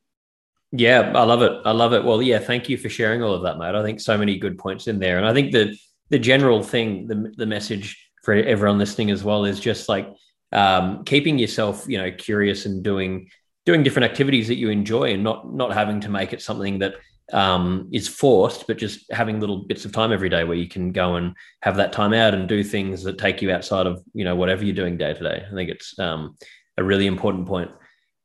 Yeah, 0.71 1.13
I 1.15 1.23
love 1.23 1.41
it. 1.41 1.61
I 1.65 1.71
love 1.71 1.93
it. 1.93 2.03
Well, 2.03 2.21
yeah, 2.21 2.39
thank 2.39 2.67
you 2.69 2.77
for 2.77 2.89
sharing 2.89 3.23
all 3.23 3.33
of 3.33 3.43
that, 3.43 3.57
mate. 3.57 3.75
I 3.75 3.83
think 3.83 3.99
so 3.99 4.17
many 4.17 4.37
good 4.37 4.57
points 4.57 4.87
in 4.87 4.99
there. 4.99 5.17
And 5.17 5.25
I 5.25 5.33
think 5.33 5.51
the 5.51 5.77
the 6.09 6.19
general 6.19 6.61
thing, 6.61 7.07
the, 7.07 7.33
the 7.35 7.45
message 7.45 7.97
for 8.23 8.33
everyone 8.33 8.77
listening 8.77 9.09
as 9.11 9.23
well 9.23 9.45
is 9.45 9.59
just 9.59 9.89
like 9.89 10.07
um, 10.51 11.03
keeping 11.03 11.39
yourself, 11.39 11.85
you 11.87 11.97
know, 11.97 12.11
curious 12.11 12.65
and 12.65 12.83
doing 12.83 13.29
doing 13.65 13.83
different 13.83 14.09
activities 14.11 14.47
that 14.47 14.55
you 14.55 14.69
enjoy, 14.69 15.13
and 15.13 15.23
not 15.23 15.53
not 15.53 15.73
having 15.73 16.01
to 16.01 16.09
make 16.09 16.33
it 16.33 16.41
something 16.41 16.79
that 16.79 16.95
um, 17.33 17.89
is 17.91 18.07
forced, 18.07 18.67
but 18.67 18.77
just 18.77 19.11
having 19.11 19.39
little 19.39 19.59
bits 19.59 19.85
of 19.85 19.91
time 19.91 20.11
every 20.11 20.29
day 20.29 20.43
where 20.43 20.57
you 20.57 20.67
can 20.67 20.91
go 20.91 21.15
and 21.15 21.35
have 21.61 21.77
that 21.77 21.91
time 21.91 22.13
out 22.13 22.33
and 22.33 22.47
do 22.47 22.63
things 22.63 23.03
that 23.03 23.17
take 23.17 23.41
you 23.41 23.51
outside 23.51 23.87
of 23.87 24.03
you 24.13 24.23
know 24.23 24.35
whatever 24.35 24.63
you're 24.63 24.75
doing 24.75 24.97
day 24.97 25.13
to 25.13 25.23
day. 25.23 25.45
I 25.49 25.53
think 25.53 25.69
it's 25.69 25.97
um, 25.99 26.37
a 26.77 26.83
really 26.83 27.07
important 27.07 27.47
point. 27.47 27.71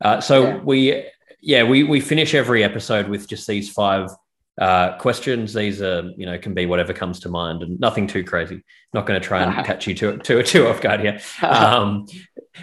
Uh, 0.01 0.21
so 0.21 0.43
yeah. 0.43 0.57
we 0.59 1.05
yeah 1.41 1.63
we 1.63 1.85
we 1.85 2.01
finish 2.01 2.35
every 2.35 2.63
episode 2.63 3.09
with 3.09 3.29
just 3.29 3.47
these 3.47 3.71
five 3.71 4.11
uh, 4.61 4.99
questions. 4.99 5.55
These 5.55 5.81
are 5.81 6.11
you 6.17 6.27
know 6.27 6.39
can 6.39 6.53
be 6.53 6.67
whatever 6.67 6.93
comes 6.93 7.21
to 7.21 7.31
mind 7.31 7.63
and 7.63 7.81
nothing 7.81 8.07
too 8.07 8.23
crazy. 8.23 8.63
Not 8.93 9.07
going 9.07 9.21
to 9.21 9.27
try 9.27 9.43
and 9.43 9.67
catch 9.67 9.87
you 9.87 9.95
too 9.95 10.19
too 10.19 10.43
too 10.45 10.69
off 10.69 10.81
guard 10.81 11.01
here. 11.01 11.21
Um, 11.43 12.07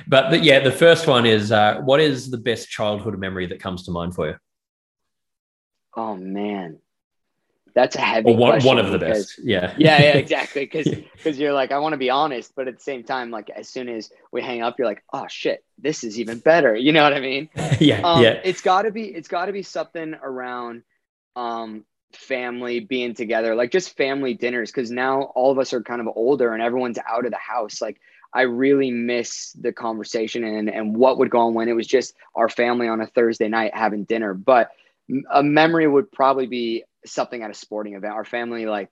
but 0.05 0.29
the, 0.29 0.39
yeah, 0.39 0.59
the 0.59 0.71
first 0.71 1.07
one 1.07 1.25
is 1.25 1.51
uh, 1.51 1.79
what 1.79 2.01
is 2.01 2.29
the 2.29 2.37
best 2.37 2.69
childhood 2.69 3.17
memory 3.17 3.47
that 3.47 3.61
comes 3.61 3.83
to 3.83 3.91
mind 3.91 4.13
for 4.13 4.27
you? 4.27 4.35
Oh 5.97 6.15
man, 6.15 6.79
that's 7.77 7.95
a 7.95 8.01
heavy. 8.01 8.31
Or 8.31 8.35
one, 8.35 8.63
one 8.63 8.79
of 8.79 8.91
the 8.91 8.97
because, 8.97 9.35
best. 9.35 9.39
Yeah. 9.43 9.71
Yeah, 9.77 10.01
yeah, 10.01 10.17
exactly. 10.17 10.61
Because 10.65 10.87
because 10.89 11.37
you're 11.37 11.53
like, 11.53 11.71
I 11.71 11.77
want 11.77 11.93
to 11.93 11.97
be 11.97 12.09
honest, 12.09 12.53
but 12.55 12.67
at 12.67 12.77
the 12.77 12.81
same 12.81 13.03
time, 13.03 13.29
like 13.29 13.51
as 13.51 13.69
soon 13.69 13.87
as 13.87 14.09
we 14.31 14.41
hang 14.41 14.63
up, 14.63 14.79
you're 14.79 14.87
like, 14.87 15.03
oh 15.13 15.27
shit, 15.29 15.63
this 15.77 16.03
is 16.03 16.19
even 16.19 16.39
better. 16.39 16.75
You 16.75 16.91
know 16.91 17.03
what 17.03 17.13
I 17.13 17.19
mean? 17.19 17.49
yeah. 17.79 18.01
Um, 18.01 18.23
yeah. 18.23 18.41
It's 18.43 18.61
got 18.61 18.83
to 18.83 18.91
be. 18.91 19.03
It's 19.03 19.27
got 19.27 19.45
to 19.45 19.51
be 19.51 19.61
something 19.61 20.15
around 20.15 20.81
um 21.35 21.85
family 22.13 22.79
being 22.79 23.13
together, 23.13 23.53
like 23.53 23.71
just 23.71 23.95
family 23.95 24.33
dinners. 24.33 24.71
Because 24.71 24.89
now 24.89 25.21
all 25.35 25.51
of 25.51 25.59
us 25.59 25.71
are 25.71 25.83
kind 25.83 26.01
of 26.01 26.07
older 26.15 26.53
and 26.53 26.63
everyone's 26.63 26.97
out 27.07 27.25
of 27.25 27.31
the 27.31 27.37
house. 27.37 27.79
Like 27.79 28.01
I 28.33 28.41
really 28.41 28.89
miss 28.89 29.51
the 29.53 29.71
conversation 29.71 30.43
and 30.43 30.67
and 30.67 30.95
what 30.95 31.19
would 31.19 31.29
go 31.29 31.41
on 31.41 31.53
when 31.53 31.69
it 31.69 31.73
was 31.73 31.85
just 31.85 32.15
our 32.33 32.49
family 32.49 32.87
on 32.87 33.01
a 33.01 33.05
Thursday 33.07 33.49
night 33.49 33.75
having 33.75 34.03
dinner, 34.03 34.33
but 34.33 34.71
a 35.31 35.43
memory 35.43 35.87
would 35.87 36.11
probably 36.11 36.47
be 36.47 36.83
something 37.05 37.41
at 37.41 37.51
a 37.51 37.53
sporting 37.53 37.95
event. 37.95 38.13
Our 38.13 38.25
family 38.25 38.65
like 38.65 38.91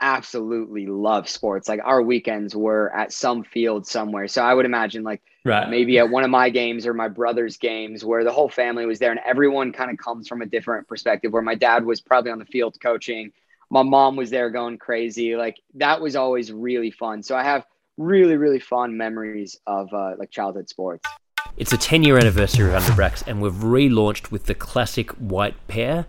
absolutely 0.00 0.86
love 0.86 1.28
sports. 1.28 1.68
Like 1.68 1.80
our 1.84 2.02
weekends 2.02 2.54
were 2.54 2.94
at 2.94 3.12
some 3.12 3.44
field 3.44 3.86
somewhere. 3.86 4.28
So 4.28 4.42
I 4.42 4.52
would 4.52 4.66
imagine 4.66 5.02
like 5.02 5.22
right. 5.44 5.68
maybe 5.68 5.98
at 5.98 6.10
one 6.10 6.24
of 6.24 6.30
my 6.30 6.50
games 6.50 6.86
or 6.86 6.94
my 6.94 7.08
brother's 7.08 7.56
games 7.56 8.04
where 8.04 8.24
the 8.24 8.32
whole 8.32 8.48
family 8.48 8.86
was 8.86 8.98
there 8.98 9.10
and 9.10 9.20
everyone 9.24 9.72
kind 9.72 9.90
of 9.90 9.96
comes 9.96 10.28
from 10.28 10.42
a 10.42 10.46
different 10.46 10.88
perspective 10.88 11.32
where 11.32 11.42
my 11.42 11.54
dad 11.54 11.84
was 11.84 12.00
probably 12.00 12.30
on 12.30 12.38
the 12.38 12.44
field 12.44 12.76
coaching. 12.82 13.32
My 13.70 13.82
mom 13.82 14.16
was 14.16 14.30
there 14.30 14.50
going 14.50 14.78
crazy. 14.78 15.36
Like 15.36 15.56
that 15.74 16.00
was 16.00 16.16
always 16.16 16.52
really 16.52 16.90
fun. 16.90 17.22
So 17.22 17.36
I 17.36 17.42
have 17.42 17.64
really, 17.96 18.36
really 18.36 18.60
fond 18.60 18.98
memories 18.98 19.58
of 19.66 19.92
uh, 19.92 20.14
like 20.18 20.30
childhood 20.30 20.68
sports. 20.68 21.08
It's 21.56 21.72
a 21.72 21.78
10 21.78 22.02
year 22.02 22.18
anniversary 22.18 22.72
of 22.72 22.82
Underbrax, 22.82 23.26
and 23.26 23.40
we've 23.40 23.52
relaunched 23.52 24.30
with 24.30 24.46
the 24.46 24.54
classic 24.54 25.10
white 25.12 25.54
pair. 25.68 26.06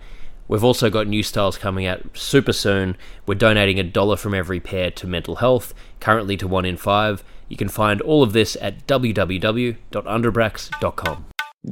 We've 0.48 0.64
also 0.64 0.90
got 0.90 1.08
new 1.08 1.24
styles 1.24 1.58
coming 1.58 1.86
out 1.86 2.02
super 2.14 2.54
soon. 2.54 2.96
We're 3.26 3.36
donating 3.36 3.80
a 3.80 3.84
dollar 3.84 4.16
from 4.18 4.34
every 4.34 4.60
pair 4.60 4.92
to 4.92 5.08
mental 5.08 5.38
health, 5.38 5.74
currently 6.00 6.38
to 6.38 6.48
one 6.48 6.66
in 6.66 6.78
five. 6.78 7.24
You 7.48 7.58
can 7.58 7.70
find 7.70 8.02
all 8.02 8.24
of 8.24 8.34
this 8.34 8.58
at 8.62 8.88
www.underbrax.com. 8.88 11.26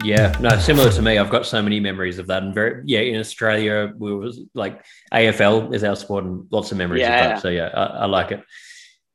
Yeah, 0.03 0.35
no, 0.39 0.57
similar 0.57 0.91
to 0.91 1.01
me. 1.03 1.19
I've 1.19 1.29
got 1.29 1.45
so 1.45 1.61
many 1.61 1.79
memories 1.79 2.17
of 2.17 2.25
that, 2.27 2.41
and 2.41 2.51
very 2.53 2.81
yeah. 2.85 3.01
In 3.01 3.19
Australia, 3.19 3.93
we 3.95 4.15
was 4.15 4.41
like 4.55 4.83
AFL 5.13 5.71
is 5.73 5.83
our 5.83 5.95
sport, 5.95 6.23
and 6.23 6.47
lots 6.49 6.71
of 6.71 6.79
memories 6.79 7.01
yeah, 7.01 7.13
of 7.13 7.21
that. 7.21 7.29
Yeah. 7.29 7.37
So 7.41 7.49
yeah, 7.49 7.67
I, 7.67 7.83
I 7.83 8.05
like 8.05 8.31
it. 8.31 8.43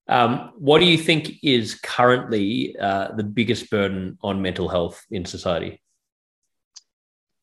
Um, 0.09 0.53
what 0.57 0.79
do 0.79 0.87
you 0.87 0.97
think 0.97 1.33
is 1.43 1.75
currently 1.75 2.77
uh, 2.79 3.15
the 3.15 3.25
biggest 3.25 3.71
burden 3.71 4.19
on 4.23 4.41
mental 4.41 4.69
health 4.69 5.05
in 5.11 5.25
society? 5.25 5.83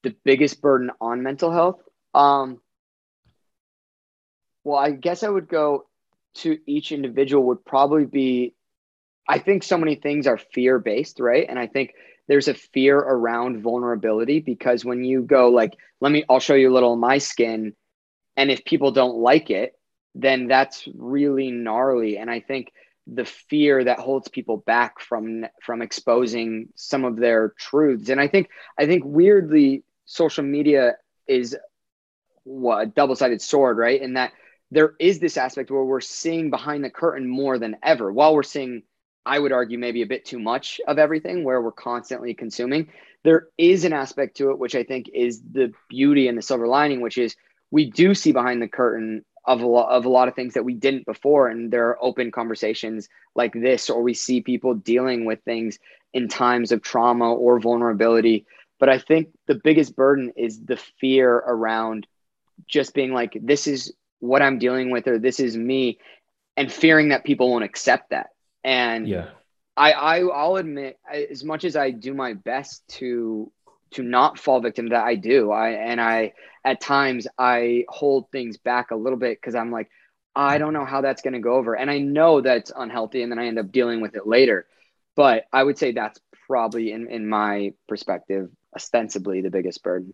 The 0.03 0.15
biggest 0.23 0.61
burden 0.61 0.91
on 0.99 1.21
mental 1.21 1.51
health? 1.51 1.81
Um, 2.13 2.59
well, 4.63 4.77
I 4.77 4.91
guess 4.91 5.23
I 5.23 5.29
would 5.29 5.47
go 5.47 5.85
to 6.35 6.57
each 6.65 6.91
individual 6.91 7.45
would 7.45 7.63
probably 7.63 8.05
be 8.05 8.55
I 9.27 9.39
think 9.39 9.63
so 9.63 9.77
many 9.77 9.95
things 9.95 10.27
are 10.27 10.37
fear 10.37 10.79
based, 10.79 11.19
right? 11.19 11.45
And 11.47 11.57
I 11.57 11.67
think 11.67 11.93
there's 12.27 12.47
a 12.47 12.53
fear 12.53 12.97
around 12.97 13.61
vulnerability 13.61 14.39
because 14.39 14.85
when 14.85 15.03
you 15.03 15.21
go 15.21 15.49
like, 15.49 15.73
let 16.01 16.11
me, 16.11 16.23
I'll 16.29 16.39
show 16.39 16.53
you 16.53 16.71
a 16.71 16.73
little 16.73 16.93
of 16.93 16.99
my 16.99 17.17
skin. 17.17 17.75
And 18.37 18.51
if 18.51 18.65
people 18.65 18.91
don't 18.91 19.17
like 19.17 19.49
it, 19.49 19.73
then 20.15 20.47
that's 20.47 20.87
really 20.97 21.51
gnarly. 21.51 22.17
And 22.17 22.31
I 22.31 22.39
think 22.39 22.71
the 23.05 23.25
fear 23.25 23.83
that 23.83 23.99
holds 23.99 24.27
people 24.29 24.57
back 24.57 24.99
from 24.99 25.45
from 25.61 25.81
exposing 25.81 26.69
some 26.75 27.05
of 27.05 27.17
their 27.17 27.53
truths. 27.59 28.09
And 28.09 28.19
I 28.19 28.27
think 28.27 28.49
I 28.79 28.87
think 28.87 29.03
weirdly, 29.05 29.83
social 30.05 30.43
media 30.43 30.93
is 31.27 31.55
what 32.43 32.81
a 32.81 32.85
double-sided 32.85 33.41
sword, 33.41 33.77
right? 33.77 34.01
In 34.01 34.13
that 34.13 34.31
there 34.71 34.93
is 34.99 35.19
this 35.19 35.37
aspect 35.37 35.69
where 35.69 35.83
we're 35.83 36.01
seeing 36.01 36.49
behind 36.49 36.83
the 36.83 36.89
curtain 36.89 37.27
more 37.27 37.59
than 37.59 37.77
ever, 37.83 38.11
while 38.11 38.33
we're 38.33 38.43
seeing, 38.43 38.83
I 39.25 39.37
would 39.37 39.51
argue, 39.51 39.77
maybe 39.77 40.01
a 40.01 40.07
bit 40.07 40.25
too 40.25 40.39
much 40.39 40.79
of 40.87 40.97
everything 40.97 41.43
where 41.43 41.61
we're 41.61 41.71
constantly 41.71 42.33
consuming. 42.33 42.89
There 43.23 43.47
is 43.57 43.83
an 43.83 43.93
aspect 43.93 44.37
to 44.37 44.51
it 44.51 44.59
which 44.59 44.75
I 44.75 44.83
think 44.83 45.09
is 45.13 45.41
the 45.41 45.73
beauty 45.89 46.27
and 46.27 46.37
the 46.37 46.43
silver 46.43 46.67
lining, 46.67 47.01
which 47.01 47.17
is 47.17 47.35
we 47.71 47.89
do 47.89 48.13
see 48.13 48.31
behind 48.31 48.61
the 48.61 48.67
curtain 48.67 49.25
of 49.47 49.61
a 49.61 49.65
lot 49.67 49.89
of 49.89 50.05
a 50.05 50.09
lot 50.09 50.27
of 50.27 50.35
things 50.35 50.55
that 50.55 50.65
we 50.65 50.73
didn't 50.73 51.05
before. 51.05 51.47
And 51.47 51.71
there 51.71 51.89
are 51.89 52.03
open 52.03 52.31
conversations 52.31 53.09
like 53.35 53.53
this 53.53 53.89
or 53.89 54.01
we 54.01 54.13
see 54.13 54.41
people 54.41 54.73
dealing 54.73 55.25
with 55.25 55.43
things 55.43 55.79
in 56.13 56.27
times 56.27 56.71
of 56.71 56.81
trauma 56.81 57.33
or 57.33 57.59
vulnerability. 57.59 58.45
But 58.79 58.89
i 58.89 58.99
think 58.99 59.29
the 59.47 59.55
biggest 59.55 59.95
burden 59.95 60.33
is 60.35 60.59
the 60.59 60.77
fear 60.99 61.33
around 61.33 62.07
just 62.67 62.93
being 62.93 63.13
like 63.13 63.37
this 63.41 63.67
is 63.67 63.93
what 64.19 64.41
i'm 64.41 64.59
dealing 64.59 64.91
with 64.91 65.07
or 65.07 65.19
this 65.19 65.39
is 65.39 65.55
me 65.55 65.99
and 66.57 66.71
fearing 66.71 67.09
that 67.09 67.23
people 67.23 67.51
won't 67.51 67.63
accept 67.63 68.11
that. 68.11 68.27
And 68.63 69.07
yeah. 69.07 69.29
I, 69.77 69.91
I 69.91 70.19
i'll 70.21 70.55
admit 70.55 70.97
as 71.09 71.43
much 71.43 71.65
as 71.65 71.75
i 71.75 71.91
do 71.91 72.13
my 72.13 72.33
best 72.33 72.87
to 72.99 73.51
to 73.95 74.03
not 74.03 74.39
fall 74.39 74.61
victim 74.61 74.85
to 74.85 74.89
that 74.91 75.05
i 75.05 75.15
do 75.15 75.51
i 75.51 75.69
and 75.69 75.99
i 75.99 76.31
at 76.65 76.81
times 76.81 77.27
I 77.37 77.85
hold 77.87 78.31
things 78.31 78.57
back 78.57 78.89
a 78.89 78.95
little 78.95 79.19
bit 79.19 79.39
because 79.39 79.53
I'm 79.53 79.71
like, 79.71 79.87
I 80.35 80.57
don't 80.57 80.73
know 80.73 80.83
how 80.83 80.99
that's 80.99 81.21
going 81.21 81.35
to 81.35 81.39
go 81.39 81.53
over. 81.53 81.75
And 81.75 81.89
I 81.89 81.99
know 81.99 82.41
that's 82.41 82.71
unhealthy. 82.75 83.21
And 83.21 83.31
then 83.31 83.39
I 83.39 83.45
end 83.45 83.59
up 83.59 83.71
dealing 83.71 84.01
with 84.01 84.15
it 84.15 84.27
later. 84.27 84.65
But 85.15 85.45
I 85.53 85.63
would 85.63 85.77
say 85.77 85.91
that's 85.91 86.19
probably, 86.47 86.91
in, 86.91 87.09
in 87.09 87.29
my 87.29 87.73
perspective, 87.87 88.49
ostensibly 88.75 89.41
the 89.41 89.51
biggest 89.51 89.81
burden. 89.83 90.13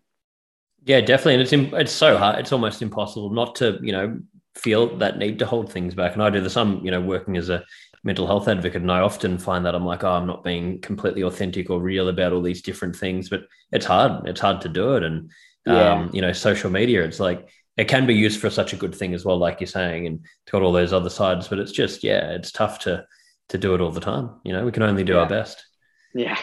Yeah, 0.84 1.00
definitely. 1.00 1.36
And 1.36 1.42
it's, 1.42 1.74
it's 1.74 1.92
so 1.92 2.18
hard. 2.18 2.40
It's 2.40 2.52
almost 2.52 2.82
impossible 2.82 3.30
not 3.30 3.56
to, 3.56 3.80
you 3.82 3.94
know, 3.94 4.20
feel 4.54 4.98
that 4.98 5.18
need 5.18 5.40
to 5.40 5.46
hold 5.46 5.72
things 5.72 5.96
back. 5.96 6.14
And 6.14 6.22
I 6.22 6.30
do 6.30 6.42
this. 6.42 6.58
I'm, 6.58 6.84
you 6.84 6.92
know, 6.92 7.02
working 7.02 7.38
as 7.38 7.50
a 7.50 7.64
mental 8.04 8.28
health 8.28 8.48
advocate, 8.48 8.82
and 8.82 8.92
I 8.92 9.02
often 9.02 9.38
find 9.38 9.66
that 9.66 9.76
I'm 9.76 9.86
like, 9.86 10.04
oh, 10.04 10.12
I'm 10.12 10.28
not 10.28 10.44
being 10.44 10.80
completely 10.82 11.24
authentic 11.24 11.70
or 11.70 11.80
real 11.80 12.10
about 12.10 12.34
all 12.34 12.42
these 12.42 12.62
different 12.62 12.96
things. 12.96 13.30
But 13.30 13.42
it's 13.72 13.86
hard. 13.86 14.28
It's 14.28 14.42
hard 14.42 14.62
to 14.62 14.70
do 14.70 14.96
it. 14.96 15.04
And 15.04 15.32
yeah. 15.66 15.94
um, 15.94 16.10
you 16.14 16.22
know, 16.22 16.34
social 16.34 16.70
media. 16.70 17.04
It's 17.04 17.20
like 17.20 17.50
it 17.78 17.88
can 17.88 18.06
be 18.06 18.16
used 18.16 18.40
for 18.40 18.50
such 18.50 18.74
a 18.74 18.78
good 18.78 18.96
thing 18.96 19.14
as 19.14 19.26
well, 19.26 19.38
like 19.38 19.60
you're 19.60 19.68
saying, 19.68 20.08
and 20.08 20.20
it's 20.20 20.52
got 20.52 20.62
all 20.62 20.72
those 20.72 20.94
other 20.94 21.10
sides. 21.10 21.48
But 21.48 21.60
it's 21.60 21.72
just, 21.72 22.04
yeah, 22.04 22.32
it's 22.32 22.52
tough 22.52 22.80
to 22.80 23.06
to 23.50 23.58
do 23.58 23.76
it 23.76 23.82
all 23.82 23.92
the 23.92 24.02
time. 24.02 24.32
You 24.44 24.54
know, 24.54 24.66
we 24.66 24.72
can 24.72 24.84
only 24.84 25.04
do 25.04 25.14
yeah. 25.14 25.20
our 25.20 25.30
best. 25.30 25.66
Yeah. 26.14 26.38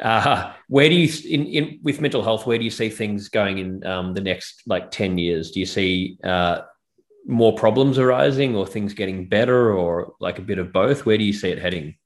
Uh, 0.00 0.52
where 0.68 0.88
do 0.88 0.94
you 0.94 1.08
in, 1.28 1.46
in 1.46 1.80
with 1.82 2.00
mental 2.00 2.22
health? 2.22 2.46
Where 2.46 2.58
do 2.58 2.64
you 2.64 2.70
see 2.70 2.88
things 2.88 3.28
going 3.28 3.58
in 3.58 3.84
um, 3.84 4.14
the 4.14 4.20
next 4.20 4.62
like 4.66 4.90
ten 4.90 5.18
years? 5.18 5.50
Do 5.50 5.60
you 5.60 5.66
see 5.66 6.18
uh, 6.22 6.60
more 7.26 7.54
problems 7.54 7.98
arising, 7.98 8.56
or 8.56 8.66
things 8.66 8.94
getting 8.94 9.28
better, 9.28 9.72
or 9.72 10.14
like 10.20 10.38
a 10.38 10.42
bit 10.42 10.58
of 10.58 10.72
both? 10.72 11.04
Where 11.06 11.18
do 11.18 11.24
you 11.24 11.32
see 11.32 11.50
it 11.50 11.58
heading? 11.58 11.96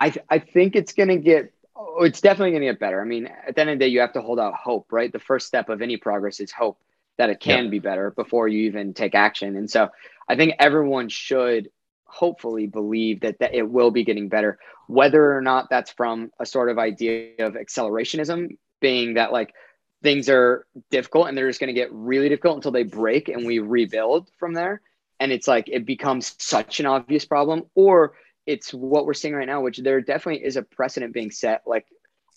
I 0.00 0.10
th- 0.10 0.26
I 0.28 0.38
think 0.38 0.74
it's 0.74 0.92
going 0.92 1.08
to 1.08 1.16
get 1.16 1.52
Oh, 1.82 2.04
it's 2.04 2.20
definitely 2.20 2.50
going 2.50 2.62
to 2.62 2.68
get 2.68 2.80
better. 2.80 3.00
I 3.00 3.04
mean, 3.04 3.26
at 3.26 3.54
the 3.54 3.60
end 3.60 3.70
of 3.70 3.78
the 3.78 3.84
day, 3.84 3.88
you 3.88 4.00
have 4.00 4.12
to 4.12 4.22
hold 4.22 4.38
out 4.38 4.54
hope, 4.54 4.92
right? 4.92 5.12
The 5.12 5.18
first 5.18 5.46
step 5.46 5.68
of 5.68 5.82
any 5.82 5.96
progress 5.96 6.40
is 6.40 6.52
hope 6.52 6.78
that 7.18 7.30
it 7.30 7.40
can 7.40 7.70
be 7.70 7.78
better 7.78 8.10
before 8.10 8.48
you 8.48 8.62
even 8.62 8.94
take 8.94 9.14
action. 9.14 9.56
And 9.56 9.70
so 9.70 9.90
I 10.28 10.36
think 10.36 10.54
everyone 10.58 11.08
should 11.08 11.70
hopefully 12.04 12.66
believe 12.66 13.20
that, 13.20 13.38
that 13.40 13.54
it 13.54 13.68
will 13.68 13.90
be 13.90 14.04
getting 14.04 14.28
better, 14.28 14.58
whether 14.86 15.36
or 15.36 15.40
not 15.40 15.68
that's 15.70 15.90
from 15.90 16.30
a 16.38 16.46
sort 16.46 16.70
of 16.70 16.78
idea 16.78 17.32
of 17.38 17.54
accelerationism, 17.54 18.56
being 18.80 19.14
that 19.14 19.32
like 19.32 19.54
things 20.02 20.28
are 20.28 20.66
difficult 20.90 21.28
and 21.28 21.36
they're 21.36 21.48
just 21.48 21.60
going 21.60 21.74
to 21.74 21.80
get 21.80 21.92
really 21.92 22.28
difficult 22.28 22.56
until 22.56 22.72
they 22.72 22.82
break 22.82 23.28
and 23.28 23.46
we 23.46 23.58
rebuild 23.58 24.30
from 24.38 24.54
there. 24.54 24.80
And 25.20 25.30
it's 25.30 25.46
like 25.46 25.68
it 25.68 25.86
becomes 25.86 26.34
such 26.38 26.80
an 26.80 26.86
obvious 26.86 27.24
problem, 27.24 27.64
or 27.74 28.14
it's 28.44 28.74
what 28.74 29.06
we're 29.06 29.14
seeing 29.14 29.34
right 29.34 29.46
now, 29.46 29.60
which 29.60 29.78
there 29.78 30.00
definitely 30.00 30.44
is 30.44 30.56
a 30.56 30.62
precedent 30.62 31.14
being 31.14 31.30
set. 31.30 31.62
Like 31.64 31.86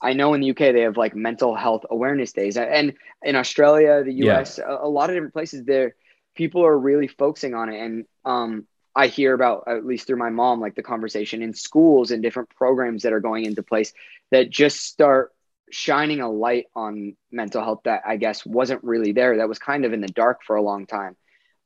I 0.01 0.13
know 0.13 0.33
in 0.35 0.41
the 0.41 0.51
UK 0.51 0.57
they 0.57 0.81
have 0.81 0.97
like 0.97 1.15
mental 1.15 1.55
health 1.55 1.85
awareness 1.89 2.31
days, 2.31 2.57
and 2.57 2.93
in 3.23 3.35
Australia, 3.35 4.03
the 4.03 4.13
US, 4.29 4.59
yeah. 4.59 4.65
a, 4.71 4.85
a, 4.85 4.89
lot 4.89 5.09
of 5.09 5.15
different 5.15 5.33
places 5.33 5.65
there, 5.65 5.95
people 6.35 6.63
are 6.63 6.77
really 6.77 7.07
focusing 7.07 7.55
on 7.55 7.69
it. 7.69 7.81
And 7.81 8.05
um, 8.23 8.67
I 8.95 9.07
hear 9.07 9.33
about, 9.33 9.63
at 9.67 9.85
least 9.85 10.05
through 10.05 10.17
my 10.17 10.29
mom, 10.29 10.61
like 10.61 10.75
the 10.75 10.83
conversation 10.83 11.41
in 11.41 11.53
schools 11.53 12.11
and 12.11 12.21
different 12.21 12.49
programs 12.49 13.03
that 13.03 13.13
are 13.13 13.19
going 13.19 13.45
into 13.45 13.63
place 13.63 13.93
that 14.31 14.49
just 14.49 14.81
start 14.85 15.33
shining 15.71 16.21
a 16.21 16.29
light 16.29 16.65
on 16.75 17.15
mental 17.31 17.63
health 17.63 17.81
that 17.85 18.03
I 18.05 18.17
guess 18.17 18.45
wasn't 18.45 18.83
really 18.83 19.11
there. 19.11 19.37
That 19.37 19.49
was 19.49 19.59
kind 19.59 19.85
of 19.85 19.93
in 19.93 20.01
the 20.01 20.07
dark 20.07 20.41
for 20.45 20.55
a 20.55 20.61
long 20.61 20.85
time. 20.85 21.15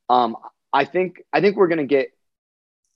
Um, 0.08 0.36
I 0.72 0.84
think 0.84 1.22
I 1.32 1.40
think 1.40 1.56
we're 1.56 1.68
going 1.68 1.78
to 1.78 1.86
get 1.86 2.08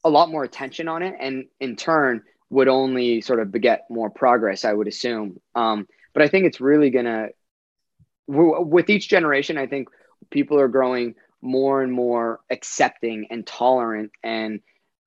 a 0.05 0.11
lot 0.11 0.31
more 0.31 0.45
attention 0.45 0.89
on 0.89 1.03
it, 1.03 1.15
and 1.19 1.47
in 1.61 1.77
turn 1.77 2.23
would 2.51 2.69
only 2.69 3.21
sort 3.21 3.41
of 3.41 3.51
beget 3.51 3.85
more 3.91 4.11
progress. 4.11 4.65
I 4.65 4.73
would 4.73 4.89
assume. 4.89 5.41
Um, 5.55 5.87
but 6.13 6.23
I 6.23 6.29
think 6.29 6.47
it's 6.47 6.61
really 6.61 6.91
going 6.91 7.07
to 7.07 7.29
with 8.27 8.91
each 8.91 9.09
generation. 9.09 9.59
I 9.59 9.67
think 9.67 9.89
people 10.31 10.59
are 10.59 10.69
growing 10.69 11.15
more 11.43 11.83
and 11.83 11.93
more 11.93 12.41
accepting 12.51 13.27
and 13.31 13.47
tolerant 13.47 14.13
and 14.23 14.61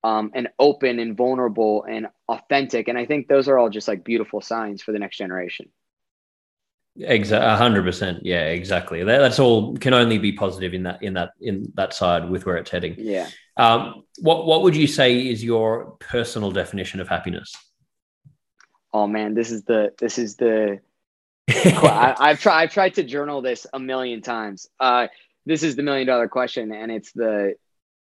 um, 0.04 0.30
and 0.34 0.48
open 0.58 1.00
and 1.00 1.16
vulnerable 1.16 1.84
and 1.84 2.06
authentic. 2.28 2.86
And 2.86 2.96
I 2.96 3.06
think 3.06 3.26
those 3.26 3.48
are 3.48 3.58
all 3.58 3.68
just 3.68 3.88
like 3.88 4.04
beautiful 4.04 4.40
signs 4.40 4.82
for 4.82 4.92
the 4.92 5.00
next 5.00 5.16
generation. 5.16 5.70
Exactly, 7.00 7.48
hundred 7.56 7.84
percent. 7.84 8.24
Yeah, 8.24 8.46
exactly. 8.46 9.04
That, 9.04 9.18
that's 9.18 9.38
all 9.38 9.76
can 9.76 9.94
only 9.94 10.18
be 10.18 10.32
positive 10.32 10.74
in 10.74 10.82
that 10.82 11.02
in 11.02 11.14
that 11.14 11.30
in 11.40 11.72
that 11.74 11.94
side 11.94 12.28
with 12.28 12.44
where 12.44 12.56
it's 12.56 12.70
heading. 12.70 12.96
Yeah. 12.98 13.28
Um, 13.56 14.02
what 14.18 14.46
what 14.46 14.62
would 14.62 14.74
you 14.74 14.88
say 14.88 15.28
is 15.28 15.44
your 15.44 15.96
personal 16.00 16.50
definition 16.50 16.98
of 16.98 17.08
happiness? 17.08 17.54
Oh 18.92 19.06
man, 19.06 19.34
this 19.34 19.52
is 19.52 19.62
the 19.62 19.92
this 19.98 20.18
is 20.18 20.36
the. 20.36 20.80
I, 21.48 22.30
have 22.30 22.40
tried 22.40 22.62
I've 22.62 22.72
tried 22.72 22.94
to 22.94 23.04
journal 23.04 23.42
this 23.42 23.66
a 23.72 23.78
million 23.78 24.20
times. 24.20 24.68
Uh, 24.78 25.06
this 25.46 25.62
is 25.62 25.76
the 25.76 25.82
million 25.82 26.06
dollar 26.06 26.28
question, 26.28 26.72
and 26.72 26.90
it's 26.90 27.12
the 27.12 27.54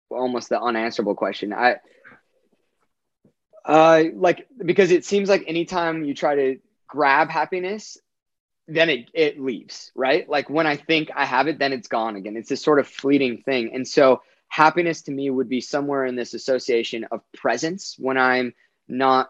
almost 0.10 0.50
the 0.50 0.62
unanswerable 0.62 1.16
question. 1.16 1.54
I 1.54 1.78
uh 3.66 4.04
like 4.14 4.48
because 4.64 4.92
it 4.92 5.04
seems 5.04 5.28
like 5.28 5.44
anytime 5.48 6.06
you 6.06 6.14
try 6.14 6.36
to 6.36 6.60
grab 6.88 7.30
happiness 7.30 7.98
then 8.68 8.90
it 8.90 9.10
it 9.14 9.40
leaves, 9.40 9.92
right? 9.96 10.28
Like 10.28 10.50
when 10.50 10.68
I 10.68 10.76
think 10.78 11.10
I 11.16 11.26
have 11.26 11.48
it, 11.48 11.60
then 11.60 11.74
it's 11.74 11.88
gone 11.88 12.16
again. 12.16 12.36
It's 12.38 12.50
this 12.50 12.64
sort 12.64 12.80
of 12.80 12.88
fleeting 12.88 13.44
thing. 13.44 13.72
And 13.74 13.88
so 13.88 14.22
happiness 14.48 15.04
to 15.04 15.12
me 15.12 15.30
would 15.30 15.50
be 15.50 15.62
somewhere 15.62 16.06
in 16.06 16.16
this 16.16 16.34
association 16.34 17.06
of 17.12 17.22
presence 17.34 17.96
when 17.98 18.18
I'm 18.18 18.54
not 18.88 19.30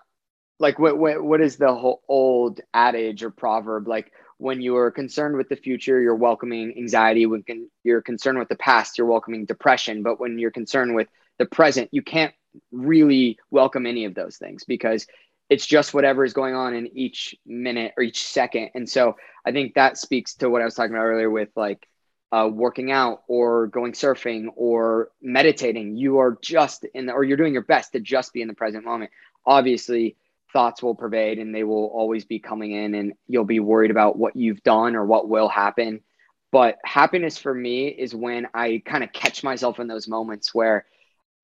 like 0.59 0.79
what 0.79 0.97
what, 0.97 1.23
what 1.23 1.41
is 1.41 1.57
the 1.57 1.73
whole 1.73 2.01
old 2.07 2.61
adage 2.73 3.23
or 3.23 3.29
proverb 3.29 3.87
like 3.87 4.11
when 4.37 4.61
you 4.61 4.75
are 4.77 4.91
concerned 4.91 5.37
with 5.37 5.49
the 5.49 5.55
future 5.55 5.99
you're 6.01 6.15
welcoming 6.15 6.73
anxiety 6.77 7.25
when 7.25 7.43
con- 7.43 7.69
you're 7.83 8.01
concerned 8.01 8.39
with 8.39 8.49
the 8.49 8.55
past 8.55 8.97
you're 8.97 9.07
welcoming 9.07 9.45
depression 9.45 10.03
but 10.03 10.19
when 10.19 10.37
you're 10.39 10.51
concerned 10.51 10.95
with 10.95 11.07
the 11.39 11.45
present 11.45 11.89
you 11.91 12.01
can't 12.01 12.33
really 12.71 13.37
welcome 13.51 13.85
any 13.85 14.05
of 14.05 14.15
those 14.15 14.37
things 14.37 14.63
because 14.63 15.07
it's 15.49 15.65
just 15.65 15.93
whatever 15.93 16.23
is 16.23 16.33
going 16.33 16.55
on 16.55 16.73
in 16.73 16.97
each 16.97 17.35
minute 17.45 17.93
or 17.97 18.03
each 18.03 18.27
second. 18.27 18.71
And 18.73 18.89
so 18.89 19.15
I 19.45 19.51
think 19.51 19.75
that 19.75 19.97
speaks 19.97 20.35
to 20.35 20.49
what 20.49 20.61
I 20.61 20.65
was 20.65 20.75
talking 20.75 20.95
about 20.95 21.03
earlier 21.05 21.29
with 21.29 21.49
like 21.55 21.87
uh, 22.31 22.49
working 22.51 22.91
out 22.91 23.23
or 23.27 23.67
going 23.67 23.93
surfing 23.93 24.47
or 24.55 25.09
meditating. 25.21 25.95
You 25.95 26.19
are 26.19 26.37
just 26.41 26.85
in 26.93 27.05
the, 27.05 27.13
or 27.13 27.23
you're 27.23 27.37
doing 27.37 27.53
your 27.53 27.63
best 27.63 27.93
to 27.93 27.99
just 27.99 28.33
be 28.33 28.41
in 28.41 28.47
the 28.47 28.53
present 28.53 28.83
moment. 28.83 29.11
Obviously, 29.45 30.17
thoughts 30.51 30.81
will 30.81 30.95
pervade 30.95 31.37
and 31.37 31.53
they 31.53 31.63
will 31.63 31.85
always 31.87 32.25
be 32.25 32.39
coming 32.39 32.71
in, 32.71 32.95
and 32.95 33.13
you'll 33.27 33.45
be 33.45 33.59
worried 33.59 33.91
about 33.91 34.17
what 34.17 34.35
you've 34.35 34.63
done 34.63 34.95
or 34.95 35.05
what 35.05 35.29
will 35.29 35.49
happen. 35.49 36.01
But 36.51 36.77
happiness 36.83 37.37
for 37.37 37.53
me 37.53 37.87
is 37.87 38.15
when 38.15 38.47
I 38.53 38.81
kind 38.85 39.03
of 39.03 39.11
catch 39.11 39.43
myself 39.43 39.79
in 39.79 39.87
those 39.87 40.07
moments 40.07 40.55
where 40.55 40.85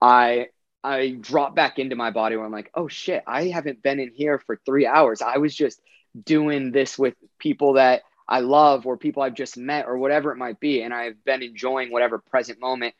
I 0.01 0.47
I 0.83 1.11
drop 1.19 1.55
back 1.55 1.79
into 1.79 1.95
my 1.95 2.11
body 2.11 2.35
where 2.35 2.45
I'm 2.45 2.51
like, 2.51 2.71
oh 2.73 2.87
shit, 2.87 3.23
I 3.27 3.47
haven't 3.47 3.83
been 3.83 3.99
in 3.99 4.11
here 4.13 4.39
for 4.39 4.59
three 4.65 4.87
hours. 4.87 5.21
I 5.21 5.37
was 5.37 5.55
just 5.55 5.81
doing 6.23 6.71
this 6.71 6.97
with 6.97 7.15
people 7.39 7.73
that 7.73 8.01
I 8.27 8.39
love 8.39 8.85
or 8.85 8.97
people 8.97 9.21
I've 9.21 9.35
just 9.35 9.57
met 9.57 9.85
or 9.87 9.97
whatever 9.97 10.31
it 10.31 10.37
might 10.37 10.59
be. 10.59 10.81
And 10.81 10.93
I've 10.93 11.23
been 11.23 11.43
enjoying 11.43 11.91
whatever 11.91 12.17
present 12.17 12.59
moment. 12.59 12.95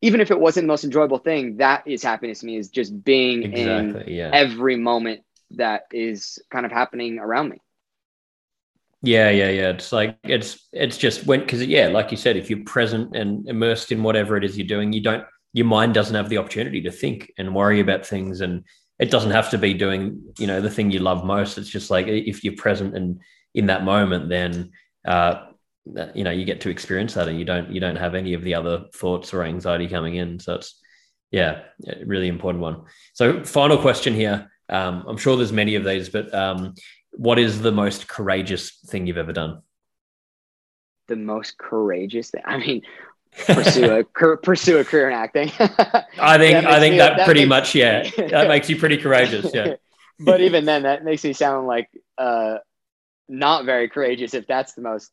Even 0.00 0.20
if 0.20 0.30
it 0.30 0.38
wasn't 0.38 0.64
the 0.64 0.68
most 0.68 0.84
enjoyable 0.84 1.18
thing, 1.18 1.56
that 1.56 1.86
is 1.86 2.02
happiness 2.02 2.40
to 2.40 2.46
me 2.46 2.56
is 2.56 2.68
just 2.68 3.04
being 3.04 3.42
exactly, 3.42 4.12
in 4.12 4.18
yeah. 4.18 4.30
every 4.32 4.76
moment 4.76 5.22
that 5.52 5.82
is 5.92 6.38
kind 6.50 6.64
of 6.64 6.70
happening 6.70 7.18
around 7.18 7.48
me. 7.48 7.60
Yeah, 9.02 9.30
yeah, 9.30 9.48
yeah. 9.50 9.70
It's 9.70 9.92
like 9.92 10.16
it's 10.24 10.68
it's 10.72 10.98
just 10.98 11.26
when 11.26 11.40
because 11.40 11.64
yeah, 11.64 11.88
like 11.88 12.10
you 12.10 12.16
said, 12.16 12.36
if 12.36 12.50
you're 12.50 12.64
present 12.64 13.16
and 13.16 13.48
immersed 13.48 13.92
in 13.92 14.02
whatever 14.02 14.36
it 14.36 14.44
is 14.44 14.56
you're 14.56 14.66
doing, 14.66 14.92
you 14.92 15.00
don't 15.00 15.24
your 15.52 15.66
mind 15.66 15.94
doesn't 15.94 16.14
have 16.14 16.28
the 16.28 16.38
opportunity 16.38 16.82
to 16.82 16.90
think 16.90 17.32
and 17.38 17.54
worry 17.54 17.80
about 17.80 18.06
things 18.06 18.40
and 18.40 18.64
it 18.98 19.10
doesn't 19.10 19.30
have 19.30 19.50
to 19.50 19.58
be 19.58 19.74
doing 19.74 20.22
you 20.38 20.46
know 20.46 20.60
the 20.60 20.70
thing 20.70 20.90
you 20.90 20.98
love 20.98 21.24
most. 21.24 21.58
It's 21.58 21.68
just 21.68 21.90
like 21.90 22.06
if 22.06 22.44
you're 22.44 22.56
present 22.56 22.96
and 22.96 23.20
in 23.54 23.66
that 23.66 23.84
moment 23.84 24.28
then 24.28 24.72
uh 25.06 25.46
you 26.14 26.22
know 26.22 26.30
you 26.30 26.44
get 26.44 26.60
to 26.60 26.70
experience 26.70 27.14
that 27.14 27.28
and 27.28 27.38
you 27.38 27.44
don't 27.44 27.70
you 27.70 27.80
don't 27.80 27.96
have 27.96 28.14
any 28.14 28.34
of 28.34 28.42
the 28.42 28.54
other 28.54 28.84
thoughts 28.94 29.32
or 29.32 29.44
anxiety 29.44 29.88
coming 29.88 30.16
in. 30.16 30.38
So 30.38 30.56
it's 30.56 30.80
yeah 31.30 31.62
really 32.04 32.28
important 32.28 32.62
one. 32.62 32.84
So 33.14 33.44
final 33.44 33.78
question 33.78 34.14
here. 34.14 34.50
Um, 34.70 35.04
i'm 35.08 35.16
sure 35.16 35.34
there's 35.34 35.50
many 35.50 35.76
of 35.76 35.84
these 35.84 36.10
but 36.10 36.34
um, 36.34 36.74
what 37.12 37.38
is 37.38 37.62
the 37.62 37.72
most 37.72 38.06
courageous 38.06 38.80
thing 38.86 39.06
you've 39.06 39.16
ever 39.16 39.32
done? 39.32 39.62
The 41.06 41.16
most 41.16 41.56
courageous 41.56 42.30
thing? 42.30 42.42
I 42.44 42.58
mean 42.58 42.82
pursue 43.46 43.98
a 43.98 44.04
pursue 44.42 44.78
a 44.78 44.84
career 44.84 45.08
in 45.08 45.14
acting. 45.14 45.50
I 45.58 46.38
think 46.38 46.66
I 46.66 46.78
think 46.80 46.92
me, 46.92 46.98
that, 46.98 47.18
that, 47.18 47.24
pretty 47.24 47.40
makes, 47.40 47.48
much 47.48 47.74
yeah 47.74 48.10
that 48.28 48.48
makes 48.48 48.68
you 48.68 48.76
pretty 48.76 48.96
courageous 48.96 49.52
yeah. 49.54 49.76
but 50.20 50.40
even 50.40 50.64
then, 50.64 50.82
that 50.82 51.04
makes 51.04 51.24
me 51.24 51.32
sound 51.32 51.66
like 51.66 51.88
uh, 52.16 52.58
not 53.28 53.64
very 53.64 53.88
courageous 53.88 54.34
if 54.34 54.46
that's 54.46 54.74
the 54.74 54.82
most. 54.82 55.12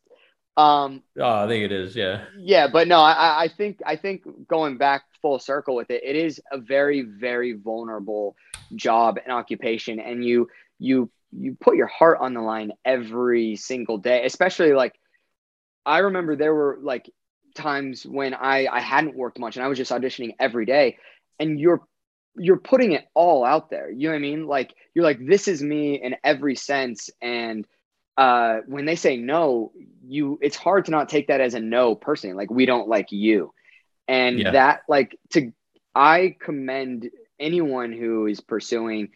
Um, 0.57 1.03
oh, 1.20 1.43
I 1.43 1.47
think 1.47 1.66
it 1.66 1.72
is. 1.72 1.95
Yeah. 1.95 2.24
Yeah, 2.38 2.68
but 2.68 2.88
no, 2.88 2.99
I, 2.99 3.43
I 3.43 3.47
think 3.49 3.82
I 3.86 3.97
think 3.97 4.24
going 4.47 4.78
back 4.78 5.03
full 5.22 5.38
circle 5.39 5.76
with 5.76 5.91
it, 5.91 6.01
it 6.03 6.16
is 6.16 6.41
a 6.51 6.57
very 6.57 7.01
very 7.01 7.53
vulnerable 7.53 8.36
job 8.76 9.20
and 9.24 9.34
occupation, 9.34 9.99
and 9.99 10.24
you 10.24 10.49
you 10.80 11.09
you 11.38 11.57
put 11.59 11.76
your 11.76 11.88
heart 11.88 12.20
on 12.22 12.34
the 12.34 12.41
line 12.41 12.72
every 12.86 13.57
single 13.57 13.97
day, 13.97 14.26
especially 14.26 14.74
like 14.74 14.97
I 15.86 15.99
remember 15.99 16.36
there 16.36 16.55
were 16.55 16.80
like 16.82 17.09
times 17.55 18.05
when 18.05 18.33
I 18.33 18.67
I 18.67 18.79
hadn't 18.79 19.15
worked 19.15 19.39
much 19.39 19.55
and 19.55 19.65
I 19.65 19.67
was 19.67 19.77
just 19.77 19.91
auditioning 19.91 20.35
every 20.39 20.65
day 20.65 20.97
and 21.39 21.59
you're 21.59 21.81
you're 22.37 22.57
putting 22.57 22.91
it 22.91 23.05
all 23.13 23.45
out 23.45 23.69
there. 23.69 23.89
You 23.89 24.07
know 24.07 24.13
what 24.13 24.17
I 24.17 24.19
mean? 24.19 24.47
Like 24.47 24.73
you're 24.93 25.05
like 25.05 25.25
this 25.25 25.47
is 25.47 25.61
me 25.63 25.95
in 25.95 26.15
every 26.23 26.55
sense 26.55 27.09
and 27.21 27.65
uh 28.17 28.59
when 28.67 28.85
they 28.85 28.95
say 28.95 29.17
no, 29.17 29.71
you 30.05 30.37
it's 30.41 30.55
hard 30.55 30.85
to 30.85 30.91
not 30.91 31.09
take 31.09 31.27
that 31.27 31.41
as 31.41 31.53
a 31.53 31.59
no 31.59 31.95
personally. 31.95 32.35
Like 32.35 32.51
we 32.51 32.65
don't 32.65 32.87
like 32.87 33.11
you. 33.11 33.53
And 34.07 34.39
yeah. 34.39 34.51
that 34.51 34.81
like 34.87 35.17
to 35.31 35.51
I 35.95 36.35
commend 36.39 37.09
anyone 37.39 37.91
who 37.91 38.27
is 38.27 38.41
pursuing 38.41 39.09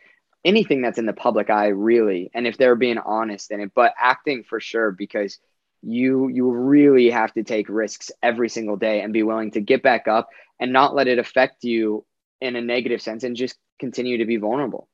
anything 0.46 0.82
that's 0.82 0.98
in 0.98 1.06
the 1.06 1.14
public 1.14 1.50
eye 1.50 1.68
really 1.68 2.32
and 2.34 2.48
if 2.48 2.58
they're 2.58 2.76
being 2.76 2.98
honest 2.98 3.52
in 3.52 3.60
it 3.60 3.72
but 3.76 3.94
acting 4.00 4.44
for 4.44 4.62
sure 4.62 4.90
because 4.90 5.38
you 5.82 6.28
you 6.28 6.52
really 6.52 7.10
have 7.10 7.34
to 7.34 7.44
take 7.44 7.70
risks 7.70 8.12
every 8.22 8.50
single 8.50 8.76
day 8.76 9.02
and 9.02 9.14
be 9.14 9.24
willing 9.24 9.52
to 9.52 9.62
get 9.62 9.82
back 9.82 10.08
up 10.08 10.30
and 10.60 10.74
not 10.74 10.96
let 10.96 11.08
it 11.08 11.20
affect 11.20 11.64
you 11.64 12.06
in 12.42 12.56
a 12.56 12.62
negative 12.62 13.02
sense 13.02 13.24
and 13.24 13.36
just 13.36 13.56
continue 13.80 14.18
to 14.18 14.26
be 14.26 14.38
vulnerable. 14.38 14.88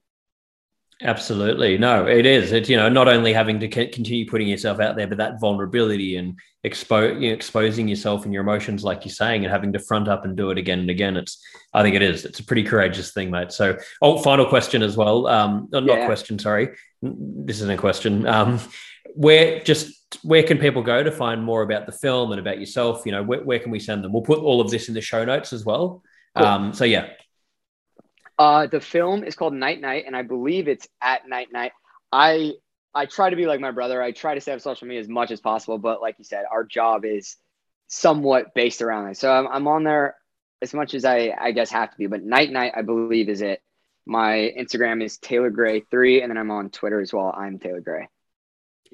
Absolutely. 1.01 1.77
No 1.77 2.07
it 2.07 2.25
is. 2.25 2.53
It's 2.53 2.69
you 2.69 2.77
know 2.77 2.87
not 2.87 3.09
only 3.09 3.33
having 3.33 3.59
to 3.59 3.67
continue 3.67 4.25
putting 4.29 4.47
yourself 4.47 4.79
out 4.79 4.95
there 4.95 5.07
but 5.07 5.17
that 5.17 5.41
vulnerability 5.41 6.15
and 6.15 6.39
expo- 6.65 7.19
you 7.21 7.27
know, 7.27 7.33
exposing 7.33 7.89
yourself 7.89 8.23
and 8.23 8.33
your 8.33 8.43
emotions 8.43 8.81
like 8.81 9.03
you're 9.03 9.11
saying 9.11 9.43
and 9.43 9.51
having 9.51 9.73
to 9.73 9.79
front 9.79 10.07
up 10.07 10.23
and 10.23 10.37
do 10.37 10.51
it 10.51 10.57
again 10.57 10.79
and 10.79 10.89
again 10.89 11.17
it's 11.17 11.43
i 11.73 11.83
think 11.83 11.95
it 11.95 12.01
is. 12.01 12.23
It's 12.23 12.39
a 12.39 12.45
pretty 12.45 12.63
courageous 12.63 13.11
thing 13.11 13.29
mate. 13.29 13.51
So 13.51 13.77
oh 14.01 14.19
final 14.19 14.45
question 14.45 14.81
as 14.81 14.95
well. 14.95 15.27
Um 15.27 15.67
not 15.71 15.83
yeah. 15.83 16.05
question 16.05 16.39
sorry. 16.39 16.69
This 17.01 17.57
isn't 17.57 17.71
a 17.71 17.77
question. 17.77 18.25
Um 18.25 18.61
where 19.15 19.59
just 19.59 20.04
where 20.23 20.43
can 20.43 20.57
people 20.57 20.81
go 20.81 21.03
to 21.03 21.11
find 21.11 21.43
more 21.43 21.61
about 21.61 21.85
the 21.85 21.91
film 21.91 22.31
and 22.31 22.39
about 22.39 22.59
yourself? 22.59 23.05
You 23.05 23.11
know, 23.11 23.23
where, 23.23 23.43
where 23.43 23.59
can 23.59 23.71
we 23.71 23.79
send 23.79 24.03
them? 24.03 24.13
We'll 24.13 24.21
put 24.21 24.39
all 24.39 24.61
of 24.61 24.69
this 24.69 24.87
in 24.87 24.93
the 24.93 25.01
show 25.01 25.25
notes 25.25 25.53
as 25.53 25.65
well. 25.65 26.03
Cool. 26.37 26.45
Um, 26.45 26.73
so 26.73 26.85
yeah. 26.85 27.09
Uh, 28.37 28.67
the 28.67 28.81
film 28.81 29.23
is 29.23 29.35
called 29.35 29.53
Night 29.53 29.79
Night, 29.79 30.03
and 30.05 30.15
I 30.15 30.21
believe 30.21 30.67
it's 30.67 30.87
at 31.01 31.27
Night 31.27 31.47
Night. 31.51 31.71
I 32.11 32.53
I 32.93 33.05
try 33.05 33.29
to 33.29 33.35
be 33.35 33.45
like 33.45 33.59
my 33.59 33.71
brother. 33.71 34.01
I 34.01 34.11
try 34.11 34.35
to 34.35 34.41
stay 34.41 34.53
off 34.53 34.61
social 34.61 34.87
media 34.87 35.01
as 35.01 35.07
much 35.07 35.31
as 35.31 35.41
possible, 35.41 35.77
but 35.77 36.01
like 36.01 36.15
you 36.17 36.25
said, 36.25 36.45
our 36.51 36.63
job 36.63 37.05
is 37.05 37.37
somewhat 37.87 38.53
based 38.53 38.81
around 38.81 39.09
it. 39.09 39.17
So 39.17 39.31
I'm, 39.31 39.47
I'm 39.47 39.67
on 39.67 39.83
there 39.83 40.15
as 40.61 40.73
much 40.73 40.93
as 40.93 41.05
I 41.05 41.33
I 41.39 41.51
guess 41.51 41.71
have 41.71 41.91
to 41.91 41.97
be. 41.97 42.07
But 42.07 42.23
Night 42.23 42.51
Night, 42.51 42.73
I 42.75 42.81
believe, 42.81 43.29
is 43.29 43.41
it. 43.41 43.61
My 44.05 44.53
Instagram 44.59 45.03
is 45.03 45.17
Taylor 45.17 45.49
Gray 45.49 45.79
three, 45.79 46.21
and 46.21 46.29
then 46.29 46.37
I'm 46.37 46.51
on 46.51 46.69
Twitter 46.69 46.99
as 46.99 47.13
well. 47.13 47.33
I'm 47.35 47.57
Taylor 47.59 47.81
Gray. 47.81 48.07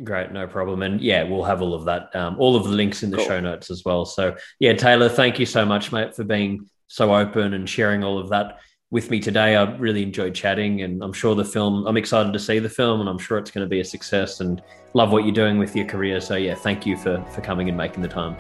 Great, 0.04 0.32
no 0.32 0.48
problem. 0.48 0.82
And 0.82 1.00
yeah, 1.00 1.24
we'll 1.24 1.44
have 1.44 1.62
all 1.62 1.74
of 1.74 1.86
that, 1.86 2.16
um, 2.16 2.36
all 2.40 2.56
of 2.56 2.64
the 2.64 2.72
links 2.72 3.04
in 3.04 3.12
the 3.12 3.18
cool. 3.18 3.26
show 3.26 3.40
notes 3.40 3.70
as 3.70 3.84
well. 3.86 4.06
So 4.06 4.36
yeah, 4.60 4.74
Taylor, 4.74 5.10
thank 5.10 5.40
you 5.40 5.46
so 5.46 5.66
much, 5.66 5.92
mate, 5.92 6.16
for 6.16 6.24
being 6.24 6.70
so 6.88 7.14
open 7.14 7.54
and 7.54 7.70
sharing 7.70 8.04
all 8.04 8.18
of 8.18 8.30
that 8.30 8.60
with 8.90 9.10
me 9.10 9.20
today. 9.20 9.56
I 9.56 9.76
really 9.78 10.04
enjoyed 10.04 10.34
chatting, 10.34 10.82
and 10.82 11.04
I'm 11.04 11.14
sure 11.14 11.36
the 11.36 11.46
film. 11.46 11.86
I'm 11.88 11.98
excited 11.98 12.34
to 12.34 12.40
see 12.40 12.60
the 12.60 12.70
film, 12.70 13.00
and 13.00 13.10
I'm 13.10 13.20
sure 13.20 13.38
it's 13.38 13.52
going 13.52 13.66
to 13.66 13.70
be 13.70 13.80
a 13.80 13.86
success. 13.86 14.40
And 14.40 14.62
love 14.94 15.12
what 15.12 15.24
you're 15.24 15.34
doing 15.34 15.58
with 15.58 15.76
your 15.76 15.86
career. 15.86 16.20
So 16.20 16.36
yeah, 16.36 16.56
thank 16.56 16.86
you 16.86 16.98
for 16.98 17.24
for 17.34 17.42
coming 17.42 17.70
and 17.70 17.78
making 17.78 18.02
the 18.02 18.10
time. 18.10 18.36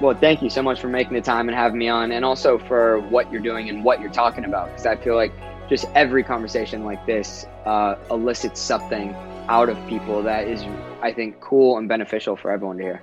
Well, 0.00 0.16
thank 0.16 0.42
you 0.42 0.50
so 0.50 0.62
much 0.62 0.80
for 0.80 0.88
making 0.88 1.14
the 1.14 1.20
time 1.20 1.48
and 1.48 1.56
having 1.56 1.78
me 1.78 1.88
on, 1.88 2.12
and 2.12 2.24
also 2.24 2.58
for 2.58 3.00
what 3.00 3.30
you're 3.30 3.42
doing 3.42 3.68
and 3.68 3.84
what 3.84 4.00
you're 4.00 4.10
talking 4.10 4.44
about. 4.44 4.70
Because 4.70 4.86
I 4.86 4.96
feel 4.96 5.16
like 5.16 5.32
just 5.68 5.86
every 5.94 6.22
conversation 6.22 6.84
like 6.84 7.04
this 7.06 7.46
uh, 7.64 7.96
elicits 8.10 8.60
something 8.60 9.14
out 9.48 9.68
of 9.68 9.76
people 9.88 10.22
that 10.22 10.46
is, 10.46 10.64
I 11.02 11.12
think, 11.12 11.40
cool 11.40 11.78
and 11.78 11.88
beneficial 11.88 12.36
for 12.36 12.50
everyone 12.50 12.78
to 12.78 12.82
hear. 12.82 13.02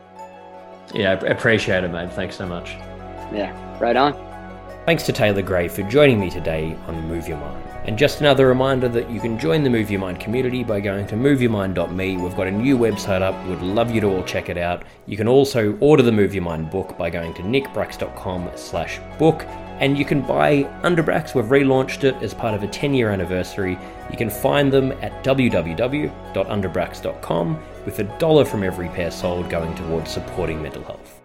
Yeah, 0.94 1.12
I 1.12 1.28
appreciate 1.28 1.84
it, 1.84 1.90
mate. 1.90 2.12
Thanks 2.14 2.36
so 2.36 2.46
much. 2.46 2.72
Yeah, 3.34 3.80
right 3.80 3.96
on. 3.96 4.14
Thanks 4.86 5.04
to 5.04 5.14
Taylor 5.14 5.44
Gray 5.44 5.68
for 5.68 5.84
joining 5.84 6.20
me 6.20 6.30
today 6.30 6.76
on 6.88 7.08
Move 7.08 7.28
Your 7.28 7.38
Mind. 7.38 7.64
And 7.86 7.98
just 7.98 8.20
another 8.20 8.48
reminder 8.48 8.90
that 8.90 9.10
you 9.10 9.20
can 9.20 9.40
join 9.40 9.64
the 9.64 9.70
Move 9.70 9.90
Your 9.90 10.00
Mind 10.00 10.20
community 10.20 10.64
by 10.64 10.80
going 10.80 11.08
to 11.08 11.16
moveyourmind.me. 11.16 12.18
We've 12.18 12.36
got 12.36 12.48
a 12.48 12.52
new 12.52 12.78
website 12.78 13.22
up. 13.22 13.48
We'd 13.48 13.62
love 13.62 13.92
you 13.92 14.02
to 14.02 14.08
all 14.08 14.24
check 14.24 14.50
it 14.50 14.58
out. 14.58 14.84
You 15.06 15.18
can 15.18 15.28
also 15.28 15.78
order 15.80 16.04
the 16.04 16.12
Move 16.12 16.34
Your 16.34 16.44
Mind 16.44 16.70
book 16.70 16.98
by 16.98 17.10
going 17.10 17.34
to 17.36 17.42
nickbracks.com 17.42 18.52
slash 18.56 19.00
book. 19.18 19.46
And 19.82 19.98
you 19.98 20.06
can 20.06 20.22
buy 20.22 20.64
Underbrax. 20.84 21.36
We've 21.36 21.44
relaunched 21.46 22.06
it 22.06 22.16
as 22.24 22.34
part 22.34 22.54
of 22.54 22.64
a 22.64 22.68
10 22.68 22.94
year 22.94 23.10
anniversary. 23.10 23.78
You 24.10 24.18
can 24.18 24.30
find 24.30 24.72
them 24.72 24.94
at 25.02 25.22
www.underbrax.com 25.24 27.64
with 27.86 28.00
a 28.00 28.04
dollar 28.20 28.46
from 28.46 28.64
every 28.64 28.88
pair 28.90 29.12
sold 29.12 29.50
going 29.50 29.76
towards 29.76 30.12
supporting 30.12 30.62
mental 30.62 30.84
health. 30.84 31.18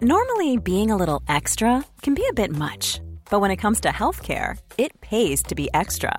Normally, 0.00 0.56
being 0.58 0.90
a 0.90 0.96
little 0.96 1.22
extra 1.28 1.84
can 2.02 2.14
be 2.14 2.26
a 2.28 2.34
bit 2.34 2.50
much. 2.50 3.00
But 3.30 3.40
when 3.40 3.50
it 3.50 3.56
comes 3.56 3.80
to 3.80 3.88
healthcare, 3.88 4.58
it 4.76 5.00
pays 5.00 5.42
to 5.44 5.54
be 5.54 5.70
extra. 5.72 6.18